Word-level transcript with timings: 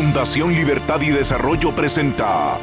Fundación 0.00 0.54
Libertad 0.54 1.00
y 1.00 1.10
Desarrollo 1.10 1.74
presenta 1.74 2.56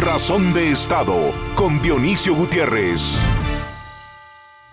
Razón 0.00 0.54
de 0.54 0.70
Estado 0.70 1.32
con 1.56 1.82
Dionisio 1.82 2.36
Gutiérrez. 2.36 3.20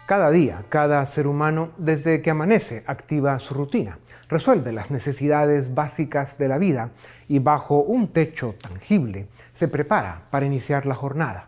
Cada 0.05 0.29
día, 0.29 0.65
cada 0.69 1.03
ser 1.07 1.25
humano, 1.25 1.71
desde 1.79 2.21
que 2.21 2.29
amanece, 2.29 2.83
activa 2.85 3.39
su 3.39 3.55
rutina, 3.55 3.97
resuelve 4.27 4.71
las 4.71 4.91
necesidades 4.91 5.73
básicas 5.73 6.37
de 6.37 6.47
la 6.47 6.59
vida 6.59 6.91
y 7.27 7.39
bajo 7.39 7.79
un 7.79 8.09
techo 8.13 8.53
tangible 8.61 9.27
se 9.51 9.67
prepara 9.67 10.27
para 10.29 10.45
iniciar 10.45 10.85
la 10.85 10.93
jornada. 10.93 11.47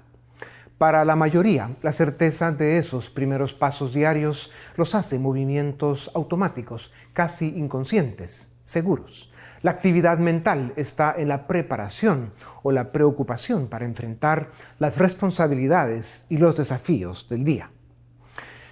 Para 0.80 1.06
la 1.06 1.16
mayoría, 1.16 1.70
la 1.84 1.94
certeza 1.94 2.52
de 2.52 2.80
esos 2.80 3.12
primeros 3.12 3.54
pasos 3.54 3.94
diarios 3.94 4.50
los 4.76 4.96
hace 4.96 5.20
movimientos 5.20 6.10
automáticos, 6.16 6.92
casi 7.14 7.50
inconscientes, 7.50 8.50
seguros. 8.64 9.31
La 9.64 9.72
actividad 9.72 10.18
mental 10.18 10.74
está 10.76 11.14
en 11.16 11.28
la 11.28 11.46
preparación 11.46 12.34
o 12.64 12.72
la 12.72 12.92
preocupación 12.92 13.68
para 13.68 13.86
enfrentar 13.86 14.50
las 14.80 14.98
responsabilidades 14.98 16.26
y 16.30 16.38
los 16.38 16.56
desafíos 16.56 17.28
del 17.30 17.44
día. 17.44 17.70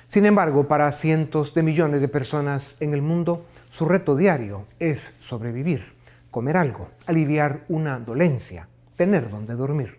Sin 0.08 0.26
embargo, 0.26 0.68
para 0.68 0.92
cientos 0.92 1.54
de 1.54 1.62
millones 1.62 2.02
de 2.02 2.08
personas 2.08 2.76
en 2.80 2.96
el 2.96 3.04
mundo, 3.04 3.46
su 3.70 3.86
reto 3.86 4.16
diario 4.16 4.66
es 4.80 5.14
sobrevivir, 5.20 5.94
comer 6.32 6.58
algo, 6.58 6.90
aliviar 7.06 7.66
una 7.70 8.00
dolencia, 8.00 8.68
tener 8.96 9.30
donde 9.30 9.54
dormir. 9.54 9.99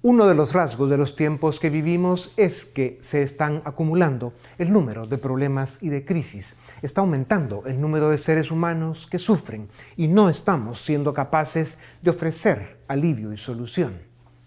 Uno 0.00 0.28
de 0.28 0.36
los 0.36 0.52
rasgos 0.52 0.90
de 0.90 0.96
los 0.96 1.16
tiempos 1.16 1.58
que 1.58 1.70
vivimos 1.70 2.32
es 2.36 2.64
que 2.64 2.98
se 3.00 3.24
están 3.24 3.62
acumulando 3.64 4.32
el 4.56 4.72
número 4.72 5.08
de 5.08 5.18
problemas 5.18 5.76
y 5.80 5.88
de 5.88 6.04
crisis. 6.04 6.54
Está 6.82 7.00
aumentando 7.00 7.64
el 7.66 7.80
número 7.80 8.08
de 8.08 8.18
seres 8.18 8.52
humanos 8.52 9.08
que 9.08 9.18
sufren 9.18 9.68
y 9.96 10.06
no 10.06 10.28
estamos 10.28 10.82
siendo 10.82 11.12
capaces 11.12 11.78
de 12.00 12.10
ofrecer 12.10 12.78
alivio 12.86 13.32
y 13.32 13.38
solución. 13.38 14.00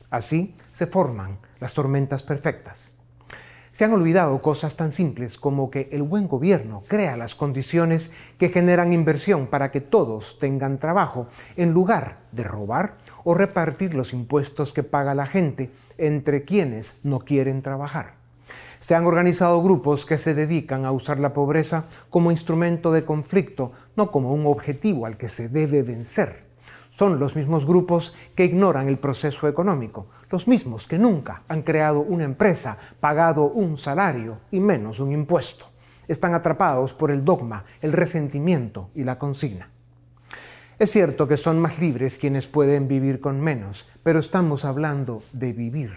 Así 0.10 0.56
se 0.72 0.88
forman 0.88 1.40
las 1.60 1.74
tormentas 1.74 2.24
perfectas. 2.24 2.94
Se 3.72 3.86
han 3.86 3.94
olvidado 3.94 4.42
cosas 4.42 4.76
tan 4.76 4.92
simples 4.92 5.38
como 5.38 5.70
que 5.72 5.90
el 5.92 6.04
buen 6.04 6.28
gobierno 6.28 6.84
crea 6.88 7.18
las 7.18 7.36
condiciones 7.36 8.12
que 8.38 8.50
generan 8.50 8.94
inversión 8.94 9.48
para 9.48 9.72
que 9.72 9.82
todos 9.82 10.40
tengan 10.40 10.78
trabajo, 10.78 11.28
en 11.56 11.72
lugar 11.72 12.20
de 12.32 12.44
robar 12.44 12.98
o 13.24 13.34
repartir 13.34 13.94
los 13.94 14.14
impuestos 14.14 14.74
que 14.74 14.84
paga 14.84 15.16
la 15.16 15.26
gente 15.26 15.72
entre 15.98 16.44
quienes 16.44 16.96
no 17.04 17.20
quieren 17.20 17.62
trabajar. 17.62 18.16
Se 18.80 18.96
han 18.96 19.06
organizado 19.06 19.62
grupos 19.62 20.06
que 20.06 20.18
se 20.18 20.34
dedican 20.34 20.86
a 20.86 20.92
usar 20.92 21.20
la 21.20 21.34
pobreza 21.34 21.86
como 22.10 22.32
instrumento 22.32 22.92
de 22.92 23.06
conflicto, 23.06 23.74
no 23.96 24.10
como 24.10 24.34
un 24.34 24.48
objetivo 24.48 25.06
al 25.06 25.18
que 25.18 25.30
se 25.30 25.50
debe 25.50 25.84
vencer. 25.84 26.50
Son 26.98 27.20
los 27.20 27.36
mismos 27.36 27.66
grupos 27.66 28.14
que 28.36 28.46
ignoran 28.46 28.88
el 28.88 28.98
proceso 28.98 29.48
económico, 29.48 30.08
los 30.30 30.48
mismos 30.48 30.88
que 30.88 31.00
nunca 31.00 31.44
han 31.48 31.62
creado 31.62 32.02
una 32.02 32.24
empresa, 32.24 32.78
pagado 33.00 33.46
un 33.46 33.78
salario 33.78 34.40
y 34.52 34.60
menos 34.60 35.00
un 35.00 35.12
impuesto. 35.12 35.68
Están 36.08 36.34
atrapados 36.34 36.94
por 36.94 37.12
el 37.12 37.24
dogma, 37.24 37.64
el 37.82 37.94
resentimiento 37.94 38.90
y 38.94 39.04
la 39.04 39.18
consigna. 39.18 39.70
Es 40.82 40.90
cierto 40.90 41.28
que 41.28 41.38
son 41.38 41.60
más 41.60 41.78
libres 41.78 42.18
quienes 42.18 42.48
pueden 42.48 42.88
vivir 42.88 43.20
con 43.20 43.40
menos, 43.40 43.86
pero 44.02 44.18
estamos 44.18 44.66
hablando 44.66 45.22
de 45.32 45.54
vivir. 45.54 45.92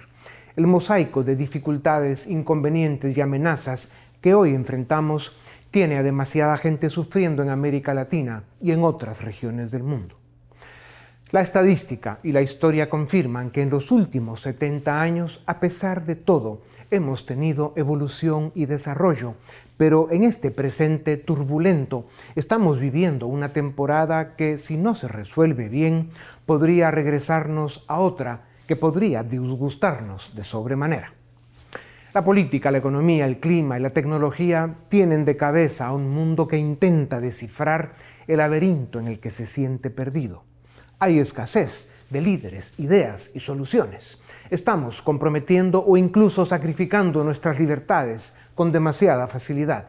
El 0.57 0.67
mosaico 0.67 1.25
de 1.25 1.37
dificultades, 1.37 2.27
inconvenientes 2.27 3.17
y 3.17 3.23
amenazas 3.23 3.89
que 4.21 4.35
hoy 4.35 4.55
enfrentamos 4.55 5.35
tiene 5.71 5.97
a 5.97 6.03
demasiada 6.03 6.59
gente 6.59 6.91
sufriendo 6.91 7.43
en 7.43 7.49
América 7.49 7.95
Latina 7.95 8.45
y 8.61 8.73
en 8.73 8.85
otras 8.85 9.25
regiones 9.25 9.71
del 9.71 9.85
mundo. 9.85 10.17
La 11.31 11.41
estadística 11.41 12.19
y 12.23 12.33
la 12.33 12.43
historia 12.43 12.91
confirman 12.91 13.53
que 13.53 13.63
en 13.63 13.71
los 13.71 13.91
últimos 13.91 14.43
70 14.43 15.01
años, 15.01 15.43
a 15.47 15.61
pesar 15.61 16.05
de 16.05 16.17
todo, 16.17 16.61
hemos 16.91 17.27
tenido 17.27 17.73
evolución 17.77 18.53
y 18.55 18.67
desarrollo, 18.67 19.35
pero 19.77 20.09
en 20.11 20.25
este 20.25 20.51
presente 20.51 21.17
turbulento 21.17 22.07
estamos 22.37 22.79
viviendo 22.79 23.27
una 23.27 23.53
temporada 23.53 24.37
que 24.37 24.59
si 24.59 24.77
no 24.77 24.95
se 24.95 25.09
resuelve 25.09 25.69
bien 25.69 26.11
podría 26.47 26.91
regresarnos 26.91 27.85
a 27.89 27.99
otra 28.01 28.45
que 28.69 28.77
podría 28.77 29.23
disgustarnos 29.23 30.35
de 30.35 30.45
sobremanera. 30.45 31.13
La 32.15 32.25
política, 32.25 32.71
la 32.71 32.79
economía, 32.79 33.27
el 33.27 33.41
clima 33.41 33.77
y 33.77 33.83
la 33.83 33.91
tecnología 33.91 34.77
tienen 34.89 35.25
de 35.25 35.37
cabeza 35.37 35.87
a 35.87 35.93
un 35.93 36.11
mundo 36.11 36.47
que 36.47 36.59
intenta 36.59 37.21
descifrar 37.21 37.97
el 38.29 38.39
laberinto 38.39 39.01
en 39.01 39.09
el 39.09 39.19
que 39.19 39.31
se 39.31 39.47
siente 39.47 39.91
perdido. 39.91 40.45
Hay 41.01 41.19
escasez 41.19 41.89
de 42.15 42.23
líderes, 42.23 42.73
ideas 42.79 43.33
y 43.35 43.41
soluciones. 43.41 44.21
Estamos 44.49 45.03
comprometiendo 45.03 45.85
o 45.85 45.97
incluso 45.97 46.47
sacrificando 46.47 47.25
nuestras 47.25 47.59
libertades 47.59 48.35
con 48.55 48.71
demasiada 48.71 49.27
facilidad. 49.27 49.89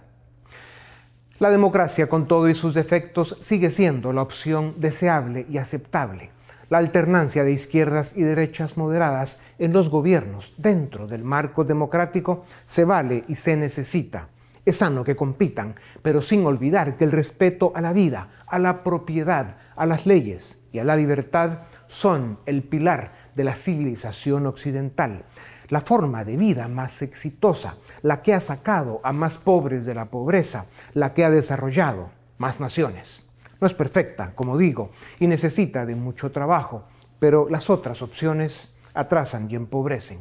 La 1.38 1.52
democracia, 1.52 2.10
con 2.10 2.28
todo 2.28 2.50
y 2.50 2.56
sus 2.56 2.74
defectos, 2.74 3.38
sigue 3.42 3.70
siendo 3.70 4.12
la 4.12 4.24
opción 4.24 4.74
deseable 4.78 5.46
y 5.50 5.60
aceptable. 5.60 6.32
La 6.70 6.80
alternancia 6.80 7.44
de 7.44 7.52
izquierdas 7.52 8.14
y 8.18 8.24
derechas 8.24 8.76
moderadas 8.76 9.40
en 9.60 9.72
los 9.72 9.90
gobiernos 9.90 10.56
dentro 10.58 11.06
del 11.06 11.24
marco 11.24 11.64
democrático 11.64 12.44
se 12.66 12.86
vale 12.86 13.24
y 13.28 13.36
se 13.36 13.56
necesita. 13.56 14.30
Es 14.66 14.78
sano 14.78 15.04
que 15.04 15.16
compitan, 15.16 15.76
pero 16.02 16.24
sin 16.24 16.44
olvidar 16.44 16.98
que 16.98 17.04
el 17.04 17.12
respeto 17.12 17.72
a 17.76 17.82
la 17.82 17.94
vida, 17.94 18.30
a 18.48 18.58
la 18.58 18.84
propiedad, 18.84 19.58
a 19.76 19.86
las 19.86 20.08
leyes 20.08 20.58
la 20.84 20.96
libertad 20.96 21.60
son 21.88 22.40
el 22.46 22.64
pilar 22.64 23.14
de 23.36 23.44
la 23.44 23.56
civilización 23.56 24.46
occidental, 24.46 25.26
la 25.70 25.82
forma 25.82 26.24
de 26.24 26.38
vida 26.38 26.68
más 26.68 27.02
exitosa, 27.02 27.76
la 28.02 28.22
que 28.22 28.34
ha 28.34 28.40
sacado 28.40 29.02
a 29.04 29.14
más 29.14 29.38
pobres 29.38 29.86
de 29.86 29.96
la 29.96 30.06
pobreza, 30.06 30.66
la 30.94 31.14
que 31.14 31.26
ha 31.26 31.30
desarrollado 31.30 32.10
más 32.38 32.60
naciones. 32.60 33.26
No 33.60 33.68
es 33.68 33.74
perfecta, 33.74 34.34
como 34.36 34.58
digo, 34.58 34.92
y 35.20 35.28
necesita 35.28 35.86
de 35.86 35.96
mucho 35.96 36.32
trabajo, 36.32 36.84
pero 37.20 37.48
las 37.50 37.70
otras 37.70 38.02
opciones 38.02 38.74
atrasan 38.94 39.50
y 39.50 39.56
empobrecen. 39.56 40.20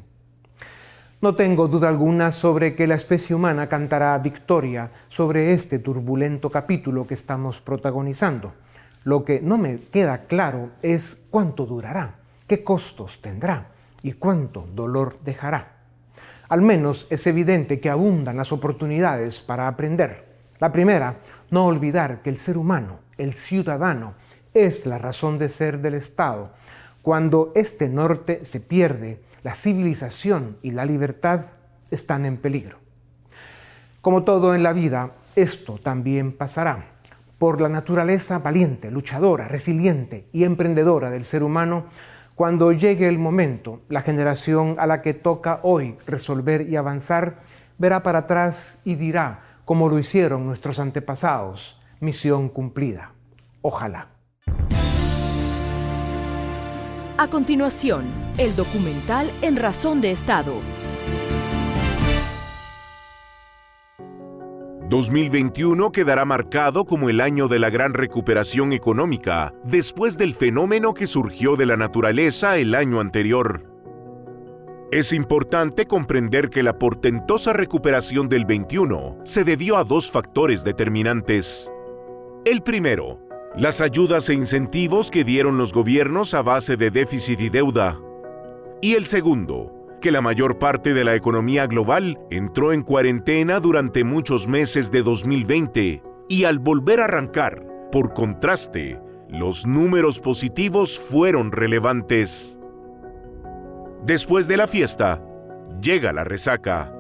No 1.21 1.35
tengo 1.35 1.69
duda 1.69 1.89
alguna 1.89 2.33
sobre 2.33 2.75
que 2.75 2.87
la 2.87 2.97
especie 2.97 3.35
humana 3.35 3.69
cantará 3.69 4.19
victoria 4.19 4.91
sobre 5.09 5.55
este 5.55 5.79
turbulento 5.79 6.51
capítulo 6.51 7.07
que 7.07 7.15
estamos 7.15 7.63
protagonizando. 7.63 8.53
Lo 9.05 9.23
que 9.23 9.41
no 9.41 9.59
me 9.59 9.79
queda 9.79 10.23
claro 10.23 10.71
es 10.81 11.19
cuánto 11.31 11.67
durará, 11.67 12.15
qué 12.47 12.65
costos 12.65 13.21
tendrá 13.21 13.67
y 14.03 14.13
cuánto 14.13 14.67
dolor 14.75 15.19
dejará. 15.23 15.73
Al 16.49 16.63
menos 16.63 17.07
es 17.11 17.27
evidente 17.27 17.81
que 17.81 17.91
abundan 17.91 18.39
las 18.39 18.51
oportunidades 18.51 19.41
para 19.41 19.69
aprender. 19.69 20.25
La 20.59 20.73
primera, 20.73 21.19
no 21.51 21.67
olvidar 21.67 22.23
que 22.23 22.31
el 22.31 22.39
ser 22.39 22.57
humano, 22.57 23.01
el 23.19 23.35
ciudadano, 23.35 24.15
es 24.55 24.87
la 24.87 24.97
razón 24.97 25.39
de 25.39 25.51
ser 25.51 25.81
del 25.81 25.95
Estado. 25.95 26.53
Cuando 27.03 27.53
este 27.55 27.91
norte 27.91 28.47
se 28.47 28.61
pierde, 28.61 29.21
la 29.43 29.55
civilización 29.55 30.57
y 30.63 30.71
la 30.71 30.87
libertad 30.87 31.53
están 31.91 32.25
en 32.25 32.39
peligro. 32.39 32.79
Como 34.01 34.25
todo 34.25 34.55
en 34.55 34.63
la 34.63 34.73
vida, 34.73 35.11
esto 35.37 35.79
también 35.83 36.33
pasará 36.33 36.94
por 37.39 37.61
la 37.61 37.69
naturaleza 37.69 38.39
valiente, 38.39 38.91
luchadora, 38.91 39.49
resiliente 39.49 40.29
y 40.33 40.45
emprendedora 40.45 41.11
del 41.11 41.25
ser 41.25 41.43
humano, 41.43 41.87
cuando 42.35 42.73
llegue 42.73 43.09
el 43.09 43.19
momento, 43.19 43.83
la 43.89 44.03
generación 44.03 44.77
a 44.79 44.87
la 44.87 45.03
que 45.03 45.15
toca 45.15 45.61
hoy 45.63 45.97
resolver 46.07 46.69
y 46.69 46.77
avanzar 46.77 47.37
verá 47.79 48.03
para 48.03 48.21
atrás 48.21 48.77
y 48.85 48.97
dirá, 48.97 49.41
como 49.65 49.89
lo 49.89 49.99
hicieron 49.99 50.47
nuestros 50.47 50.79
antepasados, 50.79 51.81
misión 52.01 52.49
cumplida. 52.49 53.13
Ojalá. 53.63 54.09
A 57.17 57.29
continuación, 57.29 58.05
el 58.39 58.57
documental 58.57 59.31
En 59.41 59.57
Razón 59.57 60.01
de 60.01 60.11
Estado 60.11 60.55
2021 64.89 65.93
quedará 65.93 66.27
marcado 66.27 66.85
como 66.85 67.09
el 67.09 67.23
año 67.23 67.49
de 67.49 67.59
la 67.59 67.71
gran 67.71 67.95
recuperación 67.95 68.75
económica, 68.75 69.55
después 69.65 70.19
del 70.19 70.35
fenómeno 70.35 70.93
que 70.93 71.07
surgió 71.07 71.57
de 71.57 71.65
la 71.65 71.79
naturaleza 71.79 72.59
el 72.59 72.75
año 72.75 73.01
anterior. 73.01 73.65
Es 74.93 75.15
importante 75.15 75.87
comprender 75.87 76.51
que 76.51 76.63
la 76.63 76.79
portentosa 76.79 77.55
recuperación 77.55 78.29
del 78.29 78.45
21 78.45 79.21
se 79.25 79.43
debió 79.43 79.79
a 79.79 79.85
dos 79.85 80.11
factores 80.11 80.65
determinantes. 80.65 81.73
El 82.45 82.63
primero, 82.63 83.19
las 83.57 83.81
ayudas 83.81 84.29
e 84.29 84.35
incentivos 84.35 85.11
que 85.11 85.25
dieron 85.25 85.57
los 85.57 85.73
gobiernos 85.73 86.35
a 86.35 86.43
base 86.43 86.77
de 86.77 86.91
déficit 86.91 87.41
y 87.41 87.49
deuda. 87.49 87.99
Y 88.83 88.95
el 88.95 89.07
segundo, 89.07 89.84
que 90.05 90.11
la 90.11 90.21
mayor 90.21 90.59
parte 90.59 90.93
de 90.93 91.03
la 91.03 91.15
economía 91.15 91.67
global 91.67 92.19
entró 92.31 92.75
en 92.75 92.83
cuarentena 92.83 93.59
durante 93.59 94.05
muchos 94.05 94.47
meses 94.47 94.91
de 94.91 95.03
2020 95.03 96.03
y 96.29 96.45
al 96.45 96.59
volver 96.59 97.01
a 97.01 97.05
arrancar, 97.05 97.67
por 97.91 98.13
contraste, 98.13 99.01
los 99.31 99.67
números 99.67 100.21
positivos 100.21 100.99
fueron 100.99 101.53
relevantes. 101.53 102.59
Después 104.05 104.47
de 104.47 104.59
la 104.59 104.67
fiesta, 104.67 105.25
llega 105.81 106.13
la 106.13 106.25
resaca. 106.25 106.95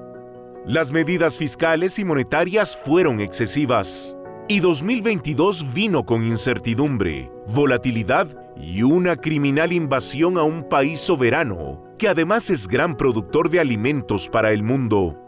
Las 0.64 0.90
medidas 0.90 1.36
fiscales 1.36 1.98
y 1.98 2.06
monetarias 2.06 2.74
fueron 2.74 3.20
excesivas. 3.20 4.16
Y 4.48 4.60
2022 4.60 5.74
vino 5.74 6.06
con 6.06 6.24
incertidumbre, 6.24 7.30
volatilidad 7.48 8.28
y 8.56 8.82
una 8.82 9.16
criminal 9.16 9.74
invasión 9.74 10.38
a 10.38 10.42
un 10.42 10.66
país 10.70 11.00
soberano, 11.00 11.83
que 11.98 12.08
además 12.08 12.50
es 12.50 12.68
gran 12.68 12.96
productor 12.96 13.50
de 13.50 13.60
alimentos 13.60 14.28
para 14.28 14.52
el 14.52 14.62
mundo. 14.62 15.20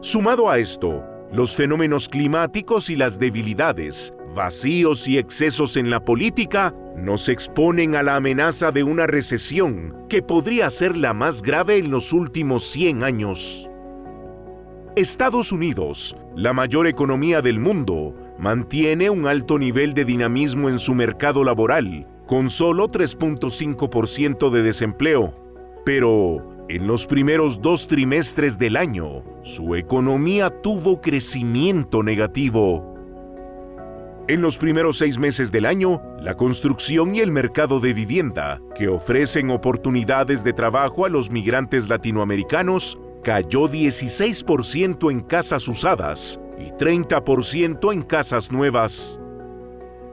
Sumado 0.00 0.50
a 0.50 0.58
esto, 0.58 1.04
los 1.32 1.56
fenómenos 1.56 2.08
climáticos 2.08 2.90
y 2.90 2.96
las 2.96 3.18
debilidades, 3.18 4.14
vacíos 4.34 5.08
y 5.08 5.18
excesos 5.18 5.76
en 5.76 5.90
la 5.90 6.04
política 6.04 6.74
nos 6.96 7.28
exponen 7.28 7.96
a 7.96 8.02
la 8.02 8.16
amenaza 8.16 8.70
de 8.70 8.84
una 8.84 9.06
recesión 9.06 10.06
que 10.08 10.22
podría 10.22 10.70
ser 10.70 10.96
la 10.96 11.14
más 11.14 11.42
grave 11.42 11.76
en 11.76 11.90
los 11.90 12.12
últimos 12.12 12.64
100 12.70 13.02
años. 13.02 13.68
Estados 14.96 15.50
Unidos, 15.50 16.16
la 16.36 16.52
mayor 16.52 16.86
economía 16.86 17.42
del 17.42 17.58
mundo, 17.58 18.14
mantiene 18.38 19.10
un 19.10 19.26
alto 19.26 19.58
nivel 19.58 19.94
de 19.94 20.04
dinamismo 20.04 20.68
en 20.68 20.78
su 20.78 20.94
mercado 20.94 21.42
laboral, 21.42 22.06
con 22.26 22.48
solo 22.48 22.88
3.5% 22.88 24.50
de 24.50 24.62
desempleo. 24.62 25.34
Pero, 25.84 26.64
en 26.68 26.86
los 26.86 27.06
primeros 27.06 27.60
dos 27.60 27.86
trimestres 27.86 28.58
del 28.58 28.76
año, 28.76 29.22
su 29.42 29.74
economía 29.74 30.50
tuvo 30.62 31.00
crecimiento 31.00 32.02
negativo. 32.02 32.94
En 34.26 34.40
los 34.40 34.56
primeros 34.56 34.96
seis 34.96 35.18
meses 35.18 35.52
del 35.52 35.66
año, 35.66 36.00
la 36.18 36.34
construcción 36.34 37.14
y 37.14 37.20
el 37.20 37.30
mercado 37.30 37.78
de 37.78 37.92
vivienda, 37.92 38.58
que 38.74 38.88
ofrecen 38.88 39.50
oportunidades 39.50 40.42
de 40.42 40.54
trabajo 40.54 41.04
a 41.04 41.10
los 41.10 41.30
migrantes 41.30 41.90
latinoamericanos, 41.90 42.98
cayó 43.22 43.68
16% 43.68 45.10
en 45.10 45.20
casas 45.20 45.68
usadas 45.68 46.40
y 46.58 46.70
30% 46.70 47.92
en 47.92 48.00
casas 48.00 48.50
nuevas. 48.50 49.20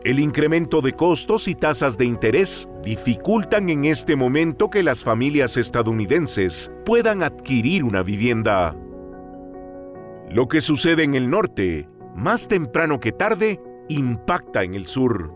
El 0.03 0.19
incremento 0.19 0.81
de 0.81 0.93
costos 0.93 1.47
y 1.47 1.53
tasas 1.53 1.95
de 1.95 2.05
interés 2.05 2.67
dificultan 2.83 3.69
en 3.69 3.85
este 3.85 4.15
momento 4.15 4.71
que 4.71 4.81
las 4.81 5.03
familias 5.03 5.57
estadounidenses 5.57 6.71
puedan 6.85 7.21
adquirir 7.21 7.83
una 7.83 8.01
vivienda. 8.01 8.75
Lo 10.27 10.47
que 10.47 10.61
sucede 10.61 11.03
en 11.03 11.13
el 11.13 11.29
norte, 11.29 11.87
más 12.15 12.47
temprano 12.47 12.99
que 12.99 13.11
tarde, 13.11 13.61
impacta 13.89 14.63
en 14.63 14.73
el 14.73 14.87
sur. 14.87 15.35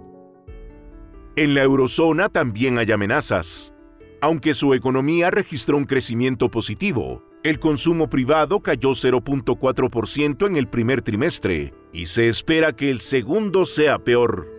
En 1.35 1.53
la 1.53 1.61
eurozona 1.61 2.29
también 2.29 2.79
hay 2.79 2.91
amenazas. 2.91 3.71
Aunque 4.19 4.55
su 4.55 4.73
economía 4.73 5.29
registró 5.29 5.77
un 5.77 5.85
crecimiento 5.85 6.49
positivo, 6.49 7.23
el 7.43 7.59
consumo 7.59 8.09
privado 8.09 8.61
cayó 8.61 8.89
0.4% 8.89 10.47
en 10.47 10.55
el 10.55 10.67
primer 10.67 11.03
trimestre 11.03 11.75
y 11.93 12.07
se 12.07 12.29
espera 12.29 12.75
que 12.75 12.89
el 12.89 12.99
segundo 12.99 13.65
sea 13.65 13.99
peor. 13.99 14.54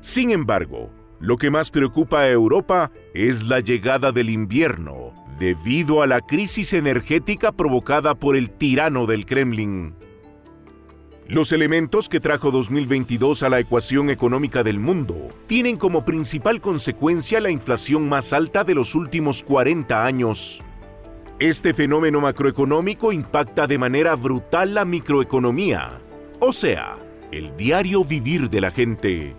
Sin 0.00 0.30
embargo, 0.30 0.90
lo 1.20 1.36
que 1.36 1.50
más 1.50 1.70
preocupa 1.70 2.20
a 2.20 2.30
Europa 2.30 2.92
es 3.14 3.48
la 3.48 3.60
llegada 3.60 4.12
del 4.12 4.30
invierno, 4.30 5.12
debido 5.38 6.02
a 6.02 6.06
la 6.06 6.20
crisis 6.20 6.72
energética 6.72 7.52
provocada 7.52 8.14
por 8.14 8.36
el 8.36 8.50
tirano 8.50 9.06
del 9.06 9.26
Kremlin. 9.26 9.94
Los 11.26 11.52
elementos 11.52 12.08
que 12.08 12.20
trajo 12.20 12.50
2022 12.50 13.42
a 13.42 13.50
la 13.50 13.60
ecuación 13.60 14.08
económica 14.08 14.62
del 14.62 14.78
mundo 14.78 15.28
tienen 15.46 15.76
como 15.76 16.04
principal 16.04 16.60
consecuencia 16.60 17.40
la 17.40 17.50
inflación 17.50 18.08
más 18.08 18.32
alta 18.32 18.64
de 18.64 18.74
los 18.74 18.94
últimos 18.94 19.42
40 19.42 20.06
años. 20.06 20.62
Este 21.38 21.74
fenómeno 21.74 22.20
macroeconómico 22.20 23.12
impacta 23.12 23.66
de 23.66 23.76
manera 23.76 24.16
brutal 24.16 24.72
la 24.72 24.84
microeconomía, 24.84 26.00
o 26.40 26.52
sea, 26.52 26.96
el 27.30 27.56
diario 27.56 28.04
vivir 28.04 28.48
de 28.48 28.60
la 28.60 28.70
gente. 28.70 29.36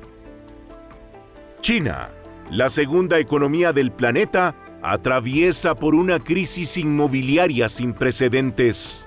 China, 1.62 2.10
la 2.50 2.70
segunda 2.70 3.20
economía 3.20 3.74
del 3.74 3.92
planeta, 3.92 4.56
atraviesa 4.82 5.76
por 5.76 5.94
una 5.94 6.20
crisis 6.20 6.78
inmobiliaria 6.78 7.68
sin 7.70 7.94
precedentes. 7.94 9.06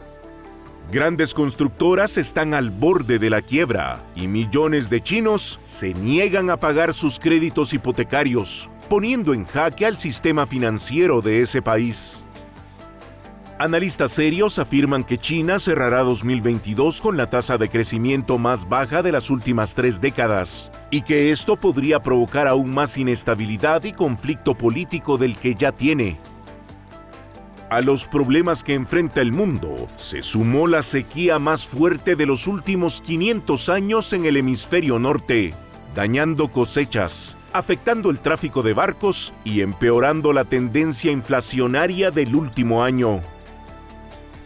Grandes 0.90 1.32
constructoras 1.32 2.18
están 2.18 2.52
al 2.52 2.70
borde 2.70 3.18
de 3.18 3.30
la 3.30 3.40
quiebra 3.40 4.00
y 4.14 4.26
millones 4.26 4.90
de 4.90 5.02
chinos 5.02 5.60
se 5.64 5.94
niegan 5.94 6.50
a 6.50 6.58
pagar 6.58 6.92
sus 6.92 7.18
créditos 7.18 7.72
hipotecarios, 7.72 8.68
poniendo 8.90 9.32
en 9.32 9.46
jaque 9.46 9.86
al 9.86 9.98
sistema 9.98 10.46
financiero 10.46 11.22
de 11.22 11.40
ese 11.40 11.62
país. 11.62 12.26
Analistas 13.62 14.10
serios 14.10 14.58
afirman 14.58 15.04
que 15.04 15.18
China 15.18 15.60
cerrará 15.60 16.02
2022 16.02 17.00
con 17.00 17.16
la 17.16 17.30
tasa 17.30 17.58
de 17.58 17.68
crecimiento 17.68 18.36
más 18.36 18.68
baja 18.68 19.04
de 19.04 19.12
las 19.12 19.30
últimas 19.30 19.76
tres 19.76 20.00
décadas 20.00 20.72
y 20.90 21.02
que 21.02 21.30
esto 21.30 21.54
podría 21.54 22.02
provocar 22.02 22.48
aún 22.48 22.74
más 22.74 22.98
inestabilidad 22.98 23.84
y 23.84 23.92
conflicto 23.92 24.56
político 24.56 25.16
del 25.16 25.36
que 25.36 25.54
ya 25.54 25.70
tiene. 25.70 26.18
A 27.70 27.80
los 27.82 28.08
problemas 28.08 28.64
que 28.64 28.74
enfrenta 28.74 29.20
el 29.20 29.30
mundo 29.30 29.76
se 29.96 30.22
sumó 30.22 30.66
la 30.66 30.82
sequía 30.82 31.38
más 31.38 31.64
fuerte 31.64 32.16
de 32.16 32.26
los 32.26 32.48
últimos 32.48 33.00
500 33.00 33.68
años 33.68 34.12
en 34.12 34.26
el 34.26 34.38
hemisferio 34.38 34.98
norte, 34.98 35.54
dañando 35.94 36.48
cosechas, 36.48 37.36
afectando 37.52 38.10
el 38.10 38.18
tráfico 38.18 38.64
de 38.64 38.72
barcos 38.72 39.32
y 39.44 39.60
empeorando 39.60 40.32
la 40.32 40.46
tendencia 40.46 41.12
inflacionaria 41.12 42.10
del 42.10 42.34
último 42.34 42.82
año. 42.82 43.22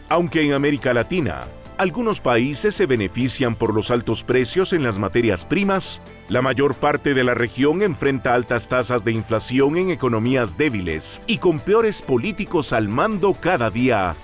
Aunque 0.09 0.41
en 0.41 0.53
América 0.53 0.93
Latina, 0.93 1.43
algunos 1.77 2.21
países 2.21 2.73
se 2.73 2.85
benefician 2.85 3.55
por 3.55 3.73
los 3.73 3.91
altos 3.91 4.23
precios 4.23 4.71
en 4.71 4.83
las 4.83 4.97
materias 4.97 5.43
primas, 5.43 6.01
la 6.29 6.41
mayor 6.41 6.75
parte 6.75 7.13
de 7.13 7.25
la 7.25 7.33
región 7.33 7.81
enfrenta 7.81 8.33
altas 8.33 8.69
tasas 8.69 9.03
de 9.03 9.11
inflación 9.11 9.75
en 9.77 9.89
economías 9.89 10.57
débiles 10.57 11.21
y 11.27 11.39
con 11.39 11.59
peores 11.59 12.01
políticos 12.01 12.71
al 12.71 12.87
mando 12.87 13.33
cada 13.33 13.69
día. 13.69 14.15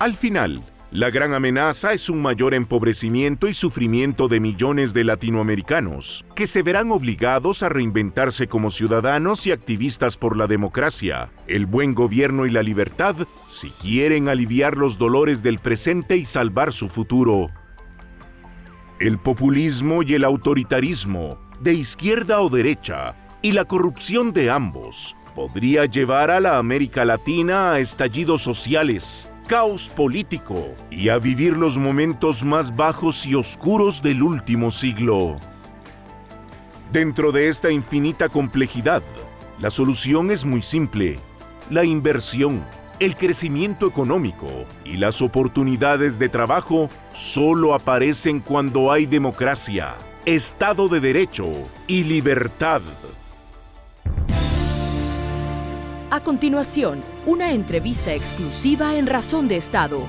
Al 0.00 0.14
final, 0.14 0.62
la 0.92 1.08
gran 1.08 1.32
amenaza 1.32 1.94
es 1.94 2.10
un 2.10 2.20
mayor 2.20 2.52
empobrecimiento 2.52 3.48
y 3.48 3.54
sufrimiento 3.54 4.28
de 4.28 4.40
millones 4.40 4.92
de 4.92 5.04
latinoamericanos, 5.04 6.26
que 6.36 6.46
se 6.46 6.62
verán 6.62 6.90
obligados 6.92 7.62
a 7.62 7.70
reinventarse 7.70 8.46
como 8.46 8.68
ciudadanos 8.68 9.46
y 9.46 9.52
activistas 9.52 10.18
por 10.18 10.36
la 10.36 10.46
democracia, 10.46 11.32
el 11.46 11.64
buen 11.64 11.94
gobierno 11.94 12.44
y 12.44 12.50
la 12.50 12.62
libertad, 12.62 13.16
si 13.48 13.70
quieren 13.70 14.28
aliviar 14.28 14.76
los 14.76 14.98
dolores 14.98 15.42
del 15.42 15.60
presente 15.60 16.18
y 16.18 16.26
salvar 16.26 16.74
su 16.74 16.90
futuro. 16.90 17.48
El 19.00 19.18
populismo 19.18 20.02
y 20.02 20.12
el 20.12 20.24
autoritarismo, 20.24 21.38
de 21.62 21.72
izquierda 21.72 22.42
o 22.42 22.50
derecha, 22.50 23.16
y 23.40 23.52
la 23.52 23.64
corrupción 23.64 24.34
de 24.34 24.50
ambos, 24.50 25.16
podría 25.34 25.86
llevar 25.86 26.30
a 26.30 26.38
la 26.38 26.58
América 26.58 27.06
Latina 27.06 27.72
a 27.72 27.78
estallidos 27.78 28.42
sociales, 28.42 29.31
caos 29.52 29.90
político 29.90 30.74
y 30.90 31.10
a 31.10 31.18
vivir 31.18 31.58
los 31.58 31.76
momentos 31.76 32.42
más 32.42 32.74
bajos 32.74 33.26
y 33.26 33.34
oscuros 33.34 34.00
del 34.00 34.22
último 34.22 34.70
siglo. 34.70 35.36
Dentro 36.90 37.32
de 37.32 37.48
esta 37.48 37.70
infinita 37.70 38.30
complejidad, 38.30 39.02
la 39.60 39.68
solución 39.68 40.30
es 40.30 40.46
muy 40.46 40.62
simple. 40.62 41.18
La 41.68 41.84
inversión, 41.84 42.64
el 42.98 43.14
crecimiento 43.14 43.86
económico 43.86 44.48
y 44.86 44.96
las 44.96 45.20
oportunidades 45.20 46.18
de 46.18 46.30
trabajo 46.30 46.88
solo 47.12 47.74
aparecen 47.74 48.40
cuando 48.40 48.90
hay 48.90 49.04
democracia, 49.04 49.96
Estado 50.24 50.88
de 50.88 51.00
Derecho 51.00 51.52
y 51.86 52.04
libertad. 52.04 52.80
A 56.10 56.20
continuación, 56.20 57.11
una 57.24 57.52
entrevista 57.52 58.12
exclusiva 58.12 58.96
en 58.96 59.06
Razón 59.06 59.46
de 59.46 59.56
Estado. 59.56 60.00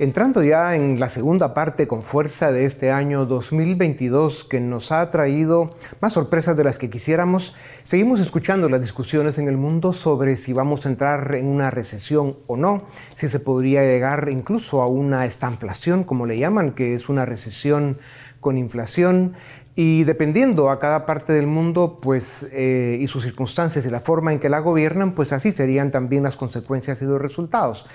Entrando 0.00 0.42
ya 0.42 0.74
en 0.74 0.98
la 0.98 1.08
segunda 1.08 1.54
parte 1.54 1.86
con 1.86 2.02
fuerza 2.02 2.50
de 2.50 2.64
este 2.64 2.90
año 2.90 3.26
2022 3.26 4.42
que 4.42 4.58
nos 4.58 4.90
ha 4.90 5.08
traído 5.12 5.76
más 6.00 6.14
sorpresas 6.14 6.56
de 6.56 6.64
las 6.64 6.80
que 6.80 6.90
quisiéramos, 6.90 7.54
seguimos 7.84 8.18
escuchando 8.18 8.68
las 8.68 8.80
discusiones 8.80 9.38
en 9.38 9.46
el 9.46 9.56
mundo 9.56 9.92
sobre 9.92 10.36
si 10.36 10.52
vamos 10.52 10.84
a 10.84 10.88
entrar 10.88 11.32
en 11.36 11.46
una 11.46 11.70
recesión 11.70 12.36
o 12.48 12.56
no, 12.56 12.82
si 13.14 13.28
se 13.28 13.38
podría 13.38 13.82
llegar 13.82 14.28
incluso 14.32 14.82
a 14.82 14.88
una 14.88 15.24
estanflación, 15.26 16.02
como 16.02 16.26
le 16.26 16.36
llaman, 16.36 16.72
que 16.72 16.96
es 16.96 17.08
una 17.08 17.24
recesión 17.24 17.98
con 18.40 18.58
inflación. 18.58 19.34
Y 19.76 20.04
dependiendo 20.04 20.70
a 20.70 20.78
cada 20.78 21.04
parte 21.04 21.32
del 21.32 21.48
mundo 21.48 21.98
pues, 22.00 22.46
eh, 22.52 22.98
y 23.00 23.08
sus 23.08 23.24
circunstancias 23.24 23.84
y 23.84 23.90
la 23.90 24.00
forma 24.00 24.32
en 24.32 24.38
que 24.38 24.48
la 24.48 24.60
gobiernan, 24.60 25.12
pues 25.12 25.32
así 25.32 25.50
serían 25.50 25.90
también 25.90 26.22
las 26.22 26.36
consecuencias 26.36 27.02
y 27.02 27.06
los 27.06 27.20
resultados. 27.20 27.86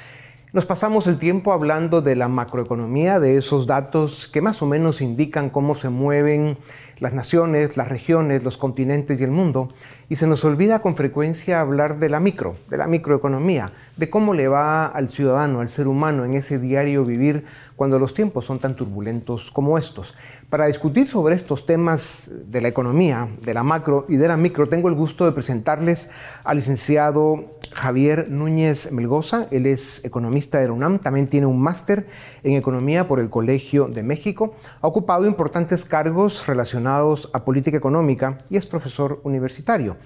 Nos 0.52 0.66
pasamos 0.66 1.06
el 1.06 1.20
tiempo 1.20 1.54
hablando 1.54 2.02
de 2.02 2.16
la 2.16 2.28
macroeconomía, 2.28 3.20
de 3.20 3.38
esos 3.38 3.68
datos 3.68 4.28
que 4.28 4.42
más 4.42 4.64
o 4.64 4.66
menos 4.66 5.00
indican 5.00 5.52
cómo 5.52 5.76
se 5.76 5.90
mueven 5.90 6.58
las 6.98 7.14
naciones, 7.14 7.78
las 7.78 7.88
regiones, 7.88 8.44
los 8.44 8.58
continentes 8.58 9.20
y 9.20 9.24
el 9.24 9.30
mundo, 9.30 9.68
y 10.10 10.16
se 10.16 10.26
nos 10.26 10.44
olvida 10.44 10.80
con 10.80 10.96
frecuencia 10.96 11.62
hablar 11.62 12.00
de 12.00 12.10
la 12.10 12.20
micro, 12.20 12.56
de 12.68 12.78
la 12.78 12.88
microeconomía, 12.88 13.72
de 13.96 14.10
cómo 14.10 14.34
le 14.34 14.48
va 14.48 14.88
al 14.88 15.12
ciudadano, 15.12 15.62
al 15.62 15.70
ser 15.70 15.88
humano 15.88 16.26
en 16.26 16.34
ese 16.34 16.58
diario 16.58 17.06
vivir 17.06 17.46
cuando 17.76 18.00
los 18.00 18.16
tiempos 18.16 18.46
son 18.46 18.58
tan 18.58 18.76
turbulentos 18.76 19.52
como 19.52 19.78
estos. 19.78 20.16
Para 20.50 20.66
discutir 20.66 21.08
sobre 21.08 21.36
estos 21.36 21.68
temas 21.68 22.32
de 22.48 22.60
la 22.60 22.70
economía, 22.70 23.30
de 23.40 23.54
la 23.54 23.62
macro 23.62 24.08
y 24.10 24.18
de 24.18 24.28
la 24.28 24.36
micro, 24.36 24.68
tengo 24.68 24.90
el 24.90 24.96
gusto 24.96 25.26
de 25.26 25.32
presentarles 25.32 26.10
al 26.44 26.58
licenciado 26.58 27.60
Javier 27.72 28.32
Núñez 28.32 28.92
Melgoza. 28.92 29.48
Él 29.52 29.68
es 29.68 30.04
economista 30.04 30.58
de 30.58 30.66
la 30.66 30.74
UNAM, 30.74 30.98
también 30.98 31.28
tiene 31.28 31.46
un 31.46 31.62
máster 31.62 32.08
en 32.42 32.54
economía 32.56 33.08
por 33.08 33.20
el 33.20 33.30
Colegio 33.30 33.90
de 33.90 34.02
México. 34.02 34.56
Ha 34.82 34.88
ocupado 34.88 35.28
importantes 35.28 35.86
cargos 35.86 36.48
relacionados 36.48 37.30
a 37.32 37.46
política 37.46 37.78
económica 37.78 38.40
y 38.50 38.58
es 38.58 38.66
profesor 38.66 39.22
universitario. 39.24 39.98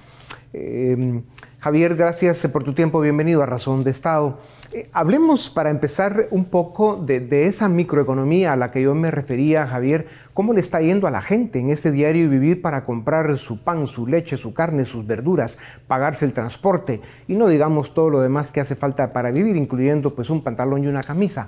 Eh, 0.52 1.24
Javier, 1.64 1.96
gracias 1.96 2.46
por 2.48 2.66
tu 2.66 2.74
tiempo. 2.74 3.00
Bienvenido 3.00 3.42
a 3.42 3.46
Razón 3.46 3.86
de 3.86 3.92
Estado. 3.92 4.38
Eh, 4.74 4.90
hablemos 4.92 5.50
para 5.50 5.70
empezar 5.70 6.28
un 6.32 6.44
poco 6.44 6.98
de, 6.98 7.46
esa 7.46 7.70
microeconomía 7.70 8.52
a 8.52 8.58
la 8.58 8.70
que 8.70 8.82
yo 8.82 8.94
me 8.96 9.12
refería, 9.12 9.66
Javier. 9.66 10.08
¿Cómo 10.34 10.52
le 10.52 10.60
está 10.60 10.82
yendo 10.82 11.08
a 11.08 11.12
la 11.12 11.22
gente 11.22 11.60
en 11.60 11.70
este 11.70 11.92
diario 11.92 12.28
vivir 12.28 12.62
para 12.62 12.84
comprar 12.84 13.38
su 13.38 13.64
pan, 13.64 13.88
su 13.88 14.08
leche, 14.08 14.36
su 14.36 14.54
carne, 14.54 14.84
sus 14.84 15.08
verduras, 15.08 15.58
pagarse 15.88 16.26
el 16.26 16.34
transporte 16.34 17.02
y 17.28 17.36
no 17.36 17.48
digamos 17.48 17.94
todo 17.94 18.10
lo 18.10 18.20
demás 18.20 18.52
que 18.52 18.60
hace 18.60 18.76
falta 18.76 19.14
para 19.14 19.32
vivir, 19.32 19.56
incluyendo 19.56 20.16
pues 20.16 20.30
un 20.32 20.44
pantalón 20.44 20.84
y 20.84 20.88
una 20.88 21.04
camisa? 21.04 21.48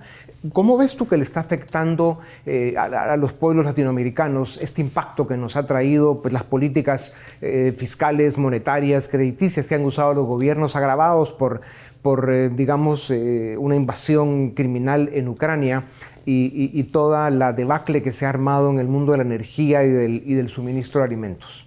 ¿Cómo 0.53 0.77
ves 0.77 0.95
tú 0.95 1.07
que 1.07 1.17
le 1.17 1.23
está 1.23 1.39
afectando 1.41 2.19
eh, 2.45 2.75
a, 2.77 3.17
los 3.17 3.33
pueblos 3.33 3.65
latinoamericanos 3.65 4.59
este 4.61 4.81
impacto 4.81 5.27
que 5.27 5.35
nos 5.35 5.55
ha 5.55 5.65
traído 5.65 6.21
pues, 6.21 6.31
las 6.31 6.43
políticas 6.43 7.13
eh, 7.41 7.73
fiscales, 7.75 8.37
monetarias, 8.37 9.07
crediticias 9.07 9.65
que 9.65 9.75
han 9.75 9.83
usado 9.83 10.04
los 10.13 10.25
gobiernos 10.25 10.75
agravados 10.75 11.33
por, 11.33 11.61
por 12.05 12.31
eh, 12.31 12.49
digamos, 12.49 13.09
eh, 13.09 13.55
una 13.57 13.75
invasión 13.75 14.51
criminal 14.51 15.09
en 15.11 15.27
Ucrania 15.27 15.85
y, 16.23 16.83
toda 16.91 17.31
la 17.31 17.51
debacle 17.51 18.03
que 18.03 18.11
se 18.11 18.27
ha 18.27 18.29
armado 18.29 18.69
en 18.69 18.77
el 18.77 18.87
mundo 18.87 19.11
de 19.11 19.17
la 19.19 19.23
energía 19.23 19.83
y 19.83 19.89
del, 19.89 20.49
suministro 20.49 21.01
de 21.01 21.07
alimentos. 21.07 21.65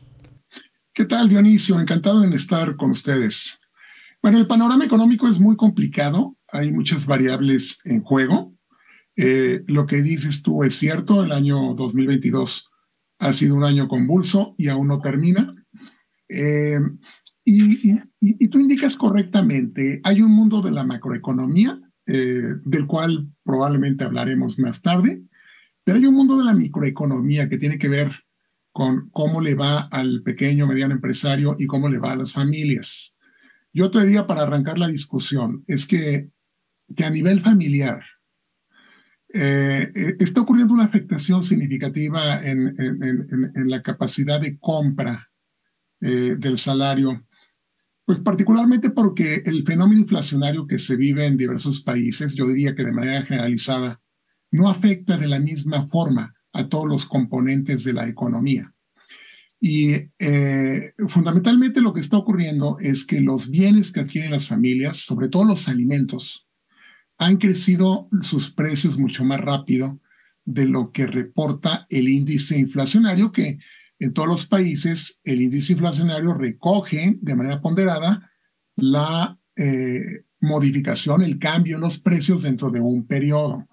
¿Qué 0.93 1.05
tal, 1.05 1.29
Dionisio? 1.29 1.81
Encantado 1.81 2.23
en 2.23 2.33
estar 2.33 2.77
con 2.77 2.93
ustedes. 2.93 3.59
Bueno, 4.23 4.39
el 4.39 4.47
panorama 4.47 4.85
económico 4.85 5.27
es 5.27 5.41
muy 5.41 5.57
complicado, 5.57 6.37
hay 6.53 6.71
muchas 6.71 7.07
variables 7.07 7.81
en 7.85 8.03
juego. 8.03 8.55
Eh, 9.17 9.63
lo 9.67 9.87
que 9.87 10.03
dices 10.03 10.43
tú 10.43 10.63
es 10.63 10.77
cierto, 10.77 11.25
el 11.25 11.33
año 11.33 11.75
2022 11.75 12.69
ha 13.19 13.33
sido 13.33 13.57
un 13.57 13.65
año 13.65 13.89
convulso 13.89 14.55
y 14.57 14.69
aún 14.69 14.87
no 14.87 15.01
termina. 15.01 15.53
Y, 17.51 18.49
tú 18.49 18.61
indicas 18.61 18.97
correctamente, 18.97 20.01
hay 20.05 20.21
un 20.21 20.33
mundo 20.33 20.61
de 20.61 20.71
la 20.71 20.85
macroeconomía, 20.85 21.81
eh, 22.07 22.43
del 22.65 22.87
cual 22.87 23.27
probablemente 23.43 24.05
hablaremos 24.05 24.59
más 24.59 24.83
tarde, 24.83 25.23
pero 25.83 25.97
hay 25.97 26.05
un 26.05 26.15
mundo 26.15 26.37
de 26.37 26.45
la 26.45 26.53
microeconomía 26.53 27.49
que 27.49 27.57
tiene 27.57 27.79
que 27.79 27.89
ver 27.89 28.11
con 28.71 29.09
cómo 29.11 29.41
le 29.41 29.55
va 29.55 29.81
al 29.81 30.23
pequeño, 30.23 30.67
mediano 30.67 30.93
empresario 30.93 31.55
y 31.59 31.67
cómo 31.67 31.89
le 31.89 31.99
va 31.99 32.13
a 32.13 32.17
las 32.17 32.35
familias. 32.35 33.15
Yo 33.73 33.91
te 33.91 34.03
diría 34.03 34.27
para 34.27 34.43
arrancar 34.43 34.79
la 34.79 34.89
discusión, 34.89 35.65
es 35.67 35.87
que, 35.87 36.31
que 36.95 37.05
a 37.05 37.11
nivel 37.11 37.41
familiar 37.41 38.03
eh, 39.33 39.91
eh, 39.95 40.17
está 40.21 40.43
ocurriendo 40.43 40.75
una 40.75 40.85
afectación 40.85 41.43
significativa 41.43 42.43
en, 42.43 42.75
en, 42.79 43.71
la 43.71 43.83
capacidad 43.83 44.41
de 44.41 44.59
compra 44.59 45.31
del 46.01 46.59
salario 46.59 47.28
pues 48.09 48.21
particularmente 48.21 48.89
porque 48.89 49.43
el 49.45 49.67
fenómeno 49.67 50.01
inflacionario 50.01 50.67
que 50.67 50.79
se 50.79 50.97
vive 50.97 51.27
en 51.27 51.37
diversos 51.37 51.83
países, 51.83 52.35
yo 52.35 52.49
diría 52.49 52.75
que 52.75 52.83
de 52.83 52.95
manera 52.95 53.21
generalizada, 53.21 54.01
no 54.51 54.71
afecta 54.71 55.19
de 55.19 55.29
la 55.29 55.39
misma 55.39 55.87
forma 55.89 56.35
a 56.55 56.71
todos 56.71 56.89
los 56.89 57.05
componentes 57.05 57.85
de 57.85 57.93
la 57.93 58.09
economía. 58.09 58.75
Y 59.61 59.93
eh, 60.19 60.95
fundamentalmente 61.07 61.83
lo 61.83 61.93
que 61.93 62.01
está 62.01 62.17
ocurriendo 62.17 62.79
es 62.81 63.05
que 63.05 63.21
los 63.21 63.51
bienes 63.51 63.93
que 63.93 64.01
adquieren 64.01 64.31
las 64.31 64.49
familias, 64.49 64.97
sobre 64.97 65.29
todo 65.29 65.45
los 65.45 65.69
alimentos, 65.69 66.49
han 67.19 67.37
crecido 67.37 68.09
sus 68.23 68.51
precios 68.51 68.97
mucho 68.97 69.23
más 69.27 69.43
rápido 69.43 70.01
de 70.47 70.67
lo 70.67 70.93
que 70.93 71.07
reporta 71.07 71.87
el 71.91 72.09
índice 72.09 72.59
inflacionario, 72.59 73.33
que 73.33 73.59
en 73.99 74.13
todos 74.13 74.29
los 74.29 74.47
países, 74.47 75.21
el 75.25 75.43
índice 75.43 75.73
inflacionario 75.73 76.35
recoge 76.35 77.19
de 77.21 77.35
manera 77.35 77.61
ponderada 77.61 78.31
la 78.77 79.39
eh, 79.57 80.25
modificación, 80.41 81.23
el 81.23 81.39
cambio 81.39 81.77
en 81.77 81.83
los 81.83 81.99
precios 81.99 82.43
dentro 82.43 82.71
de 82.71 82.81
un 82.81 83.07
periodo. 83.07 83.69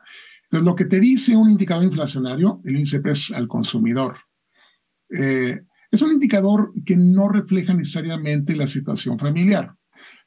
Entonces, 0.46 0.65
lo 0.65 0.75
que 0.75 0.86
te 0.86 1.00
dice 1.00 1.36
un 1.36 1.51
indicador 1.51 1.84
inflacionario, 1.84 2.62
el 2.65 2.75
índice 2.75 3.01
precio 3.01 3.36
al 3.36 3.48
consumidor, 3.48 4.17
eh, 5.10 5.62
es 5.91 6.01
un 6.01 6.12
indicador 6.12 6.74
que 6.86 6.96
no 6.96 7.29
refleja 7.29 7.74
necesariamente 7.74 8.55
la 8.55 8.67
situación 8.67 9.20
familiar. 9.20 9.75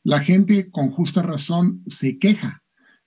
La 0.05 0.21
gente, 0.21 0.71
con 0.71 0.90
justa 0.90 1.23
razón, 1.23 1.83
se 1.88 2.19
queja 2.19 2.62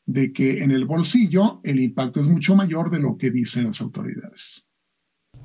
de 0.06 0.34
que 0.34 0.62
en 0.62 0.72
el 0.72 0.86
bolsillo 0.86 1.62
el 1.64 1.80
impacto 1.80 2.20
es 2.20 2.28
mucho 2.28 2.56
mayor 2.56 2.92
de 2.92 3.00
lo 3.00 3.18
que 3.18 3.32
dicen 3.32 3.66
las 3.66 3.82
autoridades. 3.82 4.68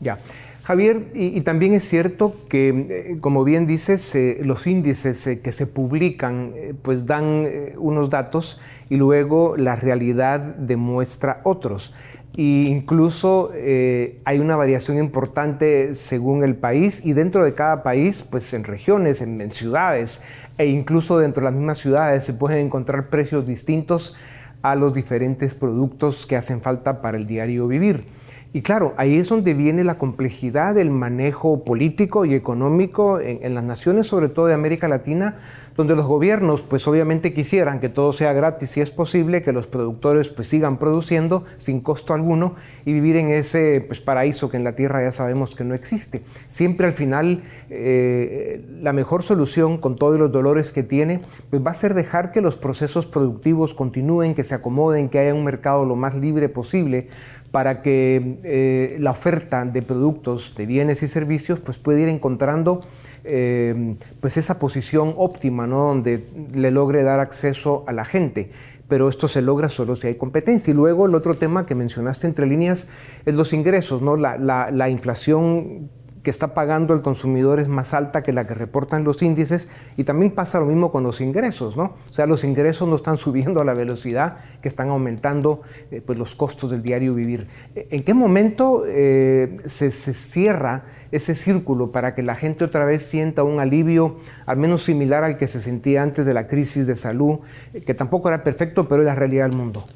Ya. 0.01 0.19
Javier, 0.67 1.07
y, 1.15 1.41
también 1.43 1.75
es 1.75 1.89
cierto 1.89 2.35
que, 2.49 2.71
eh, 2.91 3.17
como 3.21 3.45
bien 3.45 3.69
dices, 3.69 4.13
eh, 4.17 4.41
los 4.43 4.67
índices 4.67 5.25
eh, 5.29 5.39
que 5.39 5.53
se 5.53 5.69
publican 5.69 6.55
pues 6.83 7.07
dan 7.07 7.47
unos 7.79 8.11
datos 8.11 8.59
y 8.91 8.97
luego 8.97 9.57
la 9.57 9.77
realidad 9.77 10.41
demuestra 10.41 11.41
otros. 11.45 11.95
E 12.37 12.43
incluso 12.43 13.53
hay 13.53 14.39
una 14.41 14.57
variación 14.57 14.99
importante 14.99 15.95
según 15.95 16.43
el 16.43 16.57
país 16.57 17.01
y 17.05 17.13
dentro 17.13 17.45
de 17.45 17.55
cada 17.55 17.85
país, 17.85 18.25
pues 18.29 18.53
en 18.53 18.65
regiones, 18.65 19.23
en, 19.23 19.41
en 19.41 19.53
ciudades 19.53 20.21
e 20.59 20.67
incluso 20.67 21.17
dentro 21.21 21.43
de 21.43 21.51
las 21.51 21.55
mismas 21.55 21.79
ciudades 21.79 22.25
se 22.25 22.35
pueden 22.35 22.67
encontrar 22.67 23.09
precios 23.09 23.47
distintos 23.47 24.17
a 24.63 24.75
los 24.75 24.93
diferentes 24.93 25.55
productos 25.55 26.27
que 26.27 26.35
hacen 26.35 26.61
falta 26.61 27.01
para 27.03 27.19
el 27.19 27.27
diario 27.29 27.69
vivir. 27.69 28.17
Y 28.57 28.63
claro, 28.63 28.95
ahí 28.97 29.19
es 29.19 29.29
donde 29.29 29.53
viene 29.53 29.85
la 29.85 29.99
complejidad 29.99 30.75
del 30.75 30.89
manejo 30.89 31.63
político 31.63 32.25
y 32.25 32.35
económico 32.35 33.21
en, 33.21 33.55
las 33.55 33.63
naciones, 33.63 34.07
sobre 34.07 34.31
todo 34.31 34.47
de 34.47 34.55
América 34.55 34.89
Latina, 34.89 35.37
donde 35.77 35.95
los 35.95 36.07
gobiernos 36.07 36.63
pues 36.63 36.89
obviamente 36.89 37.35
quisieran 37.35 37.81
que 37.81 37.91
todo 37.91 38.15
sea 38.15 38.33
gratis 38.33 38.71
si 38.71 38.81
es 38.81 38.91
posible, 38.91 39.43
que 39.43 39.53
los 39.53 39.67
productores 39.67 40.29
pues 40.29 40.49
sigan 40.49 40.79
produciendo 40.79 41.45
sin 41.59 41.83
costo 41.83 42.15
alguno 42.15 42.55
y 42.87 42.95
vivir 42.95 43.17
en 43.17 43.29
ese 43.29 43.85
pues, 43.87 44.01
paraíso 44.01 44.49
que 44.49 44.57
en 44.57 44.65
la 44.65 44.75
tierra 44.75 45.03
ya 45.03 45.13
sabemos 45.13 45.55
que 45.55 45.63
no 45.63 45.75
existe. 45.75 46.23
Siempre 46.49 46.87
al 46.87 46.95
final 46.95 47.43
eh, 47.69 48.65
la 48.81 48.95
mejor 48.95 49.23
solución 49.23 49.77
con 49.77 49.97
todos 49.97 50.19
los 50.19 50.33
dolores 50.33 50.73
que 50.73 50.83
tiene 50.83 51.21
pues 51.51 51.63
va 51.63 51.73
a 51.73 51.75
ser 51.75 51.93
dejar 51.93 52.33
que 52.33 52.41
los 52.41 52.57
procesos 52.57 53.07
productivos 53.07 53.75
continúen, 53.75 54.35
que 54.35 54.45
se 54.45 54.55
acomoden, 54.55 55.11
que 55.11 55.19
haya 55.19 55.35
un 55.35 55.45
mercado 55.45 55.85
lo 55.85 55.95
más 55.95 56.15
libre 56.15 56.49
posible 56.49 57.09
para 57.51 57.83
que 57.83 58.39
eh, 58.45 58.97
la 59.01 59.13
oferta 59.13 59.65
de 59.65 59.83
productos, 59.83 60.55
de 60.57 60.67
bienes 60.67 61.03
y 61.03 61.09
servicios, 61.09 61.61
pues 61.61 61.79
pueda 61.79 62.01
ir 62.01 62.09
encontrando 62.09 62.83
eh, 63.25 63.97
pues 64.21 64.37
esa 64.37 64.59
posición 64.59 65.15
óptima, 65.17 65.67
¿no? 65.67 65.89
Donde 65.89 66.27
le 66.55 66.71
logre 66.71 67.03
dar 67.03 67.21
acceso 67.21 67.85
a 67.87 67.93
la 67.93 68.05
gente. 68.05 68.51
Pero 68.89 69.09
esto 69.09 69.27
se 69.27 69.43
logra 69.43 69.69
solo 69.69 69.97
si 69.97 70.07
hay 70.07 70.15
competencia. 70.15 70.71
Y 70.71 70.75
luego 70.75 71.07
el 71.07 71.15
otro 71.15 71.35
tema 71.35 71.67
que 71.67 71.75
mencionaste 71.75 72.29
entre 72.29 72.47
líneas 72.47 72.87
es 73.25 73.35
los 73.35 73.53
ingresos, 73.53 74.01
¿no? 74.01 74.17
La, 74.17 74.39
la, 74.39 74.71
la 74.71 74.89
inflación 74.89 75.91
que 76.27 76.31
está 76.31 76.55
pagando 76.55 76.93
el 76.93 77.03
consumidor 77.03 77.61
es 77.61 77.69
más 77.69 77.95
alta 77.95 78.25
que 78.25 78.33
la 78.33 78.49
que 78.49 78.55
reportan 78.55 79.05
los 79.05 79.23
índices 79.23 79.69
y 79.97 80.03
también 80.03 80.33
pasa 80.33 80.59
lo 80.59 80.67
mismo 80.67 80.91
con 80.91 81.05
los 81.05 81.21
ingresos, 81.21 81.77
¿no? 81.77 81.85
O 81.85 82.13
sea, 82.13 82.27
los 82.27 82.43
ingresos 82.43 82.89
no 82.89 82.97
están 82.97 83.17
subiendo 83.17 83.61
a 83.61 83.65
la 83.65 83.75
velocidad 83.75 84.39
que 84.61 84.67
están 84.67 84.89
aumentando 84.89 85.63
eh, 85.93 86.03
pues 86.05 86.19
los 86.19 86.35
costos 86.35 86.73
del 86.73 86.83
diario 86.83 87.15
vivir. 87.15 87.47
¿En 87.77 88.03
qué 88.03 88.13
momento 88.13 88.83
eh, 88.89 89.57
se, 89.67 89.93
cierra 89.93 90.87
ese 91.13 91.37
círculo 91.37 91.93
para 91.93 92.17
que 92.17 92.25
la 92.25 92.35
gente 92.35 92.65
otra 92.65 92.85
vez 92.85 93.07
sienta 93.07 93.45
un 93.45 93.61
alivio, 93.61 94.17
al 94.47 94.57
menos 94.57 94.83
similar 94.83 95.23
al 95.23 95.39
que 95.39 95.47
se 95.47 95.61
sentía 95.61 96.03
antes 96.03 96.27
de 96.27 96.35
la 96.35 96.49
crisis 96.49 96.89
de 96.89 96.97
salud, 96.97 97.39
eh, 97.73 97.83
que 97.83 97.95
tampoco 97.95 98.27
era 98.31 98.43
perfecto, 98.43 98.89
pero 98.89 99.03
es 99.03 99.07
la 99.07 99.15
realidad 99.15 99.49
del 99.49 99.57
mundo? 99.57 99.87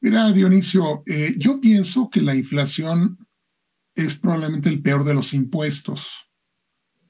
Mira, 0.00 0.32
Dionisio, 0.32 1.02
yo 1.36 1.60
pienso 1.60 2.08
que 2.08 2.22
la 2.22 2.34
inflación 2.34 3.18
es 3.98 4.16
probablemente 4.16 4.68
el 4.68 4.80
peor 4.80 5.02
de 5.02 5.12
los 5.12 5.34
impuestos, 5.34 6.08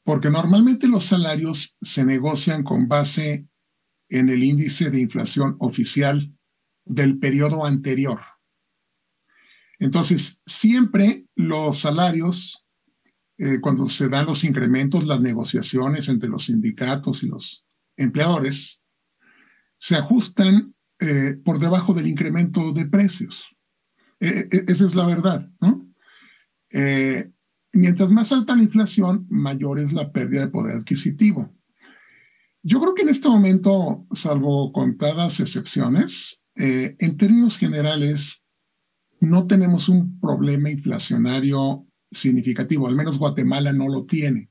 porque 0.04 0.30
normalmente 0.30 0.88
los 0.88 1.04
salarios 1.04 1.76
se 1.83 2.02
negocian 2.02 2.62
con 2.62 2.88
base 2.88 3.47
en 4.09 4.30
el 4.30 4.42
índice 4.42 4.90
de 4.90 4.99
inflación 4.99 5.57
oficial 5.59 6.35
del 6.87 7.18
periodo 7.18 7.66
anterior. 7.66 8.21
Entonces, 9.78 10.42
siempre 10.47 11.26
los 11.37 11.80
salarios, 11.80 12.66
eh, 13.37 13.61
cuando 13.61 13.87
se 13.87 14.09
dan 14.09 14.25
los 14.25 14.42
incrementos, 14.45 15.07
las 15.07 15.21
negociaciones 15.21 16.09
entre 16.09 16.30
los 16.30 16.47
sindicatos 16.47 17.23
y 17.23 17.28
los 17.28 17.66
empleadores, 17.99 18.83
se 19.76 19.95
ajustan 19.95 20.75
eh, 21.00 21.37
por 21.45 21.59
debajo 21.59 21.92
del 21.92 22.07
incremento 22.07 22.73
de 22.73 22.87
precios. 22.87 23.54
E, 24.21 24.49
e, 24.50 24.64
esa 24.68 24.87
es 24.87 24.95
la 24.95 25.04
verdad, 25.04 25.49
¿no? 25.61 25.88
Eh, 26.70 27.30
mientras 27.72 28.10
más 28.10 28.32
alta 28.32 28.56
la 28.56 28.62
inflación, 28.62 29.26
mayor 29.28 29.78
es 29.80 29.92
la 29.92 30.12
pérdida 30.12 30.46
de 30.46 30.52
poder 30.52 30.76
adquisitivo. 30.76 31.54
Yo 32.62 32.80
creo 32.80 32.94
que 32.94 33.02
en 33.02 33.08
este 33.08 33.28
momento, 33.28 34.06
salvo 34.10 34.72
contadas 34.72 35.40
excepciones, 35.40 36.42
eh, 36.56 36.96
en 36.98 37.16
términos 37.16 37.56
generales, 37.56 38.44
no 39.20 39.46
tenemos 39.46 39.88
un 39.88 40.20
problema 40.20 40.70
inflacionario 40.70 41.87
significativo, 42.10 42.88
al 42.88 42.96
menos 42.96 43.18
Guatemala 43.18 43.72
no 43.72 43.88
lo 43.88 44.04
tiene. 44.04 44.50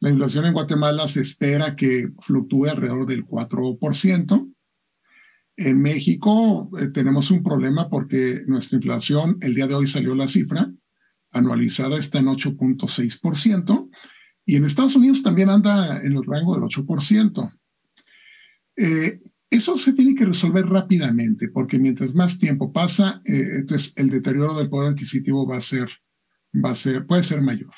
La 0.00 0.08
inflación 0.08 0.46
en 0.46 0.54
Guatemala 0.54 1.06
se 1.08 1.20
espera 1.20 1.76
que 1.76 2.08
fluctúe 2.18 2.66
alrededor 2.66 3.06
del 3.06 3.26
4%. 3.26 4.54
En 5.56 5.82
México 5.82 6.70
eh, 6.78 6.88
tenemos 6.88 7.30
un 7.30 7.42
problema 7.42 7.90
porque 7.90 8.40
nuestra 8.46 8.76
inflación, 8.76 9.36
el 9.42 9.54
día 9.54 9.66
de 9.66 9.74
hoy 9.74 9.86
salió 9.86 10.14
la 10.14 10.26
cifra, 10.26 10.72
anualizada 11.32 11.98
está 11.98 12.18
en 12.18 12.26
8.6%, 12.26 13.90
y 14.44 14.56
en 14.56 14.64
Estados 14.64 14.96
Unidos 14.96 15.22
también 15.22 15.48
anda 15.50 16.00
en 16.02 16.12
el 16.12 16.24
rango 16.24 16.54
del 16.54 16.64
8%. 16.64 17.52
Eh, 18.76 19.18
eso 19.50 19.78
se 19.78 19.92
tiene 19.92 20.14
que 20.14 20.24
resolver 20.24 20.66
rápidamente, 20.66 21.48
porque 21.48 21.78
mientras 21.78 22.14
más 22.14 22.38
tiempo 22.38 22.72
pasa, 22.72 23.20
eh, 23.24 23.44
entonces 23.58 23.92
el 23.96 24.10
deterioro 24.10 24.56
del 24.56 24.68
poder 24.68 24.92
adquisitivo 24.92 25.46
va 25.46 25.56
a 25.56 25.60
ser, 25.60 25.88
va 26.54 26.70
a 26.70 26.74
ser, 26.74 27.06
puede 27.06 27.24
ser 27.24 27.42
mayor. 27.42 27.70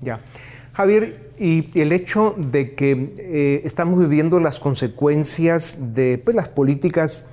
Ya. 0.00 0.20
Javier, 0.72 1.32
y 1.38 1.66
el 1.78 1.92
hecho 1.92 2.34
de 2.36 2.74
que 2.74 3.14
eh, 3.18 3.62
estamos 3.64 4.00
viviendo 4.00 4.40
las 4.40 4.58
consecuencias 4.60 5.76
de 5.94 6.20
pues, 6.24 6.34
las 6.34 6.48
políticas 6.48 7.26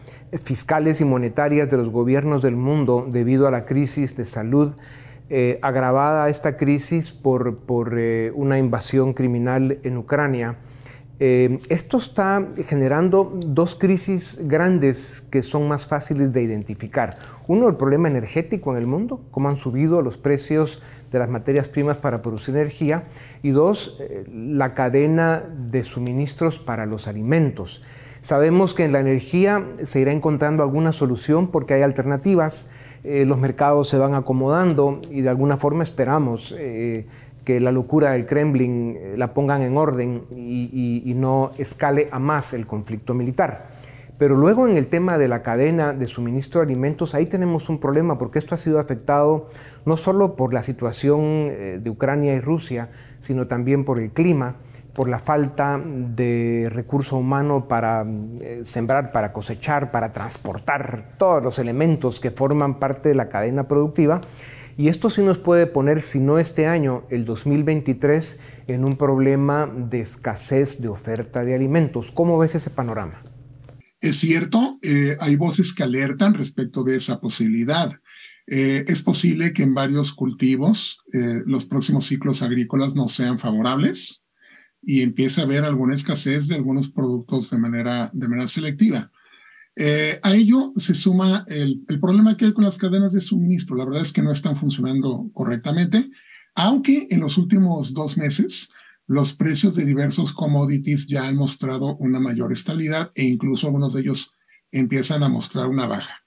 fiscales 0.43 1.01
y 1.01 1.05
monetarias 1.05 1.69
de 1.69 1.77
los 1.77 1.89
gobiernos 1.89 2.41
del 2.41 2.55
mundo 2.55 3.07
debido 3.11 3.47
a 3.47 3.51
la 3.51 3.65
crisis 3.65 4.15
de 4.15 4.25
salud, 4.25 4.73
eh, 5.33 5.59
agravada 5.61 6.27
esta 6.29 6.57
crisis 6.57 7.11
por, 7.11 7.57
por 7.57 7.97
eh, 7.97 8.31
una 8.35 8.59
invasión 8.59 9.13
criminal 9.13 9.79
en 9.83 9.97
Ucrania, 9.97 10.57
esto 11.23 11.97
está 11.99 12.47
generando 12.65 13.31
dos 13.45 13.75
crisis 13.75 14.39
grandes 14.47 15.23
que 15.29 15.43
son 15.43 15.67
más 15.67 15.85
fáciles 15.85 16.33
de 16.33 16.41
identificar. 16.41 17.15
Uno, 17.47 17.69
el 17.69 17.75
problema 17.75 18.07
energético 18.07 18.71
en 18.71 18.79
el 18.79 18.87
mundo, 18.87 19.21
cómo 19.29 19.47
han 19.47 19.57
subido 19.57 20.01
los 20.01 20.17
precios 20.17 20.81
de 21.11 21.19
las 21.19 21.29
materias 21.29 21.67
primas 21.67 21.97
para 21.97 22.21
producir 22.21 22.55
energía 22.55 23.03
y 23.43 23.51
dos, 23.51 23.97
eh, 23.99 24.23
la 24.33 24.73
cadena 24.73 25.43
de 25.69 25.83
suministros 25.83 26.57
para 26.57 26.85
los 26.85 27.07
alimentos. 27.07 27.83
Sabemos 28.21 28.73
que 28.73 28.85
en 28.85 28.93
la 28.93 28.99
energía 28.99 29.65
se 29.83 29.99
irá 29.99 30.11
encontrando 30.11 30.63
alguna 30.63 30.93
solución 30.93 31.47
porque 31.47 31.73
hay 31.73 31.81
alternativas, 31.81 32.69
eh, 33.03 33.25
los 33.25 33.37
mercados 33.37 33.89
se 33.89 33.97
van 33.97 34.13
acomodando 34.13 35.01
y 35.09 35.21
de 35.21 35.29
alguna 35.29 35.57
forma 35.57 35.83
esperamos 35.83 36.55
eh, 36.57 37.05
que 37.43 37.59
la 37.59 37.71
locura 37.71 38.11
del 38.11 38.25
Kremlin 38.25 38.97
la 39.17 39.33
pongan 39.33 39.63
en 39.63 39.75
orden 39.75 40.23
y 40.35 41.13
no 41.15 41.51
escale 41.57 42.07
a 42.11 42.19
más 42.19 42.53
el 42.53 42.67
conflicto 42.67 43.15
militar. 43.15 43.71
Pero 44.21 44.35
luego 44.35 44.67
en 44.67 44.77
el 44.77 44.85
tema 44.85 45.17
de 45.17 45.27
la 45.27 45.41
cadena 45.41 45.93
de 45.93 46.05
suministro 46.05 46.61
de 46.61 46.65
alimentos, 46.65 47.15
ahí 47.15 47.25
tenemos 47.25 47.69
un 47.69 47.79
problema 47.79 48.19
porque 48.19 48.37
esto 48.37 48.53
ha 48.53 48.59
sido 48.59 48.77
afectado 48.77 49.47
no 49.83 49.97
solo 49.97 50.35
por 50.35 50.53
la 50.53 50.61
situación 50.61 51.21
eh, 51.23 51.79
de 51.81 51.89
Ucrania 51.89 52.35
y 52.35 52.39
Rusia, 52.39 52.89
sino 53.23 53.47
también 53.47 53.83
por 53.83 53.99
el 53.99 54.11
clima, 54.11 54.57
por 54.93 55.07
la 55.07 55.19
falta 55.19 55.81
de 55.83 56.67
recurso 56.69 57.17
humano 57.17 57.67
para 57.67 58.05
eh, 58.41 58.61
sembrar, 58.65 59.11
para 59.11 59.31
cosechar, 59.31 59.91
para 59.91 60.11
transportar 60.11 61.15
todos 61.17 61.43
los 61.43 61.59
elementos 61.59 62.19
que 62.19 62.31
forman 62.31 62.79
parte 62.79 63.09
de 63.09 63.15
la 63.15 63.29
cadena 63.29 63.67
productiva. 63.67 64.21
Y 64.77 64.87
esto 64.87 65.09
sí 65.09 65.21
nos 65.21 65.37
puede 65.37 65.67
poner, 65.67 66.01
si 66.01 66.19
no 66.19 66.39
este 66.39 66.65
año, 66.65 67.03
el 67.09 67.25
2023, 67.25 68.39
en 68.67 68.83
un 68.83 68.97
problema 68.97 69.67
de 69.67 70.01
escasez 70.01 70.81
de 70.81 70.87
oferta 70.87 71.43
de 71.43 71.55
alimentos. 71.55 72.11
¿Cómo 72.11 72.37
ves 72.37 72.55
ese 72.55 72.69
panorama? 72.69 73.21
Es 73.99 74.17
cierto, 74.17 74.79
eh, 74.81 75.15
hay 75.19 75.35
voces 75.35 75.73
que 75.73 75.83
alertan 75.83 76.33
respecto 76.33 76.83
de 76.83 76.95
esa 76.95 77.19
posibilidad. 77.19 77.91
Eh, 78.47 78.83
es 78.87 79.03
posible 79.03 79.53
que 79.53 79.63
en 79.63 79.73
varios 79.73 80.13
cultivos 80.13 80.97
los 81.45 81.65
próximos 81.65 82.07
ciclos 82.07 82.41
agrícolas 82.41 82.95
no 82.95 83.07
sean 83.07 83.37
favorables 83.37 84.20
y 84.81 85.01
empiece 85.01 85.41
a 85.41 85.43
haber 85.43 85.63
alguna 85.63 85.95
escasez 85.95 86.47
de 86.47 86.55
algunos 86.55 86.89
productos 86.89 87.49
de 87.49 87.57
manera, 87.57 88.09
de 88.13 88.27
manera 88.27 88.47
selectiva. 88.47 89.11
a 90.23 90.33
ello 90.33 90.73
se 90.75 90.95
suma 90.95 91.45
el, 91.47 91.83
el, 91.87 91.99
problema 91.99 92.35
que 92.35 92.45
hay 92.45 92.53
con 92.53 92.65
las 92.65 92.77
cadenas 92.77 93.13
de 93.13 93.21
suministro. 93.21 93.75
La 93.75 93.85
verdad 93.85 94.01
es 94.01 94.11
que 94.11 94.21
no 94.21 94.31
están 94.31 94.57
funcionando 94.57 95.29
correctamente, 95.33 96.09
aunque 96.55 97.07
en 97.09 97.19
los 97.21 97.37
últimos 97.37 97.93
dos 97.93 98.17
meses 98.17 98.71
los 99.07 99.33
precios 99.33 99.75
de 99.75 99.85
diversos 99.85 100.33
commodities 100.33 101.07
ya 101.07 101.27
han 101.27 101.35
mostrado 101.35 101.97
una 101.97 102.19
mayor 102.19 102.53
estabilidad 102.53 103.11
e 103.15 103.25
incluso 103.25 103.67
algunos 103.67 103.93
de 103.93 104.01
ellos 104.01 104.37
empiezan 104.71 105.23
a 105.23 105.29
mostrar 105.29 105.67
una 105.67 105.85
baja. 105.85 106.23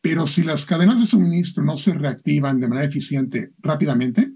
Pero 0.00 0.26
si 0.26 0.44
las 0.44 0.66
cadenas 0.66 1.00
de 1.00 1.06
suministro 1.06 1.64
no 1.64 1.76
se 1.76 1.94
reactivan 1.94 2.60
de 2.60 2.68
manera 2.68 2.86
eficiente 2.86 3.52
rápidamente, 3.58 4.34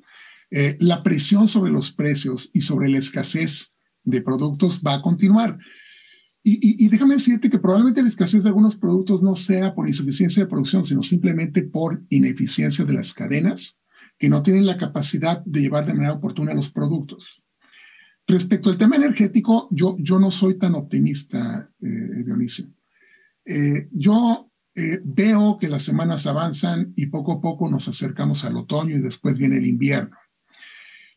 eh, 0.50 0.76
la 0.80 1.02
presión 1.02 1.48
sobre 1.48 1.72
los 1.72 1.92
precios 1.92 2.50
y 2.52 2.62
sobre 2.62 2.88
la 2.88 2.98
escasez 2.98 3.76
de 4.02 4.22
productos 4.22 4.80
va 4.84 4.94
a 4.94 5.02
continuar. 5.02 5.58
Y, 6.42 6.84
y, 6.84 6.88
déjame 6.88 7.14
decirte 7.14 7.50
que 7.50 7.58
probablemente 7.58 8.00
la 8.00 8.08
escasez 8.08 8.42
de 8.42 8.48
algunos 8.48 8.76
productos 8.76 9.22
no 9.22 9.36
sea 9.36 9.74
por 9.74 9.86
insuficiencia 9.86 10.42
de 10.42 10.48
producción, 10.48 10.84
sino 10.86 11.02
simplemente 11.02 11.62
por 11.62 12.02
ineficiencia 12.08 12.86
de 12.86 12.94
las 12.94 13.12
cadenas 13.12 13.80
que 14.18 14.28
no 14.28 14.42
tienen 14.42 14.66
la 14.66 14.78
capacidad 14.78 15.44
de 15.44 15.60
llevar 15.60 15.86
de 15.86 15.94
manera 15.94 16.14
oportuna 16.14 16.54
los 16.54 16.70
productos. 16.70 17.44
Respecto 18.26 18.70
al 18.70 18.78
tema 18.78 18.96
energético, 18.96 19.68
yo, 19.70 19.96
yo 19.98 20.18
no 20.18 20.30
soy 20.30 20.56
tan 20.56 20.74
optimista, 20.74 21.70
eh, 21.80 22.22
Dionisio. 22.24 22.66
Eh, 23.44 23.88
yo 23.90 24.52
eh, 24.74 25.00
veo 25.02 25.58
que 25.58 25.68
las 25.68 25.82
semanas 25.82 26.26
avanzan 26.26 26.92
y 26.96 27.06
poco 27.06 27.32
a 27.32 27.40
poco 27.40 27.68
nos 27.68 27.88
acercamos 27.88 28.44
al 28.44 28.56
otoño 28.56 28.96
y 28.96 29.00
después 29.00 29.38
viene 29.38 29.56
el 29.56 29.66
invierno. 29.66 30.16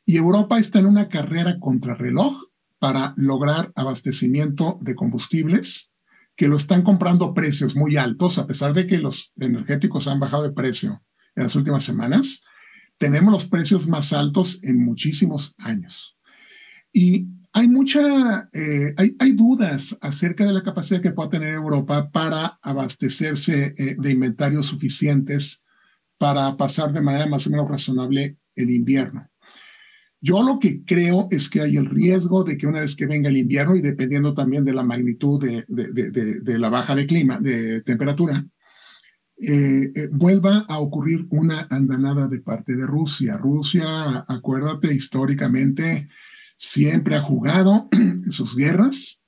Y 0.06 0.18
Europa 0.18 0.60
está 0.60 0.80
en 0.80 0.86
una 0.86 1.08
carrera 1.08 1.60
contrarreloj 1.60 2.44
para 2.80 3.14
lograr 3.16 3.72
abastecimiento 3.76 4.78
de 4.82 4.96
combustibles 4.96 5.94
que 6.36 6.48
lo 6.48 6.56
están 6.56 6.82
comprando 6.82 7.26
a 7.26 7.34
precios 7.34 7.76
muy 7.76 7.96
altos, 7.96 8.38
a 8.38 8.48
pesar 8.48 8.74
de 8.74 8.88
que 8.88 8.98
los 8.98 9.34
energéticos 9.38 10.08
han 10.08 10.20
bajado 10.20 10.44
de 10.44 10.52
precio 10.52 11.04
en 11.36 11.44
las 11.44 11.56
últimas 11.56 11.84
semanas. 11.84 12.42
Tenemos 12.98 13.32
los 13.32 13.46
precios 13.46 13.88
más 13.88 14.14
altos 14.14 14.64
en 14.64 14.84
muchísimos 14.84 15.56
años. 15.60 16.18
Y 16.92 17.28
hay 17.54 17.68
mucha, 17.68 18.50
eh, 18.52 18.96
hay, 18.98 19.32
dudas 19.34 19.98
acerca 20.02 20.46
de 20.46 20.54
la 20.54 20.64
capacidad 20.64 21.02
que 21.02 21.12
pueda 21.12 21.30
tener 21.30 21.54
Europa 21.54 22.10
para 22.10 22.60
abastecerse 22.64 23.74
eh, 23.78 23.96
de 23.98 24.12
inventarios 24.12 24.66
suficientes 24.66 25.64
para 26.18 26.58
pasar 26.58 26.92
de 26.92 27.02
manera 27.02 27.28
más 27.28 27.46
o 27.46 27.52
menos 27.52 27.70
razonable 27.70 28.40
el 28.56 28.72
invierno. 28.72 29.30
Yo 30.26 30.42
lo 30.42 30.58
que 30.58 30.86
creo 30.86 31.28
es 31.32 31.50
que 31.50 31.60
hay 31.60 31.76
el 31.76 31.86
riesgo 31.86 32.46
de 32.46 32.58
que 32.58 32.66
una 32.66 32.80
vez 32.80 32.96
que 32.96 33.08
venga 33.08 33.28
el 33.28 33.36
invierno 33.36 33.76
y 33.76 33.82
dependiendo 33.82 34.34
también 34.34 34.64
de 34.64 34.74
la 34.74 34.84
magnitud 34.84 35.38
de, 35.44 35.66
de, 35.68 35.92
de, 35.92 36.40
de 36.40 36.60
la 36.60 36.70
baja 36.70 36.96
de 36.96 37.06
clima, 37.06 37.42
de 37.42 37.82
temperatura, 37.82 38.48
eh, 39.38 39.92
vuelva 40.14 40.66
a 40.70 40.80
ocurrir 40.80 41.28
una 41.30 41.68
andanada 41.70 42.30
de 42.30 42.40
parte 42.40 42.74
de 42.74 42.86
Rusia. 42.86 43.36
Rusia, 43.36 44.24
acuérdate, 44.30 44.94
históricamente 44.94 46.08
siempre 46.56 47.16
ha 47.16 47.22
jugado 47.22 47.90
en 47.92 48.24
sus 48.32 48.56
guerras, 48.56 49.22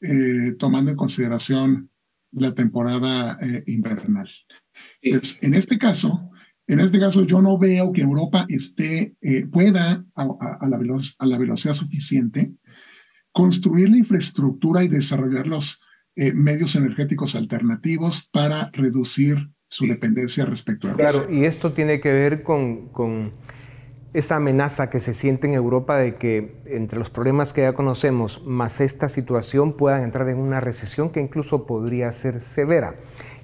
eh, 0.00 0.54
tomando 0.58 0.90
en 0.90 0.96
consideración 0.96 1.90
la 2.32 2.54
temporada 2.54 3.36
eh, 3.42 3.64
invernal. 3.66 4.30
Pues, 5.02 5.38
en 5.42 5.52
este 5.52 5.76
caso, 5.76 6.30
en 6.68 6.80
este 6.80 7.00
caso 7.00 7.24
yo 7.24 7.42
no 7.42 7.58
veo 7.58 7.92
que 7.92 8.02
Europa 8.02 8.46
esté, 8.48 9.16
eh, 9.20 9.46
pueda 9.46 10.04
a, 10.14 10.24
la 10.24 10.78
a, 11.18 11.26
la 11.26 11.38
velocidad 11.38 11.74
suficiente 11.74 12.54
construir 13.32 13.90
la 13.90 13.98
infraestructura 13.98 14.84
y 14.84 14.88
desarrollar 14.88 15.46
los 15.46 15.82
medios 16.34 16.74
energéticos 16.74 17.36
alternativos 17.36 18.28
para 18.32 18.70
reducir 18.72 19.36
su 19.68 19.86
dependencia 19.86 20.44
respecto 20.44 20.88
a 20.88 20.92
Rusia. 20.92 21.10
Claro, 21.10 21.32
y 21.32 21.44
esto 21.44 21.72
tiene 21.72 22.00
que 22.00 22.12
ver 22.12 22.42
con, 22.42 22.88
con 22.88 23.32
esa 24.14 24.36
amenaza 24.36 24.88
que 24.90 25.00
se 25.00 25.12
siente 25.12 25.46
en 25.46 25.54
Europa 25.54 25.96
de 25.96 26.16
que 26.16 26.60
entre 26.66 26.98
los 26.98 27.10
problemas 27.10 27.52
que 27.52 27.62
ya 27.62 27.74
conocemos, 27.74 28.42
más 28.44 28.80
esta 28.80 29.08
situación, 29.08 29.76
puedan 29.76 30.02
entrar 30.02 30.28
en 30.28 30.38
una 30.38 30.60
recesión 30.60 31.10
que 31.10 31.20
incluso 31.20 31.66
podría 31.66 32.10
ser 32.12 32.40
severa. 32.40 32.96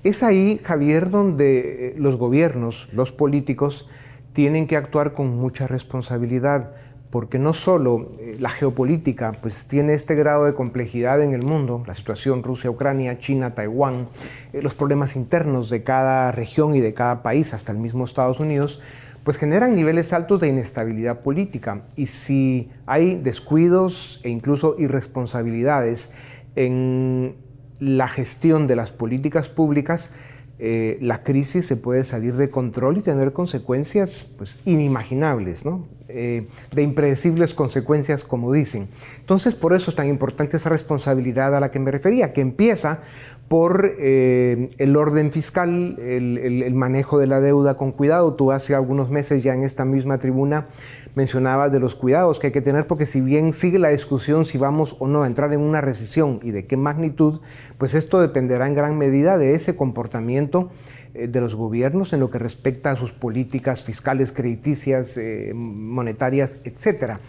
Es 0.05 0.23
ahí, 0.23 0.61
Javier, 0.63 1.09
donde 1.09 1.89
eh, 1.89 1.95
los 1.97 2.17
gobiernos, 2.17 2.91
los 2.93 3.11
políticos, 3.11 3.89
tienen 4.35 4.67
que 4.67 4.77
actuar 4.77 5.15
con 5.15 5.35
mucha 5.39 5.67
responsabilidad, 5.67 6.73
porque 7.09 7.39
no 7.39 7.55
solo 7.55 8.13
eh, 8.21 8.37
la 8.39 8.51
geopolítica 8.51 9.33
pues, 9.41 9.67
tiene 9.67 9.95
este 9.95 10.15
grado 10.15 10.45
de 10.45 10.53
complejidad 10.53 11.23
en 11.23 11.33
el 11.33 11.43
mundo, 11.43 11.83
la 11.87 11.95
situación 11.95 12.43
Rusia-Ucrania, 12.43 13.19
China, 13.19 13.55
Taiwán, 13.55 14.09
eh, 14.53 14.61
los 14.61 14.75
problemas 14.75 15.17
internos 15.17 15.71
de 15.71 15.83
cada 15.83 16.33
región 16.33 16.75
y 16.77 16.81
de 16.81 16.93
cada 16.93 17.23
país, 17.23 17.55
hasta 17.55 17.73
el 17.73 17.79
mismo 17.79 18.05
Estados 18.05 18.41
Unidos, 18.41 18.83
pues 19.23 19.39
generan 19.39 19.75
niveles 19.75 20.13
altos 20.13 20.39
de 20.39 20.49
inestabilidad 20.49 21.21
política. 21.21 21.85
Y 21.97 22.09
si 22.09 22.69
hay 22.85 23.15
descuidos 23.15 24.21
e 24.23 24.29
incluso 24.29 24.77
irresponsabilidades 24.79 26.11
en 26.57 27.37
la 27.85 28.09
gestión 28.09 28.67
de 28.67 28.77
las 28.77 28.93
políticas 28.93 29.49
públicas, 29.49 30.11
eh, 30.59 30.99
la 31.01 31.23
crisis 31.23 31.67
se 31.67 31.77
puede 31.77 32.05
salir 32.05 32.37
de 32.37 32.49
control 32.49 32.99
y 32.99 33.03
tener 33.03 33.33
consecuencias 33.33 34.25
pues, 34.39 34.57
inimaginables, 34.65 35.65
eh, 36.09 36.47
de 36.73 36.83
impredecibles 36.83 37.55
consecuencias, 37.55 38.25
como 38.25 38.53
dicen. 38.53 38.89
Entonces, 39.19 39.57
por 39.57 39.75
eso 39.75 39.91
es 39.91 39.97
tan 39.97 40.09
importante 40.09 40.57
esa 40.57 40.71
responsabilidad 40.71 41.57
a 41.57 41.61
la 41.61 41.71
que 41.71 41.81
me 41.81 41.91
refería, 41.91 42.33
que 42.33 42.41
empieza 42.41 43.01
por 43.49 43.95
eh, 43.99 44.69
el 44.79 44.97
orden 44.97 45.31
fiscal, 45.31 45.99
el, 45.99 46.75
manejo 46.75 47.19
de 47.19 47.27
la 47.27 47.41
deuda 47.41 47.77
con 47.77 47.93
cuidado. 47.93 48.35
Tú 48.35 48.53
hace 48.53 48.75
algunos 48.75 49.11
meses 49.11 49.43
ya 49.43 49.55
en 49.55 49.65
esta 49.65 49.85
misma 49.85 50.19
tribuna 50.19 50.67
mencionabas 51.15 51.71
de 51.71 51.79
los 51.79 51.95
cuidados 51.95 52.41
que 52.41 52.49
hay 52.49 52.53
que 52.53 52.61
tener 52.61 52.87
porque 52.87 53.07
si 53.07 53.21
bien 53.21 53.53
sigue 53.53 53.79
la 53.79 53.91
discusión 53.91 54.45
si 54.45 54.59
vamos 54.59 54.97
o 54.99 55.07
no 55.07 55.23
a 55.23 55.27
entrar 55.29 55.53
en 55.53 55.61
una 55.61 55.81
recesión 55.81 56.41
y 56.43 56.51
de 56.51 56.67
qué 56.67 56.77
magnitud, 56.77 57.41
pues 57.79 57.95
esto 57.95 58.21
dependerá 58.21 58.67
en 58.67 58.75
gran 58.75 58.99
medida 58.99 59.39
de 59.39 59.55
ese 59.55 59.77
comportamiento 59.77 60.71
eh, 61.15 61.29
de 61.29 61.41
los 61.41 61.55
gobiernos 61.55 62.13
en 62.13 62.21
lo 62.21 62.31
que 62.31 62.41
respecta 62.41 62.91
a 62.91 62.97
sus 62.97 63.13
políticas 63.13 63.85
fiscales, 63.85 64.33
crediticias, 64.33 65.17
eh, 65.17 65.53
monetarias, 65.55 66.57
etcétera. 66.65 67.21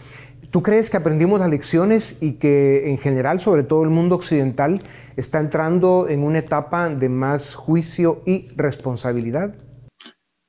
¿Tú 0.56 0.62
crees 0.62 0.88
que 0.88 0.96
aprendimos 0.96 1.38
las 1.38 1.50
lecciones 1.50 2.16
y 2.22 2.38
que 2.38 2.88
en 2.88 2.96
general, 2.96 3.40
sobre 3.40 3.62
todo 3.62 3.82
el 3.82 3.90
mundo 3.90 4.14
occidental, 4.14 4.82
está 5.14 5.38
entrando 5.38 6.06
en 6.08 6.20
una 6.20 6.38
etapa 6.38 6.88
de 6.88 7.10
más 7.10 7.54
juicio 7.54 8.22
y 8.24 8.48
responsabilidad? 8.56 9.54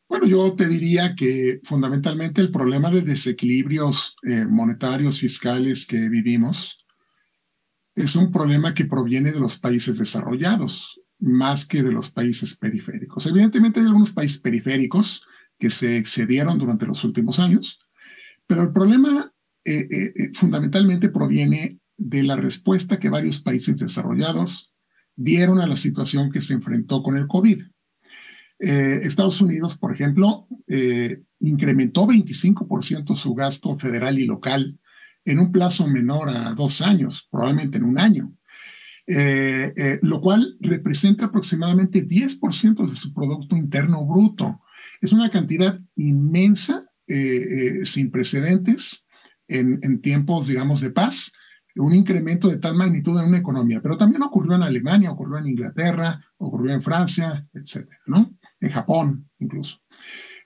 Bueno, 0.08 0.26
yo 0.26 0.54
te 0.54 0.70
diría 0.70 1.14
que 1.14 1.60
fundamentalmente 1.66 2.40
el 2.40 2.52
problema 2.52 2.90
de 2.90 3.02
desequilibrios 3.02 4.16
eh, 4.24 4.46
monetarios, 4.50 5.20
fiscales 5.20 5.86
que 5.86 6.08
vivimos 6.08 6.86
es 7.94 8.16
un 8.16 8.32
problema 8.32 8.74
que 8.74 8.86
proviene 8.86 9.34
de 9.34 9.42
los 9.42 9.60
países 9.60 9.98
desarrollados 9.98 11.02
más 11.20 11.66
que 11.66 11.84
de 11.84 11.92
los 11.92 12.12
países 12.12 12.56
periféricos. 12.56 13.26
Evidentemente 13.26 13.82
hay 13.82 13.88
algunos 13.88 14.14
países 14.14 14.40
periféricos 14.40 15.28
que 15.60 15.70
se 15.70 15.98
excedieron 15.98 16.58
durante 16.58 16.86
los 16.86 17.04
últimos 17.04 17.40
años, 17.40 17.82
pero 18.48 18.62
el 18.62 18.72
problema 18.72 19.34
eh, 19.68 19.86
eh, 19.92 20.14
eh, 20.16 20.32
fundamentalmente 20.34 21.10
proviene 21.10 21.80
de 21.98 22.24
la 22.24 22.38
respuesta 22.38 23.00
que 23.00 23.10
varios 23.10 23.42
países 23.42 23.78
desarrollados 23.78 24.74
dieron 25.14 25.60
a 25.60 25.68
la 25.68 25.76
situación 25.76 26.32
que 26.32 26.40
se 26.40 26.54
enfrentó 26.54 27.04
con 27.04 27.18
el 27.18 27.28
COVID. 27.28 27.64
Estados 28.60 29.40
Unidos, 29.40 29.78
por 29.78 29.94
ejemplo, 29.94 30.48
incrementó 31.40 32.08
25% 32.08 33.16
su 33.16 33.36
gasto 33.36 33.78
federal 33.78 34.18
y 34.18 34.26
local 34.26 34.80
en 35.26 35.38
un 35.38 35.52
plazo 35.52 35.88
menor 35.88 36.30
a 36.30 36.54
dos 36.56 36.82
años, 36.82 37.28
probablemente 37.30 37.78
en 37.78 37.84
un 37.84 38.00
año, 38.00 38.34
lo 40.02 40.22
cual 40.22 40.58
representa 40.60 41.26
aproximadamente 41.26 42.08
10% 42.08 42.90
de 42.90 42.96
su 42.96 43.14
Producto 43.14 43.56
Interno 43.56 44.04
Bruto. 44.08 44.62
Es 45.02 45.12
una 45.12 45.30
cantidad 45.30 45.80
inmensa, 45.96 46.90
sin 47.06 48.10
precedentes, 48.10 49.07
en, 49.48 50.02
tiempos, 50.02 50.48
digamos, 50.48 50.82
de 50.82 50.92
paz, 50.92 51.32
un 51.76 51.94
incremento 51.94 52.48
de 52.48 52.58
tal 52.58 52.76
magnitud 52.76 53.20
en 53.20 53.28
una 53.28 53.38
economía. 53.38 53.82
Pero 53.82 53.98
también 53.98 54.24
ocurrió 54.24 54.56
en 54.56 54.64
Alemania, 54.64 55.12
ocurrió 55.12 55.38
en 55.38 55.48
Inglaterra, 55.48 56.20
ocurrió 56.38 56.74
en 56.74 56.82
Francia, 56.82 57.44
etcétera, 57.54 58.00
¿no? 58.08 58.36
En 58.60 58.72
Japón, 58.72 59.30
incluso. 59.40 59.80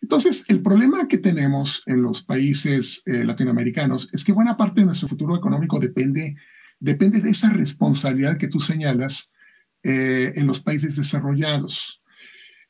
Entonces, 0.02 0.44
el 0.48 0.62
problema 0.62 1.08
que 1.08 1.20
tenemos 1.20 1.84
en 1.86 2.02
los 2.02 2.24
países 2.24 3.04
eh, 3.06 3.24
latinoamericanos 3.24 4.10
es 4.12 4.24
que 4.24 4.34
buena 4.34 4.58
parte 4.58 4.82
de 4.82 4.88
nuestro 4.88 5.08
futuro 5.08 5.36
económico 5.36 5.80
depende, 5.80 6.36
depende 6.80 7.22
de 7.22 7.30
esa 7.30 7.50
responsabilidad 7.50 8.38
que 8.38 8.48
tú 8.48 8.60
señalas 8.60 9.32
eh, 9.84 10.34
en 10.36 10.48
los 10.48 10.60
países 10.60 10.96
desarrollados. 10.96 12.01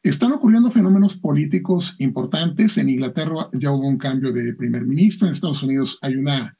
Están 0.03 0.31
ocurriendo 0.31 0.71
fenómenos 0.71 1.15
políticos 1.15 1.95
importantes. 1.99 2.77
En 2.77 2.89
Inglaterra 2.89 3.49
ya 3.53 3.71
hubo 3.71 3.87
un 3.87 3.97
cambio 3.97 4.31
de 4.31 4.55
primer 4.55 4.85
ministro. 4.85 5.27
En 5.27 5.33
Estados 5.33 5.61
Unidos 5.61 5.99
hay 6.01 6.15
una 6.15 6.57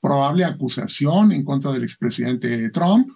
probable 0.00 0.44
acusación 0.44 1.32
en 1.32 1.44
contra 1.44 1.72
del 1.72 1.84
expresidente 1.84 2.70
Trump. 2.70 3.08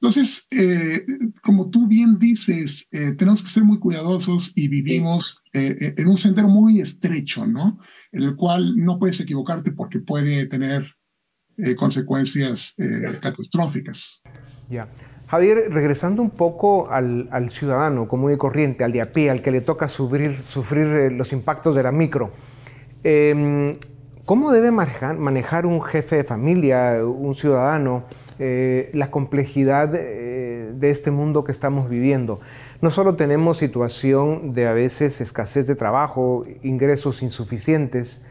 Entonces, 0.00 0.46
eh, 0.50 1.04
como 1.42 1.68
tú 1.68 1.86
bien 1.86 2.18
dices, 2.18 2.88
eh, 2.90 3.12
tenemos 3.16 3.42
que 3.42 3.50
ser 3.50 3.62
muy 3.64 3.78
cuidadosos 3.78 4.50
y 4.56 4.68
vivimos 4.68 5.42
eh, 5.52 5.94
en 5.96 6.08
un 6.08 6.16
sendero 6.16 6.48
muy 6.48 6.80
estrecho, 6.80 7.46
¿no? 7.46 7.78
En 8.10 8.22
el 8.22 8.34
cual 8.34 8.76
no 8.76 8.98
puedes 8.98 9.20
equivocarte 9.20 9.72
porque 9.72 10.00
puede 10.00 10.46
tener 10.46 10.96
consecuencias 11.76 12.74
catastróficas. 13.20 14.22
Ya. 14.70 14.88
Javier, 15.30 15.68
regresando 15.70 16.22
un 16.22 16.30
poco 16.30 16.90
al, 16.90 17.50
ciudadano 17.52 18.08
común 18.08 18.32
y 18.32 18.36
corriente, 18.36 18.82
al 18.82 18.90
de 18.90 19.00
a 19.00 19.12
pie, 19.12 19.30
al 19.30 19.42
que 19.42 19.52
le 19.52 19.60
toca 19.60 19.86
sufrir, 19.86 20.42
eh, 20.76 21.10
los 21.12 21.32
impactos 21.32 21.76
de 21.76 21.84
la 21.84 21.92
micro, 21.92 22.32
em, 23.04 23.76
¿cómo 24.24 24.50
debe 24.50 24.72
manejar, 24.72 25.66
un 25.66 25.82
jefe 25.82 26.16
de 26.16 26.24
familia, 26.24 27.04
un 27.04 27.36
ciudadano, 27.36 28.02
eh, 28.40 28.90
la 28.92 29.12
complejidad 29.12 29.94
eh, 29.94 30.72
de 30.74 30.90
este 30.90 31.12
mundo 31.12 31.44
que 31.44 31.52
estamos 31.52 31.88
viviendo? 31.88 32.40
No 32.82 32.90
solo 32.90 33.14
tenemos 33.14 33.58
situación 33.58 34.52
de 34.52 34.66
a 34.66 34.72
veces 34.72 35.20
escasez 35.20 35.68
de 35.68 35.76
trabajo, 35.76 36.44
ingresos 36.64 37.22
insuficientes, 37.22 38.24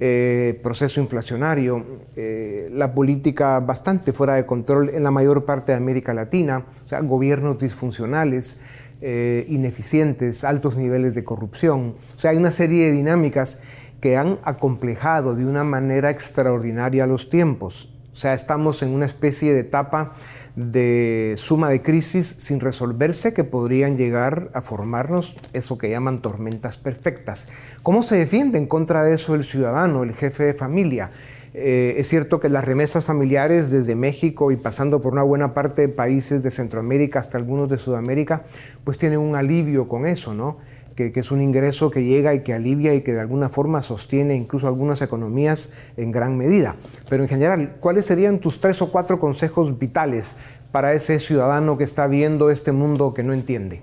eh, 0.00 0.58
proceso 0.62 1.00
inflacionario, 1.00 1.84
eh, 2.16 2.68
la 2.72 2.94
política 2.94 3.60
bastante 3.60 4.12
fuera 4.12 4.34
de 4.34 4.44
control 4.44 4.90
en 4.90 5.04
la 5.04 5.12
mayor 5.12 5.44
parte 5.44 5.72
de 5.72 5.78
América 5.78 6.12
Latina, 6.12 6.64
o 6.84 6.88
sea, 6.88 7.00
gobiernos 7.00 7.58
disfuncionales, 7.60 8.58
eh, 9.00 9.46
ineficientes, 9.48 10.42
altos 10.42 10.76
niveles 10.76 11.14
de 11.14 11.22
corrupción. 11.22 11.94
O 12.14 12.18
sea, 12.18 12.32
hay 12.32 12.36
una 12.36 12.50
serie 12.50 12.86
de 12.86 12.92
dinámicas 12.92 13.60
que 14.00 14.16
han 14.16 14.38
acomplejado 14.42 15.34
de 15.34 15.46
una 15.46 15.62
manera 15.62 16.10
extraordinaria 16.10 17.06
los 17.06 17.30
tiempos. 17.30 17.88
O 18.12 18.16
sea, 18.16 18.34
estamos 18.34 18.82
en 18.82 18.90
una 18.90 19.06
especie 19.06 19.54
de 19.54 19.60
etapa 19.60 20.12
de 20.56 21.34
suma 21.36 21.68
de 21.68 21.82
crisis 21.82 22.36
sin 22.38 22.60
resolverse 22.60 23.32
que 23.32 23.42
podrían 23.42 23.96
llegar 23.96 24.50
a 24.54 24.60
formarnos 24.60 25.34
eso 25.52 25.78
que 25.78 25.90
llaman 25.90 26.22
tormentas 26.22 26.78
perfectas. 26.78 27.48
¿Cómo 27.82 28.02
se 28.02 28.16
defiende 28.16 28.58
en 28.58 28.66
contra 28.66 29.02
de 29.02 29.14
eso 29.14 29.34
el 29.34 29.44
ciudadano, 29.44 30.02
el 30.02 30.14
jefe 30.14 30.44
de 30.44 30.54
familia? 30.54 31.10
Eh, 31.56 31.94
es 31.98 32.08
cierto 32.08 32.40
que 32.40 32.48
las 32.48 32.64
remesas 32.64 33.04
familiares 33.04 33.70
desde 33.70 33.94
México 33.94 34.50
y 34.50 34.56
pasando 34.56 35.00
por 35.00 35.12
una 35.12 35.22
buena 35.22 35.54
parte 35.54 35.82
de 35.82 35.88
países 35.88 36.42
de 36.42 36.50
Centroamérica 36.50 37.20
hasta 37.20 37.38
algunos 37.38 37.68
de 37.68 37.78
Sudamérica, 37.78 38.42
pues 38.82 38.98
tienen 38.98 39.20
un 39.20 39.36
alivio 39.36 39.88
con 39.88 40.06
eso, 40.06 40.34
¿no? 40.34 40.58
Que, 40.94 41.12
es 41.14 41.30
un 41.30 41.40
ingreso 41.40 41.90
que 41.90 42.04
llega 42.04 42.34
y 42.34 42.42
que 42.42 42.54
alivia 42.54 42.94
y 42.94 43.02
que 43.02 43.12
de 43.12 43.20
alguna 43.20 43.48
forma 43.48 43.82
sostiene 43.82 44.34
incluso 44.34 44.66
algunas 44.66 45.02
economías 45.02 45.70
en 45.96 46.10
gran 46.10 46.36
medida. 46.36 46.76
Pero 47.08 47.22
en 47.22 47.28
general, 47.28 47.76
¿cuáles 47.80 48.06
serían 48.06 48.40
tus 48.40 48.60
tres 48.60 48.80
o 48.82 48.90
cuatro 48.90 49.18
consejos 49.18 49.78
vitales 49.78 50.34
para 50.72 50.94
ese 50.94 51.20
ciudadano 51.20 51.76
que 51.78 51.84
está 51.84 52.06
viendo 52.06 52.50
este 52.50 52.72
mundo 52.72 53.14
que 53.14 53.22
no 53.22 53.32
entiende? 53.32 53.82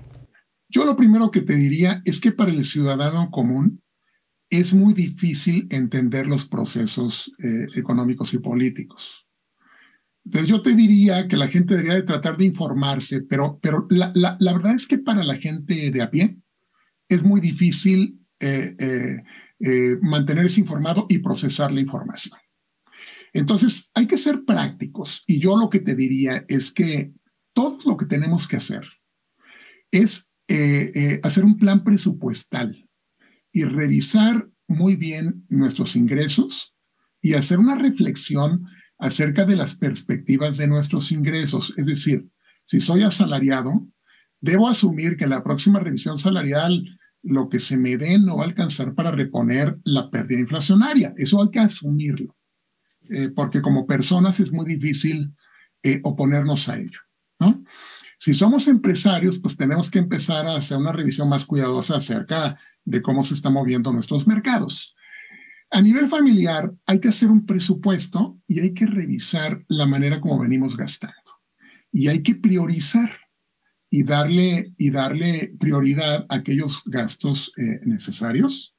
Yo 0.68 0.84
lo 0.84 0.96
primero 0.96 1.30
que 1.30 1.42
te 1.42 1.54
diría 1.54 2.02
es 2.04 2.20
que 2.20 2.32
para 2.32 2.50
el 2.50 2.64
ciudadano 2.64 3.30
común 3.30 3.82
es 4.48 4.74
muy 4.74 4.92
difícil 4.92 5.66
entender 5.70 6.26
los 6.26 6.46
procesos 6.46 7.32
eh, 7.42 7.66
económicos 7.76 8.34
y 8.34 8.38
políticos. 8.38 9.26
Entonces 10.24 10.48
yo 10.48 10.62
te 10.62 10.74
diría 10.74 11.26
que 11.26 11.36
la 11.36 11.48
gente 11.48 11.74
debería 11.74 11.96
de 11.96 12.04
tratar 12.04 12.36
de 12.36 12.44
informarse, 12.44 13.22
pero, 13.22 13.58
pero 13.60 13.86
la, 13.90 14.12
la 14.14 14.52
verdad 14.52 14.74
es 14.74 14.86
que 14.86 14.98
para 14.98 15.24
la 15.24 15.36
gente 15.36 15.90
de 15.90 16.02
a 16.02 16.10
pie, 16.10 16.41
es 17.14 17.22
muy 17.22 17.40
difícil 17.40 18.18
eh, 18.40 18.74
eh, 18.78 19.22
eh, 19.60 19.98
mantenerse 20.00 20.60
informado 20.60 21.06
y 21.08 21.18
procesar 21.18 21.70
la 21.70 21.80
información. 21.80 22.38
Entonces, 23.32 23.90
hay 23.94 24.06
que 24.06 24.18
ser 24.18 24.44
prácticos 24.44 25.22
y 25.26 25.38
yo 25.38 25.56
lo 25.56 25.70
que 25.70 25.80
te 25.80 25.94
diría 25.94 26.44
es 26.48 26.70
que 26.70 27.12
todo 27.54 27.78
lo 27.84 27.96
que 27.96 28.06
tenemos 28.06 28.48
que 28.48 28.56
hacer 28.56 28.86
es 29.90 30.30
hacer 31.22 31.44
un 31.44 31.56
plan 31.56 31.82
presupuestal 31.82 32.86
y 33.52 33.64
revisar 33.64 34.50
muy 34.68 34.96
bien 34.96 35.46
nuestros 35.48 35.96
ingresos 35.96 36.74
y 37.22 37.32
hacer 37.32 37.58
una 37.58 37.74
reflexión 37.74 38.66
acerca 38.98 39.46
de 39.46 39.56
las 39.56 39.76
perspectivas 39.76 40.58
de 40.58 40.66
nuestros 40.66 41.10
ingresos. 41.10 41.72
Es 41.78 41.86
decir, 41.86 42.28
si 42.66 42.80
soy 42.80 43.02
asalariado, 43.02 43.88
debo 44.40 44.68
asumir 44.68 45.16
que 45.16 45.24
en 45.24 45.30
la 45.30 45.42
próxima 45.42 45.80
revisión 45.80 46.18
salarial 46.18 46.84
lo 47.22 47.48
que 47.48 47.58
se 47.58 47.76
me 47.76 47.96
dé 47.96 48.18
no 48.18 48.36
va 48.36 48.44
a 48.44 48.46
alcanzar 48.48 48.94
para 48.94 49.12
reponer 49.12 49.78
la 49.84 50.10
pérdida 50.10 50.40
inflacionaria. 50.40 51.14
Eso 51.16 51.42
hay 51.42 51.50
que 51.50 51.60
asumirlo, 51.60 52.36
eh, 53.10 53.28
porque 53.28 53.62
como 53.62 53.86
personas 53.86 54.40
es 54.40 54.52
muy 54.52 54.66
difícil 54.66 55.34
eh, 55.82 56.00
oponernos 56.04 56.68
a 56.68 56.78
ello. 56.78 56.98
Si 58.18 58.34
somos 58.34 58.68
empresarios, 58.68 59.40
pues 59.40 59.56
tenemos 59.56 59.90
que 59.90 59.98
empezar 59.98 60.46
a 60.46 60.54
hacer 60.54 60.78
una 60.78 60.92
revisión 60.92 61.28
más 61.28 61.44
cuidadosa 61.44 61.96
acerca 61.96 62.56
de 62.84 63.02
cómo 63.02 63.24
se 63.24 63.34
están 63.34 63.54
moviendo 63.54 63.92
nuestros 63.92 64.28
mercados. 64.28 64.94
A 65.72 65.82
nivel 65.82 66.08
familiar, 66.08 66.72
hay 66.86 67.00
que 67.00 67.08
hacer 67.08 67.30
un 67.30 67.46
presupuesto 67.46 68.38
y 68.46 68.60
hay 68.60 68.74
que 68.74 68.86
revisar 68.86 69.64
la 69.68 69.86
manera 69.86 70.20
como 70.20 70.38
venimos 70.38 70.76
gastando. 70.76 71.16
Y 71.90 72.06
hay 72.06 72.22
que 72.22 72.36
priorizar 72.36 73.21
y 73.94 74.04
darle, 74.04 74.72
y 74.78 74.90
darle 74.90 75.52
prioridad 75.60 76.24
a 76.30 76.36
aquellos 76.36 76.82
gastos 76.86 77.52
eh, 77.58 77.78
necesarios 77.84 78.74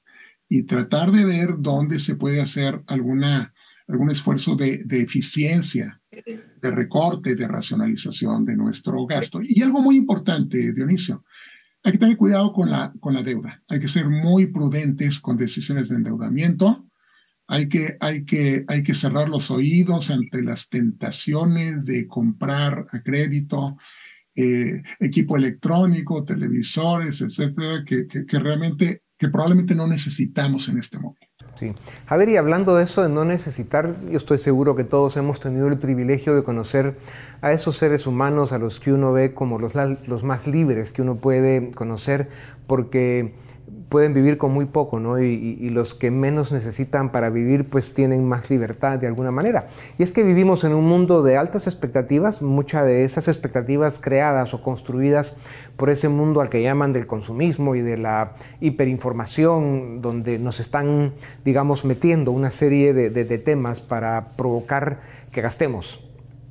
y 0.50 0.64
tratar 0.64 1.12
de 1.12 1.24
ver 1.24 1.50
dónde 1.60 2.00
se 2.00 2.16
puede 2.16 2.42
hacer 2.42 2.82
alguna, 2.88 3.54
algún 3.88 4.10
esfuerzo 4.10 4.56
de, 4.56 4.80
de 4.86 5.02
eficiencia 5.02 6.02
de 6.10 6.72
recorte, 6.72 7.36
de 7.36 7.48
racionalización 7.48 8.44
de 8.44 8.58
nuestro 8.58 9.06
gasto. 9.06 9.40
Y 9.44 9.62
algo 9.62 9.84
muy 9.84 9.98
importante, 9.98 10.74
Dionisio, 10.74 11.24
hay 11.84 11.92
que 11.92 12.00
tener 12.00 12.18
cuidado 12.18 12.52
con 12.52 12.72
la, 12.72 12.92
con 13.00 13.14
la 13.14 13.22
deuda. 13.22 13.62
Hay 13.68 13.80
que 13.80 13.88
ser 13.88 14.10
muy 14.10 14.48
prudentes 14.48 15.20
con 15.20 15.38
decisiones 15.38 15.90
de 15.90 15.98
endeudamiento. 15.98 16.88
Hay 17.46 17.70
que, 17.70 17.98
hay, 18.00 18.26
que, 18.26 18.66
hay 18.68 18.82
que 18.82 18.96
cerrar 18.96 19.30
los 19.30 19.52
oídos 19.52 20.10
ante 20.10 20.42
las 20.42 20.70
tentaciones 20.70 21.86
de 21.86 22.08
comprar 22.08 22.88
a 22.92 23.04
crédito 23.04 23.78
eh, 24.36 24.82
equipo 25.00 25.38
electrónico, 25.38 26.24
televisores, 26.24 27.22
etcétera, 27.22 27.84
que, 27.86 28.40
realmente, 28.40 29.04
que 29.18 29.30
probablemente 29.30 29.76
no 29.76 29.88
necesitamos 29.88 30.70
en 30.70 30.80
este 30.80 30.98
momento. 30.98 31.28
Sí. 31.56 31.72
Javier, 32.08 32.30
y 32.30 32.38
hablando 32.38 32.76
de 32.76 32.84
eso, 32.84 33.04
de 33.04 33.10
no 33.10 33.26
necesitar, 33.26 33.96
yo 34.10 34.18
estoy 34.18 34.40
seguro 34.40 34.76
que 34.76 34.84
todos 34.84 35.18
hemos 35.18 35.40
tenido 35.40 35.68
el 35.68 35.78
privilegio 35.78 36.36
de 36.36 36.44
conocer 36.44 36.98
a 37.42 37.52
esos 37.52 37.78
seres 37.78 38.08
humanos 38.08 38.52
a 38.52 38.58
los 38.58 38.80
que 38.80 38.92
uno 38.92 39.14
ve 39.14 39.34
como 39.36 39.60
los, 39.60 39.74
los 40.08 40.24
más 40.24 40.48
libres 40.48 40.92
que 40.92 41.04
uno 41.04 41.18
puede 41.18 41.70
conocer, 41.72 42.30
porque 42.66 43.36
pueden 43.90 44.14
vivir 44.14 44.38
con 44.38 44.52
muy 44.52 44.66
poco, 44.66 45.00
¿no? 45.00 45.22
Y, 45.22 45.70
los 45.70 45.94
que 45.94 46.12
menos 46.12 46.52
necesitan 46.52 47.12
para 47.12 47.30
vivir, 47.30 47.70
pues 47.70 47.94
tienen 47.94 48.28
más 48.28 48.50
libertad 48.50 49.00
de 49.00 49.08
alguna 49.08 49.32
manera. 49.32 49.68
Y 49.98 50.04
es 50.04 50.12
que 50.12 50.24
vivimos 50.24 50.64
en 50.64 50.74
un 50.74 50.86
mundo 50.86 51.24
de 51.24 51.38
altas 51.38 51.68
expectativas, 51.68 52.42
muchas 52.42 52.86
de 52.86 53.04
esas 53.04 53.28
expectativas 53.28 54.00
creadas 54.00 54.54
o 54.54 54.62
construidas 54.64 55.38
por 55.78 55.90
ese 55.90 56.10
mundo 56.10 56.42
al 56.42 56.50
que 56.50 56.62
llaman 56.62 56.94
del 56.94 57.08
consumismo 57.08 57.76
y 57.76 57.82
de 57.82 57.98
la 57.98 58.34
hiperinformación, 58.62 60.02
donde 60.02 60.40
nos 60.40 60.60
están, 60.60 61.14
digamos, 61.46 61.86
metiendo 61.86 62.32
una 62.32 62.52
serie 62.52 62.94
de, 62.94 63.38
temas 63.38 63.82
para 63.82 64.36
provocar 64.36 65.02
que 65.32 65.42
gastemos. 65.42 66.00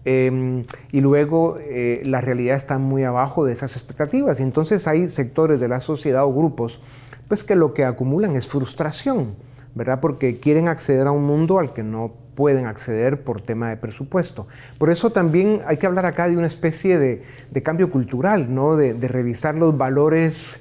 Em, 0.04 0.64
y 0.90 1.00
luego 1.00 1.58
eh, 1.61 2.02
la 2.04 2.20
realidad 2.20 2.56
está 2.56 2.78
muy 2.78 3.04
abajo 3.04 3.44
de 3.44 3.52
esas 3.52 3.76
expectativas. 3.76 4.40
Y 4.40 4.42
entonces 4.42 4.87
hay 4.88 5.08
sectores 5.08 5.61
de 5.61 5.68
la 5.68 5.80
sociedad 5.80 6.24
o 6.24 6.32
grupos 6.32 6.80
pues 7.28 7.44
que 7.44 7.56
lo 7.56 7.74
que 7.74 7.85
acumulan 7.85 8.37
es 8.37 8.46
frustración, 8.48 9.35
¿verdad? 9.74 10.00
Porque 10.00 10.38
quieren 10.38 10.68
acceder 10.68 11.06
a 11.06 11.12
un 11.12 11.24
mundo 11.24 11.58
al 11.58 11.72
que 11.72 11.82
no 11.82 12.12
pueden 12.35 12.66
acceder 12.66 13.22
por 13.22 13.40
tema 13.42 13.68
de 13.68 13.76
presupuesto. 13.76 14.46
Por 14.78 14.90
eso 14.90 15.11
también 15.11 15.61
hay 15.66 15.76
que 15.76 15.87
hablar 15.87 16.06
acá 16.06 16.28
de 16.28 16.37
una 16.37 16.46
especie 16.46 16.98
de, 16.98 17.22
cambio 17.62 17.90
cultural, 17.90 18.54
¿no? 18.54 18.76
De, 18.76 18.94
de, 18.94 19.08
revisar 19.08 19.54
los 19.54 19.76
valores 19.76 20.61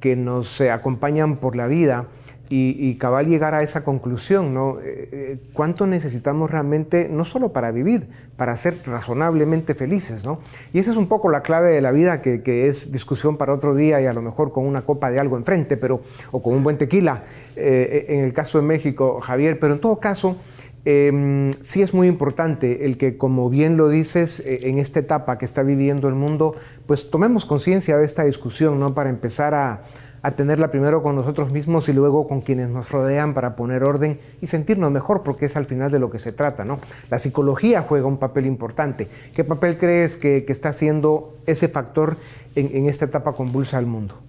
que 0.00 0.16
nos 0.16 0.60
eh, 0.60 0.70
acompañan 0.70 1.36
por 1.36 1.54
la 1.54 1.68
vida 1.68 2.06
y, 2.54 2.96
cabal 2.96 3.28
llegar 3.28 3.54
a 3.54 3.62
esa 3.62 3.82
conclusión, 3.82 4.52
¿no? 4.52 4.78
Eh, 4.80 5.08
eh, 5.10 5.38
¿Cuánto 5.54 5.86
necesitamos 5.86 6.50
realmente, 6.50 7.08
no 7.10 7.24
solo 7.24 7.50
para 7.50 7.70
vivir, 7.70 8.08
para 8.36 8.54
ser 8.56 8.76
razonablemente 8.84 9.74
felices, 9.74 10.22
¿no? 10.22 10.38
Y 10.74 10.78
esa 10.78 10.90
es 10.90 10.98
un 10.98 11.06
poco 11.06 11.30
la 11.30 11.40
clave 11.40 11.74
de 11.74 11.80
la 11.80 11.92
vida, 11.92 12.20
que, 12.20 12.66
es 12.66 12.92
discusión 12.92 13.38
para 13.38 13.54
otro 13.54 13.74
día 13.74 14.02
y 14.02 14.06
a 14.06 14.12
lo 14.12 14.20
mejor 14.20 14.52
con 14.52 14.66
una 14.66 14.82
copa 14.82 15.10
de 15.10 15.18
algo 15.18 15.38
enfrente, 15.38 15.78
pero, 15.78 16.02
o 16.30 16.42
con 16.42 16.52
un 16.52 16.62
buen 16.62 16.76
tequila, 16.76 17.22
eh, 17.56 18.04
en 18.08 18.20
el 18.20 18.34
caso 18.34 18.58
de 18.58 18.66
México, 18.66 19.22
Javier, 19.22 19.58
pero 19.58 19.72
en 19.72 19.80
todo 19.80 19.98
caso, 19.98 20.36
em, 20.84 21.52
sí 21.62 21.80
es 21.80 21.94
muy 21.94 22.06
importante 22.06 22.84
el 22.84 22.98
que, 22.98 23.16
como 23.16 23.48
bien 23.48 23.78
lo 23.78 23.88
dices, 23.88 24.42
en 24.44 24.78
esta 24.78 25.00
etapa 25.00 25.38
que 25.38 25.46
está 25.46 25.62
viviendo 25.62 26.06
el 26.06 26.16
mundo, 26.16 26.54
pues 26.86 27.10
tomemos 27.10 27.46
conciencia 27.46 27.96
de 27.96 28.04
esta 28.04 28.24
discusión, 28.24 28.78
¿no? 28.78 28.92
Para 28.92 29.08
empezar 29.08 29.54
a 29.54 29.80
a 30.22 30.30
tenerla 30.30 30.70
primero 30.70 31.02
con 31.02 31.16
nosotros 31.16 31.50
mismos 31.50 31.88
y 31.88 31.92
luego 31.92 32.28
con 32.28 32.40
quienes 32.40 32.68
nos 32.68 32.90
rodean 32.90 33.34
para 33.34 33.56
poner 33.56 33.82
orden 33.82 34.20
y 34.40 34.46
sentirnos 34.46 34.92
mejor, 34.92 35.22
porque 35.24 35.46
es 35.46 35.56
al 35.56 35.66
final 35.66 35.90
de 35.90 35.98
lo 35.98 36.10
que 36.10 36.20
se 36.20 36.32
trata. 36.32 36.64
¿no? 36.64 36.80
La 37.10 37.18
psicología 37.18 37.82
juega 37.82 38.06
un 38.06 38.18
papel 38.18 38.46
importante. 38.46 39.08
¿Qué 39.34 39.42
papel 39.44 39.78
crees 39.78 40.16
que, 40.16 40.44
está 40.52 40.68
haciendo 40.68 41.38
ese 41.46 41.66
factor 41.66 42.18
en, 42.54 42.86
esta 42.86 43.06
etapa 43.06 43.32
convulsa 43.32 43.78
del 43.78 43.86
mundo? 43.86 44.22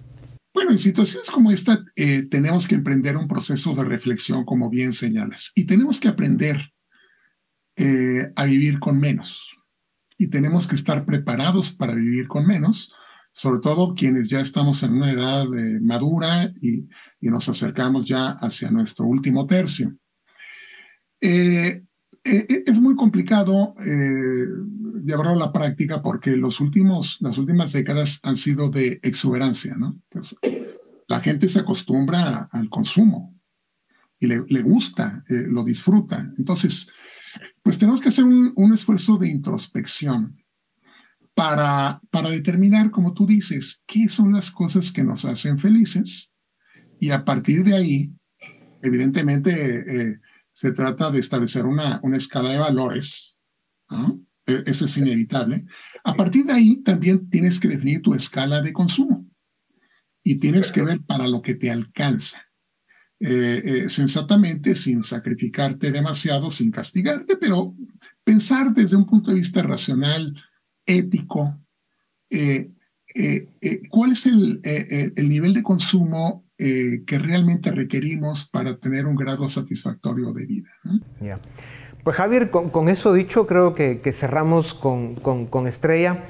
Bueno, 0.53 0.71
en 0.71 0.79
situaciones 0.79 1.29
como 1.29 1.51
esta 1.51 1.83
eh, 1.97 2.23
tenemos 2.31 2.67
que 2.67 2.75
emprender 2.75 3.17
un 3.17 3.27
proceso 3.27 3.75
de 3.75 3.83
reflexión, 3.83 4.45
como 4.45 4.69
bien 4.69 4.93
señalas, 4.93 5.51
y 5.53 5.65
tenemos 5.65 5.99
que 5.99 6.07
aprender 6.07 6.71
eh, 7.75 8.31
a 8.35 8.45
vivir 8.45 8.79
con 8.79 8.99
menos. 8.99 9.57
Y 10.17 10.27
tenemos 10.27 10.65
que 10.65 10.75
estar 10.75 11.05
preparados 11.05 11.73
para 11.73 11.93
vivir 11.93 12.27
con 12.29 12.47
menos, 12.47 12.93
sobre 13.33 13.59
todo 13.61 13.95
quienes 13.95 14.29
ya 14.29 14.39
estamos 14.39 14.83
en 14.83 14.93
una 14.93 15.11
edad 15.11 15.45
eh, 15.57 15.79
madura 15.81 16.51
y, 16.61 16.87
nos 17.19 17.49
acercamos 17.49 18.05
ya 18.05 18.29
hacia 18.29 18.69
nuestro 18.69 19.05
último 19.05 19.47
tercio. 19.47 19.97
Eh, 21.19 21.83
eh, 22.23 22.63
es 22.67 22.79
muy 22.79 22.95
complicado 22.95 23.75
llevarlo 25.03 25.31
a 25.31 25.47
la 25.47 25.51
práctica 25.51 26.01
porque 26.01 26.37
los 26.37 26.59
últimos, 26.59 27.17
las 27.21 27.37
últimas 27.39 27.71
décadas 27.71 28.19
han 28.23 28.37
sido 28.37 28.69
de 28.69 28.99
exuberancia, 29.01 29.75
¿no? 29.75 29.99
la 31.07 31.19
gente 31.21 31.49
se 31.49 31.59
acostumbra 31.59 32.49
al 32.51 32.69
consumo 32.69 33.35
y 34.19 34.27
le, 34.27 34.43
le 34.47 34.61
gusta, 34.61 35.23
lo 35.27 35.63
disfruta. 35.63 36.31
Entonces, 36.37 36.91
pues 37.63 37.79
tenemos 37.79 37.99
que 37.99 38.09
hacer 38.09 38.25
un, 38.25 38.53
un 38.55 38.73
esfuerzo 38.73 39.17
de 39.17 39.29
introspección 39.29 40.42
para, 41.33 42.01
para 42.11 42.29
determinar, 42.29 42.91
como 42.91 43.13
tú 43.13 43.25
dices, 43.25 43.83
qué 43.85 44.09
son 44.09 44.33
las 44.33 44.51
cosas 44.51 44.91
que 44.91 45.03
nos 45.03 45.25
hacen 45.25 45.57
felices 45.59 46.33
y 46.99 47.11
a 47.11 47.25
partir 47.25 47.63
de 47.63 47.75
ahí, 47.75 48.13
evidentemente, 48.81 49.51
eh, 49.51 50.19
se 50.53 50.71
trata 50.71 51.11
de 51.11 51.19
establecer 51.19 51.65
una, 51.65 51.99
una 52.01 52.15
escala 52.15 52.51
de 52.51 52.59
valores. 52.59 53.37
E, 54.45 54.63
eso 54.67 54.85
es 54.85 54.97
inevitable. 54.97 55.65
A 56.05 56.13
partir 56.13 56.45
de 56.45 56.53
ahí, 56.53 56.81
también 56.81 57.29
tienes 57.29 57.59
que 57.59 57.67
definir 57.67 58.01
tu 58.01 58.13
escala 58.13 58.61
de 58.61 58.71
consumo 58.71 59.27
y 60.23 60.35
tienes 60.35 60.71
que 60.71 60.81
ver 60.81 61.01
para 61.01 61.27
lo 61.27 61.41
que 61.41 61.55
te 61.55 61.69
alcanza. 61.69 62.41
Eh, 63.19 63.61
eh, 63.65 63.89
sensatamente, 63.89 64.73
sin 64.75 65.03
sacrificarte 65.03 65.91
demasiado, 65.91 66.51
sin 66.51 66.71
castigarte, 66.71 67.37
pero 67.37 67.75
pensar 68.23 68.73
desde 68.73 68.95
un 68.95 69.05
punto 69.05 69.31
de 69.31 69.37
vista 69.37 69.61
racional, 69.61 70.33
ético, 70.85 71.59
eh, 72.29 72.71
eh, 73.15 73.47
eh, 73.61 73.81
cuál 73.89 74.13
es 74.13 74.25
el, 74.25 74.59
el, 74.63 75.29
nivel 75.29 75.53
de 75.53 75.61
consumo 75.61 76.45
que 76.57 77.19
realmente 77.19 77.71
requerimos 77.71 78.47
para 78.49 78.77
tener 78.77 79.05
un 79.05 79.15
grado 79.15 79.49
satisfactorio 79.49 80.31
de 80.31 80.45
vida. 80.45 80.69
Pues 82.03 82.15
Javier, 82.15 82.49
con, 82.49 82.87
eso 82.89 83.13
dicho, 83.13 83.45
creo 83.45 83.75
que, 83.75 83.99
cerramos 84.13 84.73
con, 84.73 85.15
con, 85.15 85.67
Estrella. 85.67 86.23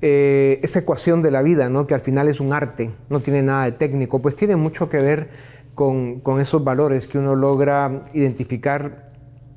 esta 0.00 0.80
ecuación 0.80 1.22
de 1.22 1.30
la 1.30 1.40
vida, 1.40 1.70
¿no? 1.70 1.86
que 1.86 1.94
al 1.94 2.00
final 2.00 2.28
es 2.28 2.38
un 2.38 2.52
arte, 2.52 2.90
no 3.08 3.20
tiene 3.20 3.42
nada 3.42 3.64
de 3.64 3.72
técnico, 3.72 4.20
pues 4.20 4.36
tiene 4.36 4.56
mucho 4.56 4.90
que 4.90 4.98
ver 4.98 5.30
con, 5.74 6.20
con 6.20 6.38
esos 6.40 6.62
valores 6.62 7.08
que 7.08 7.18
uno 7.18 7.34
logra 7.34 8.04
identificar 8.12 9.08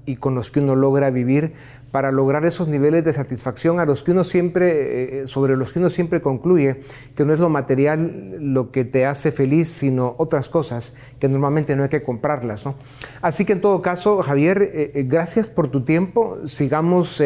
y 0.06 0.16
con 0.16 0.34
los 0.34 0.50
que 0.50 0.62
uno 0.62 0.76
logra 0.76 1.10
vivir 1.10 1.54
para 1.92 2.12
lograr 2.12 2.46
esos 2.46 2.68
niveles 2.68 3.04
de 3.04 3.14
satisfacción 3.14 3.80
a 3.80 3.86
los 3.86 4.04
que 4.04 4.12
uno 4.12 4.24
siempre, 4.24 5.22
eh, 5.22 5.28
sobre 5.28 5.58
los 5.58 5.74
que 5.74 5.80
uno 5.80 5.90
siempre 5.90 6.22
concluye 6.22 6.82
que 7.16 7.26
no 7.26 7.34
es 7.34 7.40
lo 7.40 7.50
material 7.50 8.38
lo 8.40 8.72
que 8.72 8.86
te 8.86 9.06
hace 9.06 9.32
feliz, 9.32 9.68
sino 9.68 10.16
otras 10.18 10.50
cosas 10.50 10.94
que 11.20 11.28
normalmente 11.28 11.76
no 11.76 11.84
hay 11.84 11.90
que 11.90 12.04
comprarlas. 12.04 12.64
Así 13.22 13.46
que 13.46 13.54
en 13.54 13.62
todo 13.62 13.82
caso, 13.82 14.22
Javier, 14.22 14.62
eh, 14.62 14.92
eh, 14.96 15.04
gracias 15.04 15.48
por 15.48 15.68
tu 15.68 15.82
tiempo. 15.82 16.38
Sigamos 16.46 17.22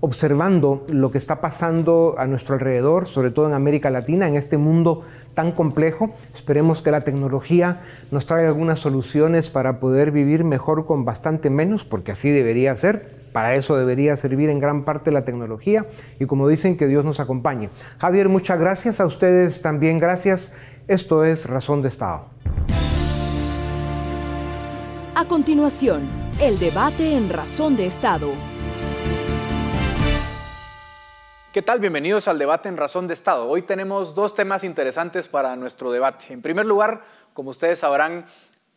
observando 0.00 0.84
lo 0.88 1.10
que 1.10 1.18
está 1.18 1.40
pasando 1.40 2.16
a 2.18 2.26
nuestro 2.26 2.54
alrededor, 2.54 3.06
sobre 3.06 3.30
todo 3.30 3.46
en 3.46 3.54
América 3.54 3.90
Latina, 3.90 4.28
en 4.28 4.36
este 4.36 4.58
mundo 4.58 5.02
tan 5.34 5.52
complejo. 5.52 6.14
Esperemos 6.34 6.82
que 6.82 6.90
la 6.90 7.02
tecnología 7.02 7.80
nos 8.10 8.26
traiga 8.26 8.48
algunas 8.48 8.80
soluciones 8.80 9.50
para 9.50 9.78
poder 9.78 10.10
vivir 10.10 10.44
mejor 10.44 10.84
con 10.84 11.04
bastante 11.04 11.48
menos, 11.48 11.84
porque 11.84 12.12
así 12.12 12.30
debería 12.30 12.74
ser. 12.74 13.17
Para 13.32 13.54
eso 13.54 13.76
debería 13.76 14.16
servir 14.16 14.50
en 14.50 14.58
gran 14.58 14.84
parte 14.84 15.12
la 15.12 15.24
tecnología 15.24 15.86
y 16.18 16.26
como 16.26 16.48
dicen, 16.48 16.76
que 16.76 16.86
Dios 16.86 17.04
nos 17.04 17.20
acompañe. 17.20 17.70
Javier, 17.98 18.28
muchas 18.28 18.58
gracias. 18.58 19.00
A 19.00 19.06
ustedes 19.06 19.62
también 19.62 19.98
gracias. 19.98 20.52
Esto 20.86 21.24
es 21.24 21.46
Razón 21.46 21.82
de 21.82 21.88
Estado. 21.88 22.26
A 25.14 25.24
continuación, 25.24 26.08
el 26.40 26.58
debate 26.58 27.16
en 27.16 27.28
Razón 27.28 27.76
de 27.76 27.86
Estado. 27.86 28.30
¿Qué 31.52 31.62
tal? 31.62 31.80
Bienvenidos 31.80 32.28
al 32.28 32.38
debate 32.38 32.68
en 32.68 32.76
Razón 32.76 33.08
de 33.08 33.14
Estado. 33.14 33.48
Hoy 33.48 33.62
tenemos 33.62 34.14
dos 34.14 34.34
temas 34.34 34.62
interesantes 34.62 35.26
para 35.26 35.56
nuestro 35.56 35.90
debate. 35.90 36.32
En 36.32 36.40
primer 36.40 36.66
lugar, 36.66 37.02
como 37.34 37.50
ustedes 37.50 37.80
sabrán, 37.80 38.26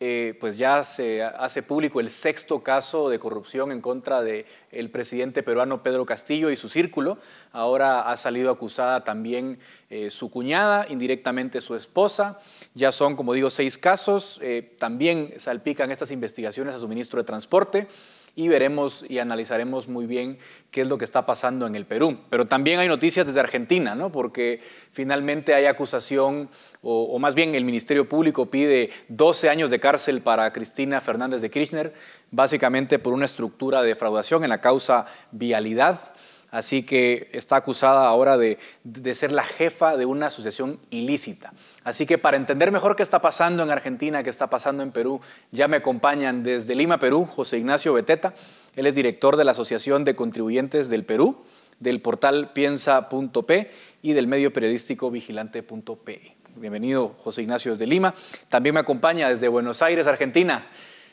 eh, 0.04 0.36
pues 0.40 0.56
ya 0.58 0.82
se 0.82 1.22
hace 1.22 1.62
público 1.62 2.00
el 2.00 2.10
sexto 2.10 2.64
caso 2.64 3.08
de 3.08 3.20
corrupción 3.20 3.70
en 3.70 3.80
contra 3.80 4.20
del 4.20 4.46
el 4.72 4.90
presidente 4.90 5.44
peruano 5.44 5.84
Pedro 5.84 6.04
Castillo 6.04 6.50
y 6.50 6.56
su 6.56 6.68
círculo. 6.68 7.18
Ahora 7.52 8.10
ha 8.10 8.16
salido 8.16 8.50
acusada 8.50 9.04
también 9.04 9.60
eh, 9.90 10.10
su 10.10 10.28
cuñada, 10.28 10.86
indirectamente 10.88 11.60
su 11.60 11.76
esposa. 11.76 12.40
Ya 12.74 12.90
son, 12.90 13.14
como 13.14 13.32
digo, 13.32 13.48
seis 13.48 13.78
casos. 13.78 14.40
Eh, 14.42 14.74
también 14.76 15.34
salpican 15.38 15.92
estas 15.92 16.10
investigaciones 16.10 16.74
a 16.74 16.80
su 16.80 16.88
ministro 16.88 17.20
de 17.20 17.24
Transporte 17.24 17.86
y 18.34 18.48
veremos 18.48 19.04
y 19.08 19.18
analizaremos 19.18 19.88
muy 19.88 20.06
bien 20.06 20.38
qué 20.70 20.82
es 20.82 20.88
lo 20.88 20.96
que 20.96 21.04
está 21.04 21.26
pasando 21.26 21.66
en 21.66 21.74
el 21.74 21.84
Perú. 21.84 22.18
Pero 22.30 22.46
también 22.46 22.80
hay 22.80 22.88
noticias 22.88 23.26
desde 23.26 23.40
Argentina, 23.40 23.94
¿no? 23.94 24.10
porque 24.10 24.60
finalmente 24.92 25.54
hay 25.54 25.66
acusación, 25.66 26.48
o, 26.82 27.18
más 27.18 27.34
bien 27.34 27.54
el 27.54 27.64
Ministerio 27.64 28.08
Público 28.08 28.50
pide 28.50 28.90
12 29.08 29.50
años 29.50 29.70
de 29.70 29.80
cárcel 29.80 30.22
para 30.22 30.52
Cristina 30.52 31.00
Fernández 31.00 31.42
de 31.42 31.50
Kirchner, 31.50 31.92
básicamente 32.30 32.98
por 32.98 33.12
una 33.12 33.26
estructura 33.26 33.82
de 33.82 33.88
defraudación 33.88 34.44
en 34.44 34.50
la 34.50 34.60
causa 34.60 35.06
vialidad. 35.30 36.12
Así 36.50 36.82
que 36.82 37.30
está 37.32 37.56
acusada 37.56 38.06
ahora 38.06 38.36
de, 38.36 38.58
de 38.84 39.14
ser 39.14 39.32
la 39.32 39.42
jefa 39.42 39.96
de 39.96 40.04
una 40.04 40.26
asociación 40.26 40.80
ilícita. 40.90 41.52
Así 41.84 42.06
que 42.06 42.18
para 42.18 42.36
entender 42.36 42.70
mejor 42.70 42.94
qué 42.94 43.02
está 43.02 43.20
pasando 43.20 43.62
en 43.62 43.70
Argentina, 43.70 44.22
qué 44.22 44.30
está 44.30 44.48
pasando 44.48 44.82
en 44.82 44.92
Perú, 44.92 45.20
ya 45.50 45.66
me 45.68 45.78
acompañan 45.78 46.42
desde 46.42 46.74
Lima, 46.74 46.98
Perú, 46.98 47.26
José 47.26 47.58
Ignacio 47.58 47.92
Beteta. 47.92 48.34
Él 48.76 48.86
es 48.86 48.94
director 48.94 49.36
de 49.36 49.44
la 49.44 49.52
Asociación 49.52 50.04
de 50.04 50.14
Contribuyentes 50.14 50.88
del 50.88 51.04
Perú, 51.04 51.42
del 51.80 52.00
portal 52.00 52.52
piensa.p 52.52 53.70
y 54.02 54.12
del 54.12 54.28
medio 54.28 54.52
periodístico 54.52 55.10
vigilante.pe. 55.10 56.36
Bienvenido, 56.54 57.14
José 57.18 57.42
Ignacio, 57.42 57.72
desde 57.72 57.86
Lima. 57.86 58.14
También 58.48 58.74
me 58.74 58.80
acompaña 58.80 59.28
desde 59.28 59.48
Buenos 59.48 59.82
Aires, 59.82 60.06
Argentina, 60.06 60.68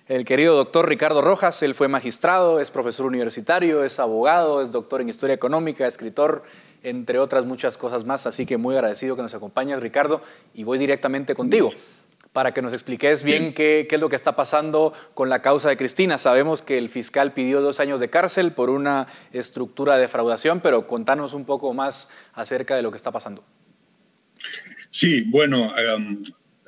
el 0.08 0.26
querido 0.26 0.56
doctor 0.56 0.88
Ricardo 0.88 1.22
Rojas. 1.22 1.64
Él 1.64 1.74
fue 1.74 1.88
magistrado, 1.88 2.60
es 2.60 2.72
profesor 2.72 3.06
universitario, 3.06 3.84
es 3.84 4.00
abogado, 4.00 4.62
es 4.62 4.72
doctor 4.72 5.02
en 5.02 5.10
historia 5.10 5.34
económica, 5.34 5.88
escritor 5.88 6.44
entre 6.84 7.20
otras 7.20 7.46
muchas 7.46 7.78
cosas 7.78 8.06
más. 8.06 8.26
Así 8.26 8.46
que 8.46 8.58
muy 8.58 8.76
agradecido 8.76 9.16
que 9.16 9.22
nos 9.22 9.34
acompañes, 9.34 9.80
Ricardo, 9.80 10.22
y 10.54 10.64
voy 10.64 10.78
directamente 10.78 11.36
contigo 11.36 11.72
para 12.34 12.54
que 12.54 12.62
nos 12.62 12.74
expliques 12.74 13.24
bien 13.24 13.54
qué, 13.54 13.88
es 13.90 14.00
lo 14.00 14.10
que 14.10 14.16
está 14.16 14.36
pasando 14.36 14.94
con 15.14 15.30
la 15.30 15.42
causa 15.42 15.70
de 15.70 15.78
Cristina. 15.78 16.18
Sabemos 16.18 16.62
que 16.62 16.78
el 16.78 16.90
fiscal 16.90 17.34
pidió 17.34 17.62
dos 17.62 17.80
años 17.80 18.00
de 18.00 18.10
cárcel 18.10 18.52
por 18.52 18.70
una 18.70 19.08
estructura 19.34 19.96
de 19.96 20.02
defraudación, 20.02 20.62
pero 20.62 20.86
contanos 20.88 21.34
un 21.34 21.46
poco 21.46 21.74
más 21.74 22.10
acerca 22.34 22.76
de 22.76 22.84
lo 22.84 22.92
que 22.92 22.98
está 22.98 23.12
pasando. 23.12 23.44
Sí, 24.90 25.24
bueno, 25.28 25.72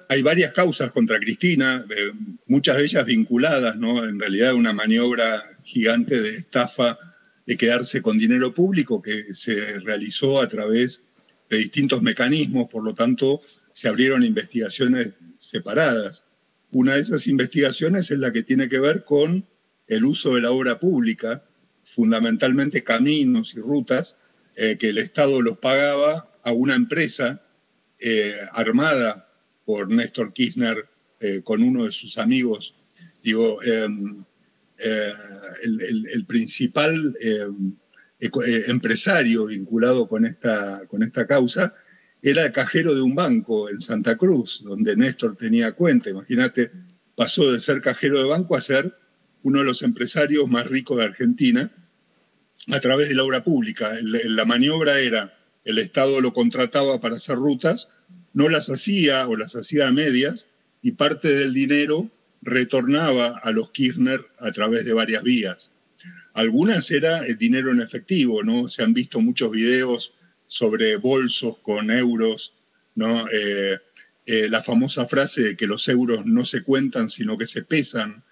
hay 0.10 0.22
varias 0.22 0.52
causas 0.52 0.92
contra 0.92 1.20
Cristina, 1.20 1.86
eh, 1.90 2.12
muchas 2.48 2.78
de 2.78 2.84
ellas 2.84 3.06
vinculadas, 3.06 3.78
¿no? 3.78 4.04
En 4.04 4.20
realidad, 4.20 4.54
una 4.54 4.74
maniobra 4.74 5.44
gigante 5.64 6.20
de 6.22 6.38
estafa 6.38 6.98
de 7.46 7.58
quedarse 7.58 8.02
con 8.02 8.18
dinero 8.18 8.54
público 8.54 9.02
que 9.02 9.34
se 9.34 9.80
realizó 9.80 10.42
a 10.42 10.48
través 10.48 11.04
de 11.50 11.58
distintos 11.58 12.02
mecanismos, 12.02 12.68
por 12.70 12.84
lo 12.84 12.94
tanto 12.94 13.42
se 13.74 13.88
abrieron 13.88 14.24
investigaciones 14.24 15.10
separadas. 15.38 16.26
Una 16.72 16.96
de 16.96 17.02
esas 17.02 17.28
investigaciones 17.28 18.12
es 18.12 18.20
la 18.20 18.32
que 18.32 18.44
tiene 18.44 18.70
que 18.70 18.80
ver 18.80 19.04
con 19.04 19.46
el 19.88 20.06
uso 20.06 20.36
de 20.36 20.42
la 20.42 20.52
obra 20.52 20.80
pública, 20.80 21.44
fundamentalmente 21.84 22.84
caminos 22.84 23.56
y 23.56 23.60
rutas, 23.60 24.18
eh, 24.56 24.78
que 24.78 24.90
el 24.90 24.98
Estado 24.98 25.42
los 25.42 25.58
pagaba 25.58 26.32
a 26.44 26.52
una 26.52 26.76
empresa 26.76 27.42
eh, 28.00 28.36
armada 28.54 29.30
por 29.66 29.90
Néstor 29.90 30.34
Kirchner 30.34 30.88
eh, 31.20 31.42
con 31.44 31.62
uno 31.62 31.86
de 31.86 31.92
sus 31.92 32.18
amigos. 32.18 32.76
Digo, 33.24 33.62
em, 33.64 34.24
eh, 34.84 35.14
el, 35.64 36.26
principal 36.26 36.94
eh, 37.22 37.48
eh, 38.20 38.64
empresario 38.68 39.46
vinculado 39.46 40.08
con 40.08 40.26
esta, 40.26 40.82
con 40.88 41.04
esta 41.04 41.28
causa 41.28 41.74
era 42.22 42.46
el 42.46 42.52
cajero 42.52 42.94
de 42.94 43.02
un 43.02 43.16
banco 43.16 43.70
en 43.70 43.82
Santa 43.82 44.16
Cruz, 44.16 44.64
donde 44.64 44.96
Néstor 44.96 45.36
tenía 45.36 45.72
cuenta. 45.74 46.10
Imagínate, 46.10 46.72
pasó 47.16 47.52
de 47.52 47.60
ser 47.60 47.82
cajero 47.82 48.20
de 48.20 48.30
banco 48.30 48.56
a 48.56 48.62
ser 48.62 48.96
uno 49.44 49.60
de 49.60 49.66
los 49.66 49.82
empresarios 49.82 50.48
más 50.48 50.68
ricos 50.68 50.98
de 50.98 51.06
Argentina 51.06 51.72
a 52.72 52.80
través 52.80 53.10
de 53.10 53.16
la 53.16 53.24
obra 53.24 53.44
pública. 53.44 53.92
La 54.02 54.46
maniobra 54.46 55.00
era, 55.00 55.34
el 55.64 55.80
Estado 55.80 56.22
lo 56.22 56.32
contrataba 56.32 57.02
para 57.02 57.16
hacer 57.16 57.38
rutas, 57.38 57.90
no 58.34 58.50
las 58.50 58.70
hacía 58.70 59.28
o 59.28 59.36
las 59.36 59.56
hacía 59.56 59.88
a 59.88 59.92
medias 59.92 60.48
y 60.82 60.92
parte 60.92 61.34
del 61.34 61.54
dinero 61.54 62.12
retornaba 62.42 63.38
a 63.38 63.52
los 63.52 63.72
Kirchner 63.72 64.22
a 64.40 64.52
través 64.52 64.86
de 64.86 64.94
varias 64.94 65.24
vías. 65.24 65.72
Algunas 66.34 66.90
era 66.92 67.26
el 67.26 67.38
dinero 67.38 67.72
en 67.72 67.82
efectivo, 67.82 68.44
¿no? 68.44 68.68
Se 68.68 68.84
han 68.84 68.94
visto 68.94 69.20
muchos 69.20 69.52
videos 69.52 70.14
sobre 70.48 70.96
bolsos 70.98 71.58
con 71.60 71.92
euros, 71.92 72.56
¿no? 72.96 73.26
Eh, 73.32 73.80
eh, 74.26 74.50
la 74.50 74.62
famosa 74.62 75.06
frase 75.06 75.42
de 75.42 75.58
que 75.58 75.68
los 75.68 75.88
euros 75.88 76.26
no 76.26 76.46
se 76.46 76.64
cuentan, 76.64 77.10
sino 77.10 77.38
que 77.38 77.48
se 77.48 77.64
pesan, 77.64 78.24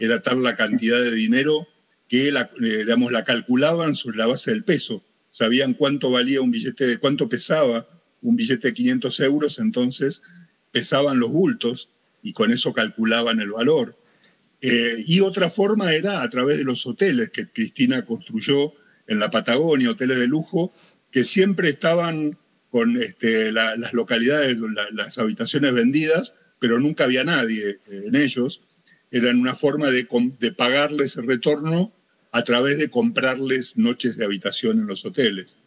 era 0.00 0.22
tal 0.22 0.42
la 0.42 0.56
cantidad 0.56 1.00
de 1.02 1.12
dinero 1.12 1.66
que 2.08 2.30
la, 2.32 2.50
eh, 2.62 2.78
digamos, 2.78 3.12
la 3.12 3.24
calculaban 3.24 3.94
sobre 3.94 4.18
la 4.18 4.26
base 4.26 4.50
del 4.50 4.64
peso. 4.64 5.04
Sabían 5.30 5.74
cuánto 5.74 6.10
valía 6.10 6.40
un 6.40 6.50
billete, 6.50 6.98
cuánto 6.98 7.28
pesaba 7.28 7.88
un 8.22 8.36
billete 8.36 8.68
de 8.68 8.74
500 8.74 9.20
euros, 9.20 9.58
entonces 9.58 10.22
pesaban 10.72 11.18
los 11.18 11.30
bultos 11.30 11.90
y 12.22 12.32
con 12.32 12.50
eso 12.50 12.72
calculaban 12.72 13.40
el 13.40 13.50
valor. 13.50 13.96
Eh, 14.60 15.04
y 15.06 15.20
otra 15.20 15.50
forma 15.50 15.94
era 15.94 16.22
a 16.22 16.30
través 16.30 16.58
de 16.58 16.64
los 16.64 16.86
hoteles 16.86 17.30
que 17.30 17.46
Cristina 17.46 18.04
construyó 18.04 18.72
en 19.06 19.18
la 19.18 19.30
Patagonia, 19.30 19.90
hoteles 19.90 20.18
de 20.18 20.26
lujo, 20.26 20.72
que 21.10 21.24
siempre 21.24 21.68
estaban 21.68 22.38
con 22.70 22.96
este, 22.96 23.52
las 23.52 23.92
localidades, 23.92 24.56
las 24.92 25.18
habitaciones 25.18 25.72
vendidas, 25.72 26.34
pero 26.58 26.78
nunca 26.80 27.04
había 27.04 27.24
nadie 27.24 27.78
eh, 27.88 28.04
en 28.06 28.16
ellos. 28.16 28.62
Eran 29.10 29.40
una 29.40 29.54
forma 29.54 29.90
de, 29.90 30.06
de 30.38 30.52
pagarles 30.52 31.16
el 31.16 31.26
retorno 31.26 31.92
a 32.32 32.44
través 32.44 32.78
de 32.78 32.90
comprarles 32.90 33.78
noches 33.78 34.16
de 34.16 34.24
habitación 34.24 34.78
en 34.78 34.86
los 34.86 35.04
hoteles. 35.04 35.57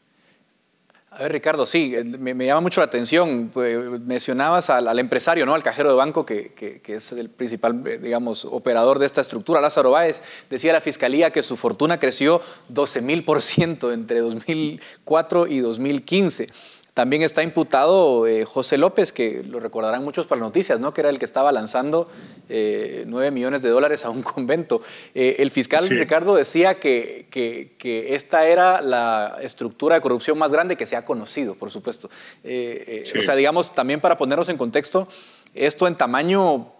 A 1.13 1.23
ver, 1.23 1.33
Ricardo, 1.33 1.65
sí, 1.65 1.93
eh, 1.93 2.05
me, 2.05 2.45
llama 2.45 2.61
mucho 2.61 2.79
la 2.79 2.85
atención. 2.85 3.49
Pues, 3.53 3.99
mencionabas 3.99 4.69
al, 4.69 4.97
empresario, 4.97 5.45
¿no? 5.45 5.53
al 5.53 5.61
cajero 5.61 5.89
de 5.89 5.95
banco, 5.95 6.25
que, 6.25 6.81
es 6.87 7.11
el 7.11 7.29
principal, 7.29 7.85
eh, 7.85 7.97
digamos, 7.97 8.45
operador 8.45 8.97
de 8.97 9.07
esta 9.07 9.19
estructura, 9.19 9.59
Lázaro 9.59 9.91
Báez. 9.91 10.23
Decía 10.49 10.71
la 10.71 10.79
fiscalía 10.79 11.31
que 11.31 11.43
su 11.43 11.57
fortuna 11.57 11.99
creció 11.99 12.41
12 12.69 13.01
mil 13.01 13.25
por 13.25 13.41
ciento 13.41 13.91
entre 13.91 14.21
2004 14.21 15.47
y 15.47 15.59
2015. 15.59 16.47
También 16.93 17.21
está 17.21 17.41
imputado 17.41 18.27
eh, 18.27 18.43
José 18.43 18.77
López, 18.77 19.13
que 19.13 19.43
lo 19.43 19.61
recordarán 19.61 20.03
muchos 20.03 20.27
para 20.27 20.41
las 20.41 20.49
noticias, 20.49 20.81
¿no? 20.81 20.93
que 20.93 20.99
era 20.99 21.09
el 21.09 21.19
que 21.19 21.25
estaba 21.25 21.53
lanzando 21.53 22.09
eh, 22.49 23.05
9 23.07 23.31
millones 23.31 23.61
de 23.61 23.69
dólares 23.69 24.03
a 24.03 24.09
un 24.09 24.21
convento. 24.23 24.81
Eh, 25.15 25.37
el 25.39 25.51
fiscal 25.51 25.87
Ricardo 25.87 26.35
decía 26.35 26.79
que, 26.79 27.27
que, 27.31 28.13
esta 28.13 28.45
era 28.45 28.81
la 28.81 29.37
estructura 29.41 29.95
de 29.95 30.01
corrupción 30.01 30.37
más 30.37 30.51
grande 30.51 30.75
que 30.75 30.85
se 30.85 30.97
ha 30.97 31.05
conocido, 31.05 31.55
por 31.55 31.71
supuesto. 31.71 32.09
Eh, 32.43 33.03
o 33.17 33.21
sea, 33.21 33.37
digamos, 33.37 33.73
también 33.73 34.01
para 34.01 34.17
ponernos 34.17 34.49
en 34.49 34.57
contexto, 34.57 35.07
esto 35.53 35.87
en 35.87 35.95
tamaño, 35.95 36.73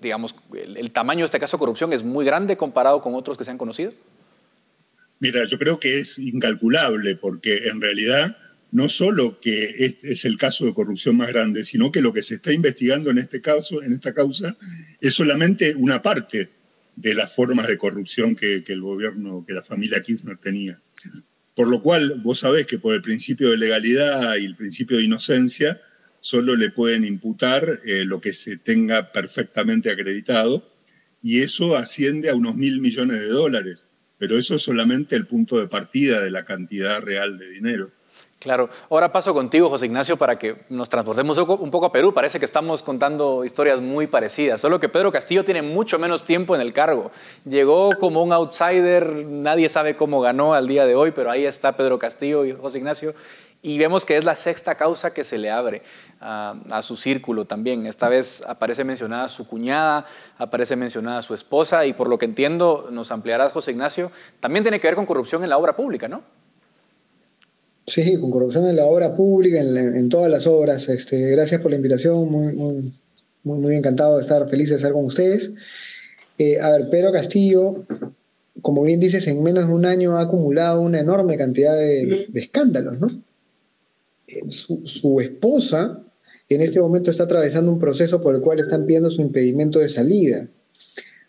digamos, 0.00 0.36
el, 0.54 0.76
el 0.76 0.92
tamaño 0.92 1.20
de 1.20 1.26
este 1.26 1.40
caso 1.40 1.56
de 1.56 1.58
corrupción 1.58 1.92
es 1.92 2.04
muy 2.04 2.24
grande 2.24 2.56
comparado 2.56 3.02
con 3.02 3.16
otros 3.16 3.36
que 3.36 3.42
se 3.42 3.50
han 3.50 3.58
conocido. 3.58 3.92
Mira, 5.18 5.44
yo 5.44 5.58
creo 5.58 5.78
que 5.80 5.98
es 5.98 6.18
incalculable 6.18 7.16
porque 7.16 7.68
en 7.68 7.80
realidad 7.80 8.36
no 8.72 8.88
solo 8.88 9.40
que 9.40 9.74
este 9.78 10.12
es 10.12 10.24
el 10.24 10.36
caso 10.36 10.64
de 10.64 10.74
corrupción 10.74 11.16
más 11.16 11.28
grande, 11.28 11.64
sino 11.64 11.90
que 11.90 12.00
lo 12.00 12.12
que 12.12 12.22
se 12.22 12.36
está 12.36 12.52
investigando 12.52 13.10
en 13.10 13.18
este 13.18 13.40
caso, 13.40 13.82
en 13.82 13.92
esta 13.92 14.14
causa, 14.14 14.56
es 15.00 15.14
solamente 15.14 15.74
una 15.74 16.02
parte 16.02 16.50
de 16.96 17.14
las 17.14 17.34
formas 17.34 17.66
de 17.68 17.78
corrupción 17.78 18.36
que, 18.36 18.62
el 18.66 18.80
gobierno, 18.80 19.44
que 19.46 19.54
la 19.54 19.62
familia 19.62 20.02
Kirchner 20.02 20.38
tenía. 20.38 20.80
Por 21.54 21.68
lo 21.68 21.82
cual, 21.82 22.20
vos 22.22 22.40
sabés 22.40 22.66
que 22.66 22.78
por 22.78 22.94
el 22.94 23.02
principio 23.02 23.50
de 23.50 23.58
legalidad 23.58 24.36
y 24.36 24.44
el 24.44 24.56
principio 24.56 24.98
de 24.98 25.04
inocencia, 25.04 25.80
solo 26.20 26.54
le 26.54 26.70
pueden 26.70 27.04
imputar 27.04 27.80
eh, 27.84 28.04
lo 28.04 28.20
que 28.20 28.32
se 28.32 28.56
tenga 28.56 29.12
perfectamente 29.12 29.90
acreditado, 29.90 30.70
y 31.22 31.40
eso 31.40 31.76
asciende 31.76 32.30
a 32.30 32.34
unos 32.34 32.56
mil 32.56 32.80
millones 32.80 33.20
de 33.20 33.28
dólares 33.28 33.86
pero 34.20 34.36
eso 34.36 34.56
es 34.56 34.60
solamente 34.60 35.16
el 35.16 35.26
punto 35.26 35.58
de 35.58 35.66
partida 35.66 36.20
de 36.20 36.30
la 36.30 36.44
cantidad 36.44 37.00
real 37.00 37.38
de 37.38 37.48
dinero. 37.48 37.90
Claro. 38.40 38.70
Ahora 38.88 39.12
paso 39.12 39.34
contigo, 39.34 39.68
José 39.68 39.84
Ignacio, 39.84 40.16
para 40.16 40.38
que 40.38 40.56
nos 40.70 40.88
transportemos 40.88 41.36
un 41.36 41.70
poco 41.70 41.84
a 41.84 41.92
Perú. 41.92 42.14
Parece 42.14 42.38
que 42.38 42.46
estamos 42.46 42.82
contando 42.82 43.44
historias 43.44 43.82
muy 43.82 44.06
parecidas, 44.06 44.58
solo 44.58 44.80
que 44.80 44.88
Pedro 44.88 45.12
Castillo 45.12 45.44
tiene 45.44 45.60
mucho 45.60 45.98
menos 45.98 46.24
tiempo 46.24 46.54
en 46.54 46.62
el 46.62 46.72
cargo. 46.72 47.10
Llegó 47.44 47.98
como 47.98 48.22
un 48.22 48.32
outsider, 48.32 49.26
nadie 49.26 49.68
sabe 49.68 49.94
cómo 49.94 50.22
ganó 50.22 50.54
al 50.54 50.66
día 50.68 50.86
de 50.86 50.94
hoy, 50.94 51.10
pero 51.10 51.30
ahí 51.30 51.44
está 51.44 51.76
Pedro 51.76 51.98
Castillo 51.98 52.46
y 52.46 52.52
José 52.52 52.78
Ignacio. 52.78 53.14
Y 53.60 53.76
vemos 53.76 54.06
que 54.06 54.16
es 54.16 54.24
la 54.24 54.36
sexta 54.36 54.74
causa 54.74 55.12
que 55.12 55.22
se 55.22 55.36
le 55.36 55.50
abre 55.50 55.82
a, 56.18 56.80
su 56.80 56.96
círculo 56.96 57.44
también. 57.44 57.84
Esta 57.84 58.08
vez 58.08 58.42
aparece 58.48 58.84
mencionada 58.84 59.28
su 59.28 59.46
cuñada, 59.46 60.06
aparece 60.38 60.76
mencionada 60.76 61.20
su 61.20 61.34
esposa 61.34 61.84
y 61.84 61.92
por 61.92 62.08
lo 62.08 62.16
que 62.16 62.24
entiendo, 62.24 62.88
nos 62.90 63.10
ampliarás 63.10 63.52
José 63.52 63.72
Ignacio, 63.72 64.10
también 64.40 64.64
tiene 64.64 64.80
que 64.80 64.86
ver 64.86 64.94
con 64.94 65.04
corrupción 65.04 65.44
en 65.44 65.50
la 65.50 65.58
obra 65.58 65.76
pública, 65.76 66.08
¿no? 66.08 66.22
Sí, 67.86 68.16
con 68.18 68.30
corrupción 68.30 68.66
en 68.66 68.76
la 68.76 68.86
obra 68.86 69.14
pública, 69.14 69.58
en, 69.60 70.08
todas 70.08 70.30
las 70.30 70.46
obras. 70.46 70.88
Este, 70.88 71.30
gracias 71.30 71.60
por 71.60 71.70
la 71.70 71.76
invitación, 71.76 72.30
muy, 72.30 72.54
muy, 72.54 72.92
muy, 73.42 73.76
encantado 73.76 74.16
de 74.16 74.22
estar 74.22 74.48
feliz 74.48 74.70
de 74.70 74.76
estar 74.76 74.92
con 74.92 75.04
ustedes. 75.04 75.54
Eh, 76.38 76.60
a 76.60 76.70
ver, 76.70 76.90
Pedro 76.90 77.10
Castillo, 77.10 77.84
como 78.62 78.82
bien 78.82 79.00
dices, 79.00 79.26
en 79.26 79.42
menos 79.42 79.66
de 79.66 79.74
un 79.74 79.86
año 79.86 80.16
ha 80.16 80.22
acumulado 80.22 80.80
una 80.80 81.00
enorme 81.00 81.36
cantidad 81.36 81.74
de, 81.74 82.26
de 82.28 82.40
escándalos, 82.40 83.00
¿no? 83.00 83.08
su, 84.48 85.20
esposa 85.20 86.02
en 86.48 86.60
este 86.60 86.80
momento 86.80 87.10
está 87.10 87.24
atravesando 87.24 87.70
un 87.70 87.78
proceso 87.78 88.20
por 88.20 88.34
el 88.34 88.40
cual 88.40 88.58
están 88.58 88.86
pidiendo 88.86 89.10
su 89.10 89.22
impedimento 89.22 89.78
de 89.78 89.88
salida. 89.88 90.48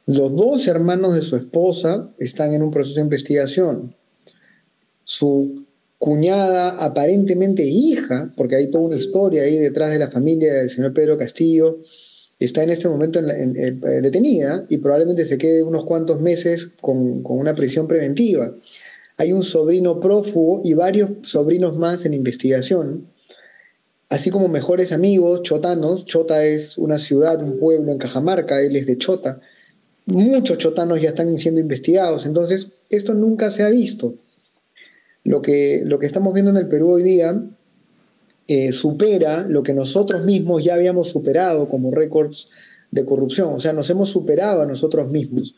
Los 0.07 0.35
dos 0.35 0.67
hermanos 0.67 1.13
de 1.13 1.21
su 1.21 1.35
esposa 1.35 2.09
están 2.17 2.53
en 2.53 2.63
un 2.63 2.71
proceso 2.71 2.95
de 2.95 3.05
investigación. 3.05 3.95
Su 5.03 5.65
cuñada, 6.01 6.83
aparentemente 6.83 7.63
hija, 7.63 8.33
porque 8.35 8.55
hay 8.55 8.71
toda 8.71 8.85
una 8.85 8.97
historia 8.97 9.43
ahí 9.43 9.59
detrás 9.59 9.91
de 9.91 9.99
la 9.99 10.09
familia 10.09 10.55
del 10.55 10.71
señor 10.71 10.93
Pedro 10.93 11.15
Castillo, 11.15 11.77
está 12.39 12.63
en 12.63 12.71
este 12.71 12.89
momento 12.89 13.19
eh, 13.19 13.71
detenida 14.01 14.65
y 14.67 14.79
probablemente 14.79 15.25
se 15.25 15.37
quede 15.37 15.61
unos 15.61 15.85
cuantos 15.85 16.19
meses 16.19 16.73
con, 16.81 17.21
con 17.21 17.37
una 17.37 17.53
prisión 17.53 17.87
preventiva 17.87 18.55
hay 19.21 19.33
un 19.33 19.43
sobrino 19.43 19.99
prófugo 19.99 20.61
y 20.63 20.73
varios 20.73 21.11
sobrinos 21.21 21.77
más 21.77 22.05
en 22.05 22.15
investigación, 22.15 23.05
así 24.09 24.31
como 24.31 24.47
mejores 24.47 24.91
amigos 24.91 25.43
chotanos. 25.43 26.05
Chota 26.07 26.43
es 26.43 26.75
una 26.79 26.97
ciudad, 26.97 27.39
un 27.43 27.59
pueblo 27.59 27.91
en 27.91 27.99
Cajamarca, 27.99 28.61
él 28.61 28.75
es 28.75 28.87
de 28.87 28.97
Chota. 28.97 29.39
Muchos 30.07 30.57
chotanos 30.57 30.99
ya 31.01 31.09
están 31.09 31.37
siendo 31.37 31.61
investigados, 31.61 32.25
entonces 32.25 32.69
esto 32.89 33.13
nunca 33.13 33.51
se 33.51 33.61
ha 33.61 33.69
visto. 33.69 34.15
Lo 35.23 35.41
que, 35.41 35.81
lo 35.85 35.99
que 35.99 36.07
estamos 36.07 36.33
viendo 36.33 36.51
en 36.51 36.57
el 36.57 36.67
Perú 36.67 36.91
hoy 36.91 37.03
día 37.03 37.41
eh, 38.47 38.73
supera 38.73 39.45
lo 39.47 39.63
que 39.63 39.73
nosotros 39.73 40.25
mismos 40.25 40.63
ya 40.63 40.73
habíamos 40.73 41.09
superado 41.09 41.69
como 41.69 41.91
récords 41.91 42.49
de 42.91 43.05
corrupción, 43.05 43.53
o 43.53 43.59
sea, 43.59 43.71
nos 43.71 43.89
hemos 43.89 44.09
superado 44.09 44.61
a 44.61 44.65
nosotros 44.65 45.09
mismos. 45.09 45.55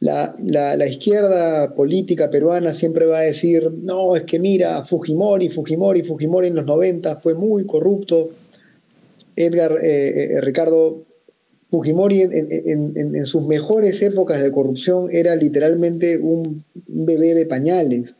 La, 0.00 0.86
izquierda 0.86 1.74
política 1.74 2.30
peruana 2.30 2.74
siempre 2.74 3.06
va 3.06 3.18
a 3.18 3.22
decir, 3.22 3.70
no, 3.70 4.16
es 4.16 4.24
que 4.24 4.38
mira, 4.38 4.84
Fujimori, 4.84 5.50
Fujimori, 5.50 6.02
Fujimori 6.02 6.48
en 6.48 6.56
los 6.56 6.66
90 6.66 7.16
fue 7.16 7.34
muy 7.34 7.66
corrupto. 7.66 8.30
Edgar, 9.36 9.78
eh, 9.82 10.34
eh, 10.34 10.40
Ricardo, 10.40 11.04
Fujimori 11.70 12.22
en, 12.22 13.26
sus 13.26 13.46
mejores 13.46 14.02
épocas 14.02 14.42
de 14.42 14.50
corrupción 14.50 15.08
era 15.10 15.36
literalmente 15.36 16.18
un 16.18 16.64
bebé 16.86 17.34
de 17.34 17.46
pañales 17.46 18.16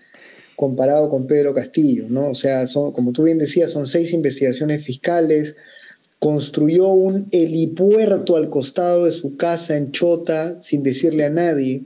comparado 0.60 1.08
con 1.08 1.26
Pedro 1.26 1.54
Castillo, 1.54 2.04
¿no? 2.10 2.28
O 2.28 2.34
sea, 2.34 2.66
son, 2.66 2.92
como 2.92 3.12
tú 3.12 3.22
bien 3.22 3.38
decías, 3.38 3.70
son 3.70 3.86
seis 3.86 4.12
investigaciones 4.12 4.84
fiscales, 4.84 5.56
construyó 6.18 6.88
un 6.88 7.28
helipuerto 7.30 8.36
al 8.36 8.50
costado 8.50 9.06
de 9.06 9.12
su 9.12 9.38
casa 9.38 9.78
en 9.78 9.90
Chota 9.90 10.60
sin 10.60 10.82
decirle 10.82 11.24
a 11.24 11.30
nadie. 11.30 11.84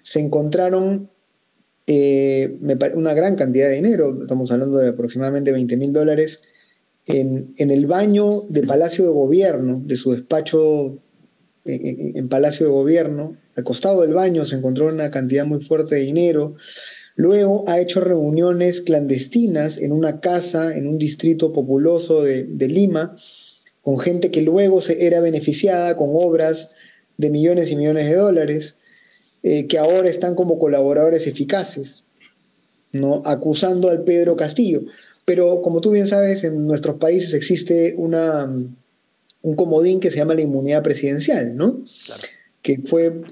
Se 0.00 0.20
encontraron 0.20 1.10
eh, 1.86 2.56
una 2.94 3.12
gran 3.12 3.36
cantidad 3.36 3.68
de 3.68 3.74
dinero, 3.74 4.22
estamos 4.22 4.50
hablando 4.50 4.78
de 4.78 4.88
aproximadamente 4.88 5.52
20 5.52 5.76
mil 5.76 5.92
dólares, 5.92 6.44
en, 7.04 7.52
el 7.58 7.84
baño 7.84 8.46
de 8.48 8.62
Palacio 8.62 9.04
de 9.04 9.10
Gobierno, 9.10 9.82
de 9.84 9.96
su 9.96 10.12
despacho 10.12 10.96
en, 11.66 12.16
en 12.16 12.28
Palacio 12.30 12.64
de 12.64 12.72
Gobierno. 12.72 13.36
Al 13.56 13.64
costado 13.64 14.02
del 14.02 14.12
baño 14.12 14.44
se 14.44 14.56
encontró 14.56 14.86
una 14.86 15.10
cantidad 15.10 15.46
muy 15.46 15.64
fuerte 15.64 15.94
de 15.94 16.02
dinero. 16.02 16.56
Luego 17.16 17.64
ha 17.66 17.80
hecho 17.80 18.00
reuniones 18.00 18.82
clandestinas 18.82 19.78
en 19.78 19.92
una 19.92 20.20
casa 20.20 20.76
en 20.76 20.86
un 20.86 20.98
distrito 20.98 21.54
populoso 21.54 22.22
de, 22.22 22.68
Lima, 22.68 23.16
con 23.80 23.98
gente 23.98 24.30
que 24.30 24.42
luego 24.42 24.82
se 24.82 25.06
era 25.06 25.20
beneficiada 25.20 25.96
con 25.96 26.10
obras 26.12 26.72
de 27.16 27.30
millones 27.30 27.70
y 27.70 27.76
millones 27.76 28.06
de 28.06 28.14
dólares, 28.14 28.76
eh, 29.42 29.66
que 29.66 29.78
ahora 29.78 30.10
están 30.10 30.34
como 30.34 30.58
colaboradores 30.58 31.26
eficaces, 31.26 32.04
¿no? 32.92 33.22
acusando 33.24 33.88
al 33.88 34.04
Pedro 34.04 34.36
Castillo. 34.36 34.82
Pero 35.24 35.62
como 35.62 35.80
tú 35.80 35.92
bien 35.92 36.06
sabes, 36.06 36.44
en 36.44 36.66
nuestros 36.66 36.96
países 36.98 37.32
existe 37.32 37.94
una, 37.96 38.44
un 39.40 39.56
comodín 39.56 39.98
que 39.98 40.10
se 40.10 40.18
llama 40.18 40.34
la 40.34 40.42
inmunidad 40.42 40.82
presidencial, 40.82 41.56
¿no? 41.56 41.82
que 42.60 42.78
fue 42.78 43.22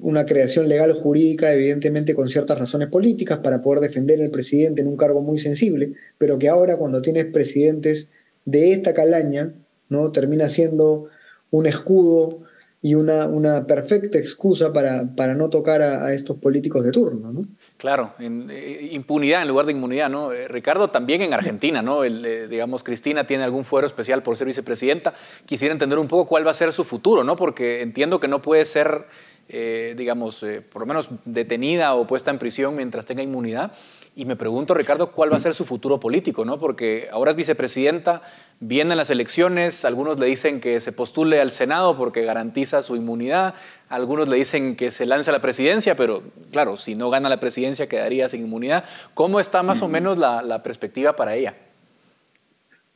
una 0.00 0.24
creación 0.24 0.68
legal 0.68 0.92
jurídica, 0.94 1.52
evidentemente 1.52 2.14
con 2.14 2.28
ciertas 2.28 2.58
razones 2.58 2.88
políticas, 2.88 3.40
para 3.40 3.60
poder 3.60 3.80
defender 3.80 4.20
al 4.22 4.30
presidente 4.30 4.80
en 4.80 4.88
un 4.88 4.96
cargo 4.96 5.20
muy 5.20 5.38
sensible, 5.38 5.92
pero 6.18 6.38
que 6.38 6.48
ahora 6.48 6.76
cuando 6.76 7.02
tienes 7.02 7.26
presidentes 7.26 8.10
de 8.44 8.72
esta 8.72 8.94
calaña, 8.94 9.52
¿no? 9.88 10.10
termina 10.12 10.48
siendo 10.48 11.08
un 11.50 11.66
escudo 11.66 12.40
y 12.84 12.96
una, 12.96 13.26
una 13.26 13.64
perfecta 13.64 14.18
excusa 14.18 14.72
para, 14.72 15.14
para 15.14 15.36
no 15.36 15.48
tocar 15.48 15.82
a, 15.82 16.12
estos 16.12 16.38
políticos 16.38 16.84
de 16.84 16.90
turno. 16.90 17.32
¿no? 17.32 17.46
Claro, 17.76 18.12
eh, 18.18 18.88
impunidad 18.90 19.42
en 19.42 19.48
lugar 19.48 19.66
de 19.66 19.72
inmunidad. 19.72 20.10
¿no? 20.10 20.32
Eh, 20.32 20.48
Ricardo, 20.48 20.88
también 20.88 21.22
en 21.22 21.32
Argentina, 21.32 21.80
¿no? 21.80 22.02
Eh, 22.02 22.48
digamos, 22.48 22.82
Cristina 22.82 23.24
tiene 23.24 23.44
algún 23.44 23.64
fuero 23.64 23.86
especial 23.86 24.24
por 24.24 24.36
ser 24.36 24.48
vicepresidenta. 24.48 25.14
Quisiera 25.46 25.72
entender 25.72 26.00
un 26.00 26.08
poco 26.08 26.28
cuál 26.28 26.44
va 26.44 26.50
a 26.50 26.54
ser 26.54 26.72
su 26.72 26.82
futuro, 26.82 27.22
¿no? 27.22 27.36
porque 27.36 27.82
entiendo 27.82 28.18
que 28.18 28.26
no 28.26 28.42
puede 28.42 28.64
ser 28.64 29.06
eh, 29.54 29.92
digamos, 29.98 30.42
eh, 30.42 30.62
por 30.62 30.80
lo 30.80 30.86
menos 30.86 31.10
detenida 31.26 31.94
o 31.94 32.06
puesta 32.06 32.30
en 32.30 32.38
prisión 32.38 32.74
mientras 32.74 33.04
tenga 33.04 33.22
inmunidad. 33.22 33.72
Y 34.16 34.24
me 34.24 34.34
pregunto, 34.34 34.72
Ricardo, 34.72 35.12
cuál 35.12 35.30
va 35.30 35.36
a 35.36 35.40
ser 35.40 35.52
su 35.52 35.66
futuro 35.66 36.00
político, 36.00 36.46
¿no? 36.46 36.58
Porque 36.58 37.08
ahora 37.12 37.30
es 37.30 37.36
vicepresidenta, 37.36 38.22
vienen 38.60 38.96
las 38.96 39.10
elecciones, 39.10 39.84
algunos 39.84 40.18
le 40.18 40.24
dicen 40.24 40.60
que 40.60 40.80
se 40.80 40.92
postule 40.92 41.38
al 41.38 41.50
Senado 41.50 41.98
porque 41.98 42.22
garantiza 42.22 42.82
su 42.82 42.96
inmunidad, 42.96 43.54
algunos 43.90 44.26
le 44.28 44.36
dicen 44.36 44.74
que 44.74 44.90
se 44.90 45.04
lance 45.04 45.28
a 45.28 45.34
la 45.34 45.42
presidencia, 45.42 45.96
pero 45.96 46.22
claro, 46.50 46.78
si 46.78 46.94
no 46.94 47.10
gana 47.10 47.28
la 47.28 47.40
presidencia 47.40 47.88
quedaría 47.88 48.28
sin 48.30 48.40
inmunidad. 48.40 48.84
¿Cómo 49.12 49.38
está 49.38 49.62
más 49.62 49.82
o 49.82 49.88
menos 49.88 50.16
la, 50.16 50.62
perspectiva 50.62 51.14
para 51.14 51.34
ella? 51.34 51.54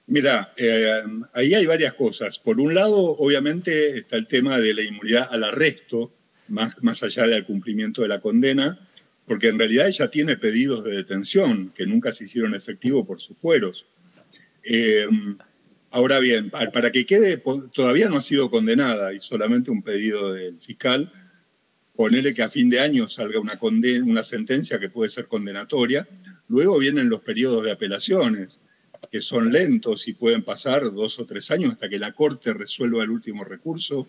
Mira, 0.06 0.52
eh, 0.56 1.02
ahí 1.34 1.54
hay 1.54 1.66
varias 1.66 1.92
cosas. 1.94 2.38
Por 2.38 2.60
un 2.60 2.74
lado, 2.74 3.16
obviamente, 3.18 3.98
está 3.98 4.16
el 4.16 4.26
tema 4.26 4.58
de 4.58 4.72
la 4.72 4.82
inmunidad 4.82 5.28
al 5.30 5.44
arresto, 5.44 6.12
más, 6.48 6.74
más 6.82 7.02
allá 7.02 7.26
del 7.26 7.44
cumplimiento 7.44 8.02
de 8.02 8.08
la 8.08 8.20
condena, 8.20 8.78
porque 9.26 9.48
en 9.48 9.58
realidad 9.58 9.88
ella 9.88 10.08
tiene 10.08 10.36
pedidos 10.36 10.84
de 10.84 10.92
detención 10.92 11.72
que 11.74 11.86
nunca 11.86 12.12
se 12.12 12.24
hicieron 12.24 12.54
efectivos 12.54 13.06
por 13.06 13.20
sus 13.20 13.38
fueros. 13.38 13.86
Eh, 14.62 15.06
ahora 15.90 16.18
bien, 16.18 16.50
para 16.50 16.92
que 16.92 17.06
quede, 17.06 17.42
todavía 17.72 18.08
no 18.08 18.18
ha 18.18 18.22
sido 18.22 18.50
condenada 18.50 19.12
y 19.12 19.20
solamente 19.20 19.70
un 19.70 19.82
pedido 19.82 20.32
del 20.32 20.58
fiscal, 20.58 21.10
ponerle 21.94 22.34
que 22.34 22.42
a 22.42 22.48
fin 22.48 22.68
de 22.68 22.80
año 22.80 23.08
salga 23.08 23.40
una, 23.40 23.58
condena, 23.58 24.04
una 24.04 24.22
sentencia 24.22 24.78
que 24.78 24.90
puede 24.90 25.10
ser 25.10 25.26
condenatoria. 25.26 26.06
Luego 26.48 26.78
vienen 26.78 27.08
los 27.08 27.22
periodos 27.22 27.64
de 27.64 27.72
apelaciones, 27.72 28.60
que 29.10 29.20
son 29.20 29.50
lentos 29.50 30.06
y 30.08 30.12
pueden 30.12 30.42
pasar 30.42 30.92
dos 30.92 31.18
o 31.18 31.24
tres 31.24 31.50
años 31.50 31.72
hasta 31.72 31.88
que 31.88 31.98
la 31.98 32.12
Corte 32.12 32.52
resuelva 32.52 33.02
el 33.02 33.10
último 33.10 33.44
recurso 33.44 34.08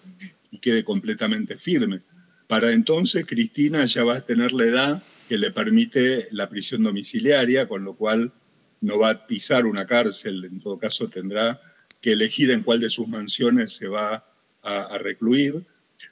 y 0.52 0.60
quede 0.60 0.84
completamente 0.84 1.58
firme. 1.58 2.02
Para 2.48 2.72
entonces 2.72 3.26
Cristina 3.26 3.86
ya 3.86 4.04
va 4.04 4.18
a 4.18 4.26
tener 4.26 4.54
la 4.54 4.66
edad 4.66 5.04
que 5.28 5.38
le 5.38 5.52
permite 5.52 6.30
la 6.32 6.48
prisión 6.48 6.84
domiciliaria, 6.84 7.68
con 7.68 7.84
lo 7.84 7.96
cual 7.96 8.32
no 8.80 9.00
va 9.00 9.10
a 9.10 9.28
pisar 9.28 9.66
una 9.66 9.86
cárcel, 9.86 10.46
en 10.46 10.60
todo 10.60 10.78
caso 10.78 11.10
tendrá 11.10 11.60
que 12.02 12.14
elegir 12.14 12.52
en 12.52 12.64
cuál 12.64 12.80
de 12.80 12.90
sus 12.90 13.08
mansiones 13.08 13.74
se 13.74 13.88
va 13.88 14.26
a, 14.64 14.98
recluir. 14.98 15.66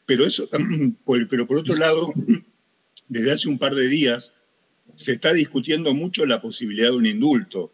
Pero, 0.06 0.26
eso, 0.26 0.50
pero 1.30 1.48
por 1.48 1.58
otro 1.58 1.76
lado, 1.76 2.14
desde 3.08 3.32
hace 3.32 3.50
un 3.50 3.58
par 3.58 3.76
de 3.76 3.88
días 3.88 4.34
se 4.96 5.14
está 5.14 5.34
discutiendo 5.34 5.94
mucho 5.94 6.26
la 6.26 6.42
posibilidad 6.42 6.90
de 6.90 6.98
un 6.98 7.06
indulto, 7.06 7.72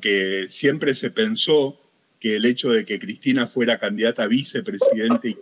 que 0.00 0.46
siempre 0.48 0.94
se 0.94 1.10
pensó 1.10 1.80
que 2.20 2.36
el 2.36 2.44
hecho 2.44 2.70
de 2.70 2.84
que 2.84 2.98
Cristina 2.98 3.46
fuera 3.46 3.78
candidata 3.78 4.24
a 4.24 4.28
vicepresidente 4.28 5.38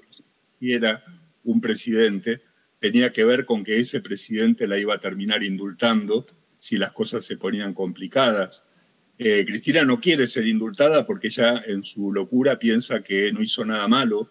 y 0.61 0.73
era 0.73 1.05
un 1.45 1.61
presidente 1.61 2.43
tenía 2.81 3.13
que 3.13 3.25
ver 3.25 3.45
con 3.45 3.63
que 3.63 3.79
ese 3.79 4.01
presidente 4.01 4.67
la 4.67 4.79
iba 4.79 4.95
a 4.95 5.01
terminar 5.01 5.45
indultando 5.45 6.27
si 6.59 6.77
las 6.77 6.93
cosas 6.93 7.25
se 7.25 7.37
ponían 7.37 7.75
complicadas. 7.75 8.65
Eh, 9.19 9.45
Cristina 9.47 9.85
no 9.85 10.01
quiere 10.01 10.27
ser 10.27 10.47
indultada 10.47 11.05
porque 11.05 11.29
ella 11.29 11.63
en 11.67 11.85
su 11.85 12.13
locura 12.13 12.59
piensa 12.59 13.03
que 13.03 13.33
no 13.33 13.43
hizo 13.43 13.65
nada 13.65 13.87
malo 13.87 14.31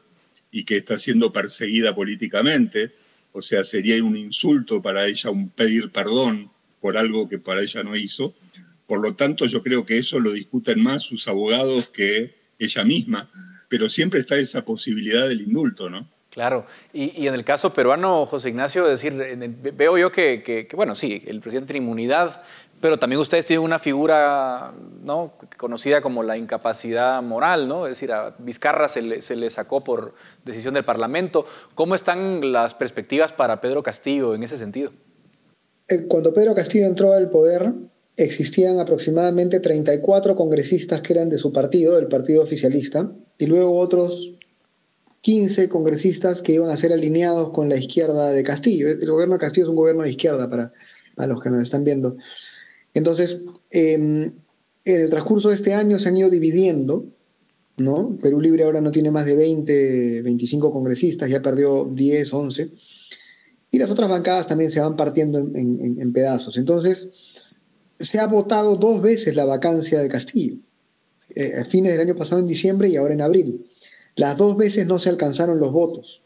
y 0.51 0.63
que 0.65 0.77
está 0.77 0.97
siendo 0.97 1.31
perseguida 1.31 1.93
políticamente. 1.93 2.93
O 3.31 3.41
sea, 3.43 3.63
sería 3.63 4.03
un 4.03 4.17
insulto 4.17 4.81
para 4.81 5.05
ella 5.05 5.29
un 5.29 5.49
pedir 5.49 5.91
perdón 5.91 6.51
por 6.81 6.97
algo 6.97 7.29
que 7.29 7.37
para 7.37 7.61
ella 7.61 7.83
no 7.83 7.95
hizo. 7.95 8.35
Por 8.87 9.01
lo 9.01 9.15
tanto, 9.15 9.45
yo 9.45 9.61
creo 9.61 9.85
que 9.85 9.99
eso 9.99 10.19
lo 10.19 10.31
discuten 10.31 10.81
más 10.81 11.03
sus 11.03 11.27
abogados 11.27 11.89
que 11.89 12.35
ella 12.57 12.83
misma. 12.83 13.29
Pero 13.67 13.89
siempre 13.89 14.19
está 14.21 14.37
esa 14.37 14.65
posibilidad 14.65 15.27
del 15.29 15.41
indulto, 15.41 15.91
¿no? 15.91 16.09
Claro, 16.39 16.63
y, 16.93 17.27
en 17.27 17.33
el 17.33 17.43
caso 17.43 17.73
peruano, 17.73 18.25
José 18.25 18.47
Ignacio, 18.47 18.85
decir, 18.85 19.13
veo 19.75 19.97
yo 19.97 20.09
que, 20.09 20.69
bueno, 20.73 20.95
sí, 20.95 21.21
el 21.27 21.41
presidente 21.41 21.73
tiene 21.73 21.83
inmunidad, 21.83 22.41
pero 22.79 22.97
también 22.97 23.19
ustedes 23.19 23.43
tienen 23.43 23.61
una 23.61 23.77
figura 23.77 24.71
¿no? 25.03 25.33
conocida 25.57 25.99
como 25.99 26.23
la 26.23 26.37
incapacidad 26.37 27.21
moral, 27.21 27.67
¿no? 27.67 27.87
Es 27.87 27.99
decir, 27.99 28.13
a 28.13 28.37
Vizcarra 28.39 28.87
se 28.87 29.01
le, 29.01 29.49
sacó 29.49 29.83
por 29.83 30.13
decisión 30.45 30.75
del 30.75 30.85
Parlamento. 30.85 31.45
¿Cómo 31.75 31.93
están 31.93 32.53
las 32.53 32.73
perspectivas 32.73 33.33
para 33.33 33.59
Pedro 33.59 33.83
Castillo 33.83 34.33
en 34.33 34.43
ese 34.43 34.57
sentido? 34.57 34.93
Eh, 35.89 36.05
cuando 36.07 36.33
Pedro 36.33 36.55
Castillo 36.55 36.85
entró 36.85 37.11
al 37.11 37.29
poder, 37.29 37.73
existían 38.15 38.79
aproximadamente 38.79 39.59
34 39.59 40.37
congresistas 40.37 41.01
que 41.01 41.11
eran 41.11 41.27
de 41.27 41.37
su 41.37 41.51
partido, 41.51 41.97
del 41.97 42.07
partido 42.07 42.41
oficialista, 42.41 43.11
y 43.37 43.45
luego 43.45 43.77
otros 43.77 44.39
15 45.21 45.69
congresistas 45.69 46.41
que 46.41 46.53
iban 46.53 46.69
a 46.69 46.77
ser 46.77 46.93
alineados 46.93 47.51
con 47.51 47.69
la 47.69 47.75
izquierda 47.75 48.31
de 48.31 48.43
Castillo. 48.43 48.87
El 48.89 49.11
gobierno 49.11 49.35
de 49.35 49.39
Castillo 49.39 49.65
es 49.65 49.69
un 49.69 49.75
gobierno 49.75 50.03
de 50.03 50.11
izquierda 50.11 50.49
para, 50.49 50.71
los 51.27 51.41
que 51.41 51.49
nos 51.49 51.63
están 51.63 51.83
viendo. 51.83 52.15
Entonces, 52.93 53.41
em, 53.71 54.31
en 54.85 55.01
el 55.01 55.09
transcurso 55.09 55.49
de 55.49 55.55
este 55.55 55.73
año 55.73 55.99
se 55.99 56.09
han 56.09 56.17
ido 56.17 56.29
dividiendo, 56.29 57.05
¿no? 57.77 58.17
Perú 58.21 58.39
Libre 58.39 58.63
ahora 58.63 58.81
no 58.81 58.91
tiene 58.91 59.11
más 59.11 59.25
de 59.25 59.35
20, 59.35 60.21
25 60.21 60.71
congresistas, 60.71 61.29
ya 61.29 61.41
perdió 61.41 61.89
10, 61.91 62.33
11, 62.33 62.71
y 63.71 63.77
las 63.77 63.91
otras 63.91 64.09
bancadas 64.09 64.47
también 64.47 64.71
se 64.71 64.79
van 64.79 64.95
partiendo 64.95 65.37
en, 65.37 66.13
pedazos. 66.13 66.57
Entonces, 66.57 67.11
se 67.99 68.19
ha 68.19 68.25
votado 68.25 68.77
dos 68.77 69.01
veces 69.01 69.35
la 69.35 69.45
vacancia 69.45 69.99
de 69.99 70.09
Castillo, 70.09 70.55
eh, 71.35 71.57
a 71.59 71.65
fines 71.65 71.91
del 71.91 72.01
año 72.01 72.15
pasado 72.15 72.41
en 72.41 72.47
diciembre 72.47 72.87
y 72.89 72.95
ahora 72.95 73.13
en 73.13 73.21
abril. 73.21 73.65
Las 74.15 74.37
dos 74.37 74.57
veces 74.57 74.87
no 74.87 74.99
se 74.99 75.09
alcanzaron 75.09 75.59
los 75.59 75.71
votos 75.71 76.23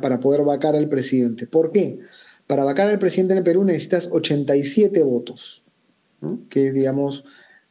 para 0.00 0.20
poder 0.20 0.42
vacar 0.42 0.74
al 0.74 0.88
presidente. 0.88 1.46
¿Por 1.46 1.72
qué? 1.72 1.98
Para 2.46 2.64
vacar 2.64 2.88
al 2.88 2.98
presidente 2.98 3.34
en 3.34 3.38
el 3.38 3.44
Perú 3.44 3.64
necesitas 3.64 4.08
87 4.10 5.02
votos, 5.02 5.64
que 6.48 6.68
es, 6.68 6.74
digamos, 6.74 7.24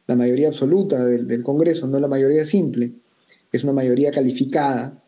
la 0.06 0.16
mayoría 0.16 0.48
absoluta 0.48 1.04
del, 1.04 1.42
Congreso, 1.42 1.86
no 1.86 1.98
la 1.98 2.08
mayoría 2.08 2.44
simple, 2.44 2.92
es 3.52 3.64
una 3.64 3.72
mayoría 3.72 4.10
calificada. 4.10 5.02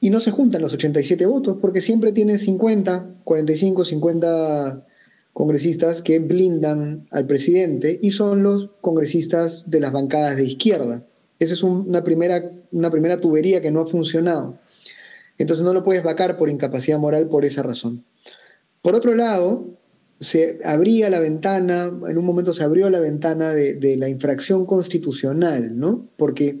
Y 0.00 0.10
no 0.10 0.20
se 0.20 0.30
juntan 0.30 0.62
los 0.62 0.72
87 0.72 1.26
votos 1.26 1.58
porque 1.60 1.82
siempre 1.82 2.12
tienes 2.12 2.42
50, 2.42 3.16
45, 3.24 3.84
50 3.84 4.86
congresistas 5.32 6.02
que 6.02 6.18
blindan 6.18 7.06
al 7.10 7.26
presidente 7.26 7.98
y 8.00 8.10
son 8.10 8.42
los 8.42 8.70
congresistas 8.80 9.70
de 9.70 9.80
las 9.80 9.92
bancadas 9.92 10.36
de 10.36 10.44
izquierda. 10.44 11.06
Esa 11.40 11.54
es 11.54 11.62
una, 11.62 12.04
primera, 12.04 12.52
una 12.70 12.90
primera 12.90 13.20
tubería 13.20 13.60
que 13.60 13.70
no 13.70 13.80
ha 13.80 13.86
funcionado. 13.86 14.58
Entonces 15.38 15.64
no 15.64 15.72
lo 15.72 15.82
puedes 15.82 16.02
vacar 16.02 16.36
por 16.36 16.50
incapacidad 16.50 16.98
moral 16.98 17.28
por 17.28 17.46
esa 17.46 17.62
razón. 17.62 18.04
Por 18.82 18.94
otro 18.94 19.14
lado, 19.14 19.66
se 20.20 20.60
abría 20.64 21.08
la 21.08 21.18
ventana, 21.18 21.90
en 22.08 22.18
un 22.18 22.24
momento 22.26 22.52
se 22.52 22.62
abrió 22.62 22.90
la 22.90 23.00
ventana 23.00 23.54
de, 23.54 23.96
la 23.96 24.10
infracción 24.10 24.66
constitucional, 24.66 25.78
¿no? 25.78 26.06
Porque 26.18 26.60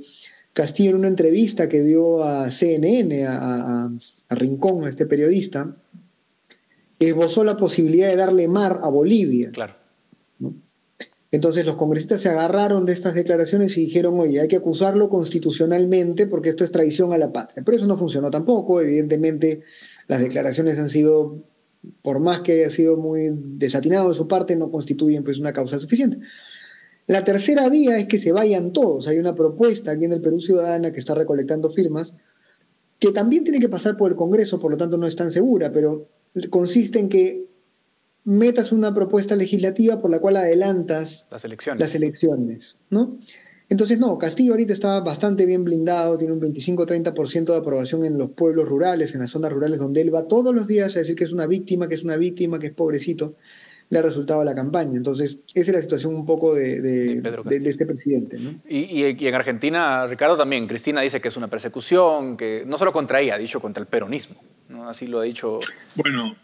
Castillo 0.54 0.90
en 0.90 0.96
una 0.96 1.08
entrevista 1.08 1.68
que 1.68 1.82
dio 1.82 2.24
a 2.24 2.50
CNN, 2.50 3.26
a, 3.26 3.90
Rincón, 4.30 4.86
a 4.86 4.88
este 4.88 5.04
periodista, 5.04 5.76
esbozó 6.98 7.44
la 7.44 7.58
posibilidad 7.58 8.08
de 8.08 8.16
darle 8.16 8.48
mar 8.48 8.80
a 8.82 8.88
Bolivia. 8.88 9.50
Claro. 9.52 9.74
Entonces 11.32 11.64
los 11.64 11.76
congresistas 11.76 12.20
se 12.20 12.28
agarraron 12.28 12.84
de 12.86 12.92
estas 12.92 13.14
declaraciones 13.14 13.76
y 13.78 13.86
dijeron, 13.86 14.18
oye, 14.18 14.40
hay 14.40 14.48
que 14.48 14.56
acusarlo 14.56 15.08
constitucionalmente 15.08 16.26
porque 16.26 16.48
esto 16.48 16.64
es 16.64 16.72
traición 16.72 17.12
a 17.12 17.18
la 17.18 17.32
patria. 17.32 17.62
Pero 17.64 17.76
eso 17.76 17.86
no 17.86 17.96
funcionó 17.96 18.30
tampoco, 18.30 18.80
evidentemente 18.80 19.62
las 20.08 20.20
declaraciones 20.20 20.78
han 20.78 20.90
sido 20.90 21.44
por 22.02 22.18
más 22.18 22.40
que 22.40 22.52
haya 22.52 22.70
sido 22.70 22.96
muy 22.96 23.30
desatinado 23.32 24.08
de 24.08 24.14
su 24.14 24.28
parte, 24.28 24.56
no 24.56 24.70
constituyen 24.70 25.24
pues 25.24 25.38
una 25.38 25.52
causa 25.52 25.78
suficiente. 25.78 26.18
La 27.06 27.24
tercera 27.24 27.68
vía 27.68 27.98
es 27.98 28.06
que 28.06 28.18
se 28.18 28.32
vayan 28.32 28.72
todos. 28.72 29.08
Hay 29.08 29.18
una 29.18 29.34
propuesta 29.34 29.92
aquí 29.92 30.04
en 30.04 30.12
el 30.12 30.20
Perú 30.20 30.40
Ciudadana 30.40 30.92
que 30.92 31.00
está 31.00 31.14
recolectando 31.14 31.70
firmas, 31.70 32.16
que 32.98 33.12
también 33.12 33.44
tiene 33.44 33.60
que 33.60 33.68
pasar 33.68 33.96
por 33.96 34.10
el 34.10 34.16
Congreso, 34.16 34.60
por 34.60 34.70
lo 34.70 34.76
tanto 34.76 34.96
no 34.96 35.06
es 35.06 35.16
tan 35.16 35.30
segura, 35.30 35.72
pero 35.72 36.08
consiste 36.50 36.98
en 36.98 37.08
que 37.08 37.49
metas 38.30 38.70
una 38.70 38.94
propuesta 38.94 39.34
legislativa 39.34 40.00
por 40.00 40.10
la 40.10 40.20
cual 40.20 40.36
adelantas 40.36 41.26
las 41.30 41.44
elecciones, 41.44 41.80
las 41.80 41.94
elecciones 41.94 42.76
¿no? 42.88 43.18
Entonces, 43.68 44.00
no, 44.00 44.18
Castillo 44.18 44.52
ahorita 44.52 44.72
está 44.72 44.98
bastante 44.98 45.46
bien 45.46 45.64
blindado, 45.64 46.18
tiene 46.18 46.32
un 46.32 46.40
25-30% 46.40 47.44
de 47.44 47.56
aprobación 47.56 48.04
en 48.04 48.18
los 48.18 48.32
pueblos 48.32 48.68
rurales, 48.68 49.14
en 49.14 49.20
las 49.20 49.30
zonas 49.30 49.52
rurales 49.52 49.78
donde 49.78 50.00
él 50.00 50.12
va 50.12 50.26
todos 50.26 50.52
los 50.52 50.66
días 50.66 50.96
a 50.96 50.98
decir 50.98 51.14
que 51.14 51.22
es 51.22 51.30
una 51.30 51.46
víctima, 51.46 51.88
que 51.88 51.94
es 51.94 52.02
una 52.02 52.16
víctima, 52.16 52.58
que 52.58 52.66
es 52.66 52.72
pobrecito, 52.72 53.36
le 53.88 54.00
ha 54.00 54.02
resultado 54.02 54.42
la 54.42 54.56
campaña. 54.56 54.96
Entonces, 54.96 55.44
esa 55.54 55.70
es 55.70 55.74
la 55.74 55.80
situación 55.82 56.16
un 56.16 56.26
poco 56.26 56.52
de, 56.52 57.22
este 57.62 57.86
presidente. 57.86 58.38
Y, 58.68 59.04
en 59.04 59.34
Argentina, 59.36 60.04
Ricardo, 60.08 60.36
también, 60.36 60.66
Cristina 60.66 61.00
dice 61.00 61.20
que 61.20 61.28
es 61.28 61.36
una 61.36 61.46
persecución, 61.46 62.36
que 62.36 62.64
no 62.66 62.76
solo 62.76 62.92
contra 62.92 63.20
ella, 63.20 63.36
ha 63.36 63.38
dicho 63.38 63.60
contra 63.60 63.80
el 63.80 63.86
peronismo, 63.86 64.42
¿no? 64.68 64.88
Así 64.88 65.06
lo 65.06 65.20
ha 65.20 65.22
dicho. 65.22 65.60
Bueno, 65.94 66.34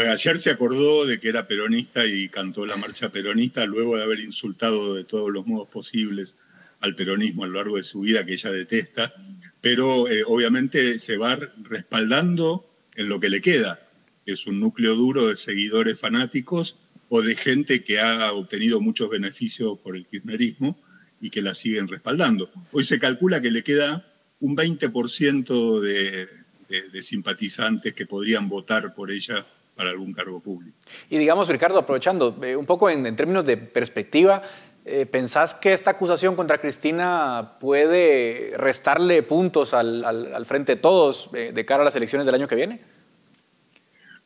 ayer 0.00 0.38
se 0.38 0.50
acordó 0.50 1.04
de 1.04 1.20
que 1.20 1.28
era 1.28 1.46
peronista 1.46 2.06
y 2.06 2.28
cantó 2.28 2.64
la 2.64 2.76
marcha 2.76 3.10
peronista 3.10 3.66
luego 3.66 3.96
de 3.96 4.02
haber 4.02 4.20
insultado 4.20 4.94
de 4.94 5.04
todos 5.04 5.30
los 5.30 5.46
modos 5.46 5.68
posibles 5.68 6.34
al 6.80 6.96
peronismo 6.96 7.44
a 7.44 7.46
lo 7.46 7.54
largo 7.54 7.76
de 7.76 7.82
su 7.82 8.00
vida 8.00 8.24
que 8.24 8.32
ella 8.32 8.50
detesta, 8.50 9.14
pero 9.60 10.08
eh, 10.08 10.24
obviamente 10.26 10.98
se 10.98 11.16
va 11.16 11.38
respaldando 11.62 12.68
en 12.94 13.08
lo 13.08 13.20
que 13.20 13.28
le 13.28 13.40
queda, 13.40 13.86
que 14.24 14.32
es 14.32 14.46
un 14.46 14.60
núcleo 14.60 14.94
duro 14.94 15.28
de 15.28 15.36
seguidores 15.36 15.98
fanáticos 15.98 16.78
o 17.08 17.20
de 17.20 17.36
gente 17.36 17.84
que 17.84 18.00
ha 18.00 18.32
obtenido 18.32 18.80
muchos 18.80 19.10
beneficios 19.10 19.78
por 19.78 19.96
el 19.96 20.06
kirchnerismo 20.06 20.80
y 21.20 21.28
que 21.28 21.42
la 21.42 21.54
siguen 21.54 21.86
respaldando. 21.86 22.50
Hoy 22.72 22.84
se 22.84 22.98
calcula 22.98 23.42
que 23.42 23.50
le 23.50 23.62
queda 23.62 24.10
un 24.40 24.56
20% 24.56 25.80
de, 25.80 26.28
de 26.68 27.02
simpatizantes 27.02 27.92
que 27.92 28.06
podrían 28.06 28.48
votar 28.48 28.94
por 28.94 29.10
ella 29.10 29.46
para 29.74 29.90
algún 29.90 30.12
cargo 30.12 30.40
público. 30.40 30.76
Y 31.08 31.18
digamos, 31.18 31.48
Ricardo, 31.48 31.78
aprovechando 31.78 32.38
eh, 32.42 32.56
un 32.56 32.66
poco 32.66 32.90
en, 32.90 33.16
términos 33.16 33.44
de 33.44 33.56
perspectiva, 33.56 34.42
eh, 34.84 35.06
¿pensás 35.06 35.54
que 35.54 35.72
esta 35.72 35.92
acusación 35.92 36.36
contra 36.36 36.58
Cristina 36.58 37.56
puede 37.60 38.52
restarle 38.56 39.22
puntos 39.22 39.74
al, 39.74 40.46
frente 40.46 40.76
de 40.76 40.80
todos 40.80 41.30
eh, 41.34 41.52
de 41.54 41.64
cara 41.64 41.82
a 41.82 41.84
las 41.84 41.96
elecciones 41.96 42.26
del 42.26 42.34
año 42.34 42.48
que 42.48 42.56
viene? 42.56 42.80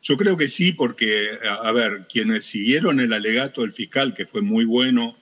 Yo 0.01 0.15
creo 0.15 0.37
que 0.37 0.47
sí, 0.47 0.73
porque, 0.73 1.39
a 1.43 1.71
ver, 1.71 2.07
quienes 2.07 2.45
siguieron 2.45 2.99
el 2.99 3.13
alegato 3.13 3.61
del 3.61 3.73
fiscal, 3.73 4.13
que 4.13 4.25
fue 4.25 4.41
muy 4.41 4.63
bueno, 4.63 5.17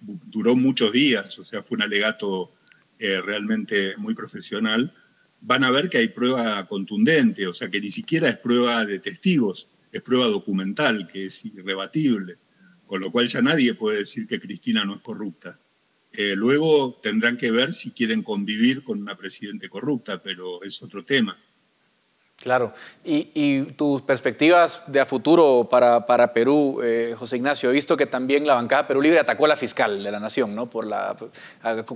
duró 0.00 0.54
muchos 0.54 0.92
días, 0.92 1.38
o 1.40 1.44
sea, 1.44 1.60
fue 1.60 1.74
un 1.74 1.82
alegato 1.82 2.52
realmente 2.98 3.96
muy 3.96 4.14
profesional, 4.14 4.94
van 5.42 5.64
a 5.64 5.70
ver 5.70 5.90
que 5.90 5.98
hay 5.98 6.08
prueba 6.08 6.66
contundente, 6.66 7.46
o 7.46 7.52
sea 7.52 7.68
que 7.68 7.80
ni 7.80 7.90
siquiera 7.90 8.28
es 8.28 8.38
prueba 8.38 8.84
de 8.84 9.00
testigos, 9.00 9.68
es 9.90 10.00
prueba 10.00 10.26
documental, 10.26 11.06
que 11.06 11.26
es 11.26 11.44
irrebatible, 11.44 12.38
con 12.86 13.00
lo 13.00 13.10
cual 13.10 13.26
ya 13.26 13.42
nadie 13.42 13.74
puede 13.74 13.98
decir 13.98 14.26
que 14.26 14.40
Cristina 14.40 14.84
no 14.84 14.94
es 14.96 15.02
corrupta. 15.02 15.58
Eh, 16.12 16.34
luego 16.36 17.00
tendrán 17.02 17.36
que 17.36 17.50
ver 17.50 17.72
si 17.72 17.90
quieren 17.90 18.22
convivir 18.22 18.84
con 18.84 19.00
una 19.00 19.16
presidente 19.16 19.68
corrupta, 19.68 20.22
pero 20.22 20.62
es 20.62 20.82
otro 20.82 21.04
tema. 21.04 21.36
Claro. 22.42 22.72
Y, 23.04 23.62
tus 23.76 24.02
perspectivas 24.02 24.82
de 24.88 25.00
a 25.00 25.06
futuro 25.06 25.68
para, 25.70 26.06
para 26.06 26.32
Perú, 26.32 26.80
eh, 26.82 27.14
José 27.16 27.36
Ignacio, 27.36 27.70
he 27.70 27.72
visto 27.72 27.96
que 27.96 28.06
también 28.06 28.46
la 28.46 28.54
bancada 28.54 28.88
Perú 28.88 29.00
Libre 29.00 29.20
atacó 29.20 29.44
a 29.44 29.48
la 29.48 29.56
fiscal 29.56 30.02
de 30.02 30.10
la 30.10 30.18
Nación, 30.18 30.54
¿no? 30.54 30.68
Por 30.68 30.86
la, 30.86 31.14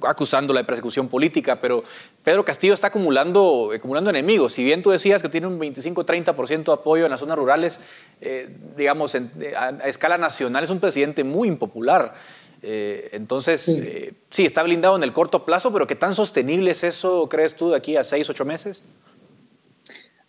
acusándola 0.07 0.61
de 0.61 0.65
persecución 0.65 1.09
política, 1.09 1.61
pero 1.61 1.83
Pedro 2.23 2.45
Castillo 2.45 2.75
está 2.75 2.89
acumulando, 2.89 3.73
acumulando 3.75 4.11
enemigos. 4.11 4.53
Si 4.53 4.63
bien 4.63 4.83
tú 4.83 4.91
decías 4.91 5.21
que 5.21 5.29
tiene 5.29 5.49
un 5.49 5.59
25-30% 5.59 6.65
de 6.65 6.73
apoyo 6.73 7.05
en 7.05 7.11
las 7.11 7.21
zonas 7.21 7.37
rurales, 7.37 7.81
eh, 8.21 8.49
digamos, 8.77 9.17
a, 9.17 9.71
escala 9.89 10.17
nacional 10.17 10.63
es 10.63 10.71
un 10.71 10.79
presidente 10.79 11.25
muy 11.25 11.49
impopular. 11.49 12.15
Eh, 12.63 13.11
entonces, 13.13 13.63
sí. 13.63 14.11
sí, 14.31 14.47
está 14.47 14.63
blindado 14.63 14.97
en 14.97 15.03
el 15.03 15.13
corto 15.13 15.45
plazo, 15.45 15.73
pero 15.73 15.89
¿qué 15.89 15.97
tan 15.97 16.15
sostenible 16.15 16.71
es 16.71 16.85
eso, 16.85 17.29
crees 17.29 17.57
tú, 17.57 17.71
de 17.71 17.77
aquí 17.77 17.97
a 17.97 18.05
seis, 18.05 18.31
ocho 18.31 18.45
meses? 18.45 18.83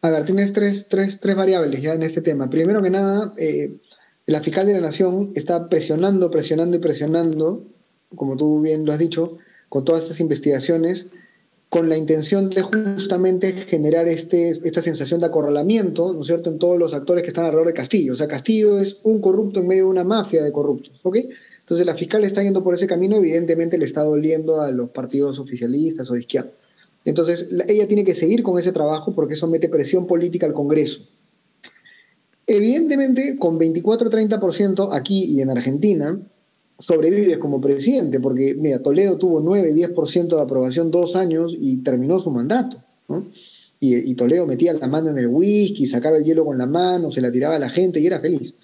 A 0.02 0.10
ver, 0.10 0.26
tienes 0.26 0.54
tres, 0.54 0.88
tres, 0.88 1.20
tres 1.20 1.36
variables 1.36 1.82
ya 1.82 1.94
en 1.94 2.04
este 2.04 2.22
tema. 2.22 2.50
Primero 2.50 2.82
que 2.82 2.90
nada, 2.90 3.34
eh, 3.38 3.78
la 4.26 4.42
fiscal 4.42 4.68
de 4.68 4.74
la 4.74 4.82
Nación 4.82 5.32
está 5.36 5.70
presionando, 5.70 6.30
presionando 6.30 6.78
y 6.78 6.80
presionando, 6.80 7.64
como 8.16 8.38
tú 8.38 8.62
bien 8.62 8.86
lo 8.86 8.94
has 8.94 9.00
dicho, 9.00 9.38
con 9.70 9.86
todas 9.86 10.04
estas 10.04 10.20
investigaciones, 10.20 11.12
con 11.70 11.90
la 11.90 11.98
intención 11.98 12.50
de 12.50 12.62
justamente 12.62 13.52
generar 13.52 14.08
este, 14.08 14.50
esta 14.50 14.82
sensación 14.82 15.20
de 15.20 15.26
acorralamiento, 15.26 16.14
¿no 16.14 16.22
es 16.22 16.28
cierto?, 16.28 16.50
en 16.50 16.60
todos 16.60 16.78
los 16.78 16.94
actores 16.94 17.24
que 17.24 17.30
están 17.30 17.46
alrededor 17.46 17.68
de 17.68 17.74
Castillo. 17.74 18.14
O 18.14 18.16
sea, 18.16 18.28
Castillo 18.28 18.80
es 18.80 19.00
un 19.04 19.20
corrupto 19.20 19.60
en 19.60 19.68
medio 19.68 19.84
de 19.84 19.90
una 19.90 20.04
mafia 20.04 20.44
de 20.44 20.52
corruptos, 20.52 21.00
¿ok? 21.04 21.18
Entonces 21.60 21.86
la 21.86 21.96
fiscal 21.96 22.24
está 22.24 22.42
yendo 22.42 22.64
por 22.64 22.74
ese 22.74 22.88
camino, 22.88 23.18
evidentemente 23.18 23.78
le 23.78 23.84
está 23.84 24.04
doliendo 24.04 24.62
a 24.62 24.72
los 24.72 24.90
partidos 24.92 25.40
oficialistas 25.40 26.10
o 26.10 26.14
de 26.14 26.22
izquierda. 26.22 26.52
Entonces, 27.08 27.48
ella 27.70 27.88
tiene 27.88 28.04
que 28.04 28.14
seguir 28.14 28.44
con 28.44 28.60
ese 28.60 28.74
trabajo 28.74 29.16
porque 29.16 29.36
eso 29.36 29.48
mete 29.48 29.70
presión 29.70 30.08
política 30.08 30.46
al 30.46 30.52
Congreso. 30.52 31.08
Evidentemente, 32.46 33.38
con 33.40 33.58
24-30% 33.58 34.90
aquí 34.92 35.24
y 35.24 35.40
en 35.40 35.50
Argentina, 35.50 36.20
sobrevives 36.78 37.38
como 37.38 37.62
presidente, 37.62 38.20
porque, 38.20 38.56
mira, 38.56 38.84
Toledo 38.84 39.16
tuvo 39.16 39.42
9-10% 39.42 40.36
de 40.36 40.42
aprobación 40.42 40.92
dos 40.92 41.16
años 41.16 41.56
y 41.58 41.78
terminó 41.78 42.20
su 42.20 42.30
mandato, 42.30 42.84
Y, 43.80 43.96
y, 43.96 44.16
Toledo 44.16 44.46
metía 44.46 44.74
la 44.74 44.88
mano 44.88 45.10
en 45.10 45.18
el 45.18 45.28
whisky, 45.28 45.88
sacaba 45.88 46.18
el 46.18 46.26
hielo 46.26 46.44
con 46.44 46.58
la 46.58 46.66
mano, 46.66 47.10
se 47.10 47.22
la 47.22 47.32
tiraba 47.32 47.56
a 47.56 47.60
la 47.60 47.70
gente 47.70 48.02
y 48.02 48.08
era 48.08 48.20
feliz. 48.20 48.56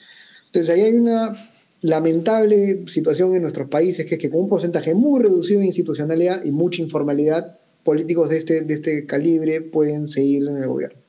Entonces 0.48 0.70
ahí 0.70 0.82
hay 0.82 0.96
una 0.96 1.34
lamentable 1.82 2.88
situación 2.88 3.36
en 3.36 3.44
nuestros 3.44 3.70
países, 3.70 4.06
que 4.06 4.16
es 4.16 4.22
que 4.22 4.30
con 4.30 4.41
un 4.41 4.50
porcentaje 4.50 4.94
muy 4.94 5.22
reducido 5.22 5.62
de 5.62 5.68
institucionalidad 5.68 6.44
y 6.44 6.52
mucha 6.52 6.82
informalidad, 6.82 7.58
políticos 7.84 8.30
de 8.30 8.38
este, 8.38 8.62
de 8.62 8.74
este 8.74 9.06
calibre 9.06 9.62
pueden 9.62 10.08
seguir 10.08 10.48
en 10.48 10.58
el 10.58 10.68
gobierno. 10.68 11.00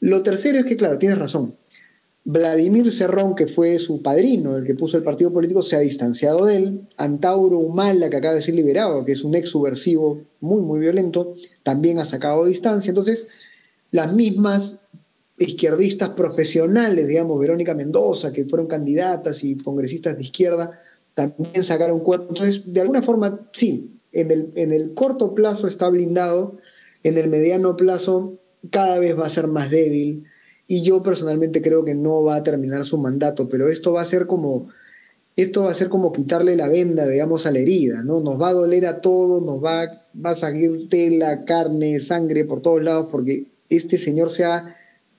Lo 0.00 0.22
tercero 0.22 0.58
es 0.58 0.66
que, 0.66 0.76
claro, 0.76 0.98
tienes 0.98 1.18
razón. 1.18 1.54
Vladimir 2.24 2.90
Cerrón, 2.90 3.36
que 3.36 3.46
fue 3.46 3.78
su 3.78 4.02
padrino, 4.02 4.56
el 4.56 4.66
que 4.66 4.74
puso 4.74 4.96
el 4.98 5.04
partido 5.04 5.32
político, 5.32 5.62
se 5.62 5.76
ha 5.76 5.80
distanciado 5.80 6.46
de 6.46 6.56
él. 6.56 6.80
Antauro 6.96 7.58
Humala, 7.58 8.10
que 8.10 8.16
acaba 8.16 8.34
de 8.34 8.42
ser 8.42 8.56
liberado, 8.56 9.04
que 9.04 9.12
es 9.12 9.22
un 9.22 9.34
ex 9.36 9.48
subversivo 9.50 10.22
muy, 10.40 10.60
muy 10.60 10.80
violento, 10.80 11.36
también 11.62 12.00
ha 12.00 12.04
sacado 12.04 12.44
distancia. 12.44 12.90
Entonces, 12.90 13.28
las 13.92 14.12
mismas 14.12 14.80
izquierdistas 15.38 16.10
profesionales, 16.10 17.06
digamos, 17.06 17.38
Verónica 17.38 17.74
Mendoza, 17.74 18.32
que 18.32 18.44
fueron 18.44 18.66
candidatas 18.66 19.44
y 19.44 19.56
congresistas 19.56 20.16
de 20.16 20.22
izquierda, 20.22 20.80
también 21.14 21.62
sacaron 21.62 22.00
cuerpo. 22.00 22.26
Entonces, 22.30 22.62
de 22.66 22.80
alguna 22.80 23.02
forma, 23.02 23.48
sí, 23.52 23.95
en 24.20 24.72
el, 24.72 24.94
corto 24.94 25.34
plazo 25.34 25.68
está 25.68 25.88
blindado, 25.88 26.56
en 27.02 27.18
el 27.18 27.28
mediano 27.28 27.76
plazo 27.76 28.38
cada 28.70 28.98
vez 28.98 29.18
va 29.18 29.26
a 29.26 29.30
ser 29.30 29.46
más 29.46 29.70
débil 29.70 30.24
y 30.66 30.82
yo 30.82 31.02
personalmente 31.02 31.62
creo 31.62 31.84
que 31.84 31.94
no 31.94 32.22
va 32.22 32.36
a 32.36 32.42
terminar 32.42 32.84
su 32.84 32.98
mandato, 32.98 33.48
pero 33.48 33.68
esto 33.68 33.92
va 33.92 34.00
a 34.00 34.06
ser 34.06 34.26
como 34.26 34.68
esto 35.36 35.64
va 35.64 35.70
a 35.70 35.74
ser 35.74 35.90
como 35.90 36.14
quitarle 36.14 36.56
la 36.56 36.70
venda, 36.70 37.06
digamos, 37.06 37.44
a 37.44 37.50
la 37.50 37.58
herida, 37.58 38.02
¿no? 38.02 38.20
Nos 38.20 38.40
va 38.40 38.48
a 38.48 38.54
doler 38.54 38.86
a 38.86 39.02
todos, 39.02 39.42
nos 39.42 39.62
va, 39.62 40.06
va 40.24 40.30
a 40.30 40.36
salir 40.36 40.88
tela, 40.88 41.44
carne, 41.44 42.00
sangre 42.00 42.46
por 42.46 42.62
todos 42.62 42.82
lados, 42.82 43.08
porque 43.10 43.48
este 43.68 43.98
señor 43.98 44.30
se 44.30 44.44
ha, 44.44 44.74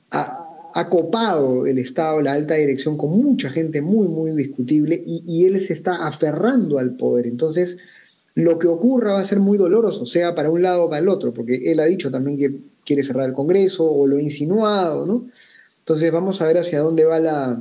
ha, 0.09 0.89
copado 0.89 1.67
el 1.67 1.77
Estado, 1.77 2.19
la 2.21 2.33
alta 2.33 2.55
dirección, 2.55 2.97
con 2.97 3.11
mucha 3.11 3.51
gente 3.51 3.79
muy, 3.81 4.07
muy 4.07 4.35
discutible, 4.35 5.03
y 5.05 5.45
él 5.45 5.63
se 5.63 5.73
está 5.73 6.07
aferrando 6.07 6.79
al 6.79 6.97
poder. 6.97 7.27
Entonces, 7.27 7.77
lo 8.38 8.59
que 8.59 8.67
ocurra 8.67 9.13
va 9.13 9.21
a 9.21 9.25
ser 9.25 9.39
muy 9.39 9.57
doloroso, 9.57 10.05
sea 10.05 10.35
para 10.35 10.51
un 10.51 10.61
lado 10.61 10.83
o 10.83 10.89
para 10.89 11.01
el 11.01 11.09
otro, 11.09 11.33
porque 11.33 11.71
él 11.71 11.79
ha 11.79 11.85
dicho 11.85 12.11
también 12.11 12.38
que 12.38 12.51
quiere 12.85 13.01
cerrar 13.01 13.27
el 13.27 13.33
Congreso 13.33 13.91
o 13.91 14.05
lo 14.05 14.17
ha 14.17 14.21
insinuado, 14.21 15.07
¿no? 15.07 15.25
Entonces 15.79 16.11
vamos 16.11 16.39
a 16.39 16.45
ver 16.45 16.59
hacia 16.59 16.81
dónde 16.81 17.03
va 17.05 17.19
la, 17.19 17.59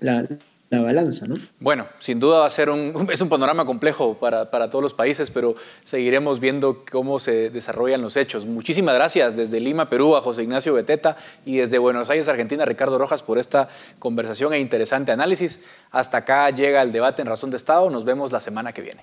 la, 0.00 0.26
balanza, 0.70 1.26
¿no? 1.26 1.34
Bueno, 1.60 1.86
sin 1.98 2.20
duda 2.20 2.38
va 2.38 2.46
a 2.46 2.50
ser 2.50 2.70
un, 2.70 3.06
es 3.12 3.20
un 3.20 3.28
panorama 3.28 3.66
complejo 3.66 4.14
para, 4.14 4.50
para, 4.50 4.70
todos 4.70 4.82
los 4.82 4.94
países, 4.94 5.30
pero 5.30 5.56
seguiremos 5.82 6.40
viendo 6.40 6.86
cómo 6.90 7.18
se 7.18 7.50
desarrollan 7.50 8.00
los 8.00 8.16
hechos. 8.16 8.46
Muchísimas 8.46 8.94
gracias 8.94 9.36
desde 9.36 9.60
Lima, 9.60 9.90
Perú, 9.90 10.16
a 10.16 10.22
José 10.22 10.42
Ignacio 10.42 10.72
Beteta 10.72 11.18
y 11.44 11.58
desde 11.58 11.76
Buenos 11.76 12.08
Aires, 12.08 12.28
Argentina, 12.28 12.64
Ricardo 12.64 12.96
Rojas, 12.96 13.22
por 13.22 13.36
esta 13.36 13.68
conversación 13.98 14.54
e 14.54 14.58
interesante 14.58 15.12
análisis. 15.12 15.64
Hasta 15.90 16.16
acá 16.16 16.48
llega 16.48 16.80
el 16.80 16.92
debate 16.92 17.20
en 17.20 17.28
Razón 17.28 17.50
de 17.50 17.58
Estado. 17.58 17.90
Nos 17.90 18.06
vemos 18.06 18.32
la 18.32 18.40
semana 18.40 18.72
que 18.72 18.80
viene. 18.80 19.02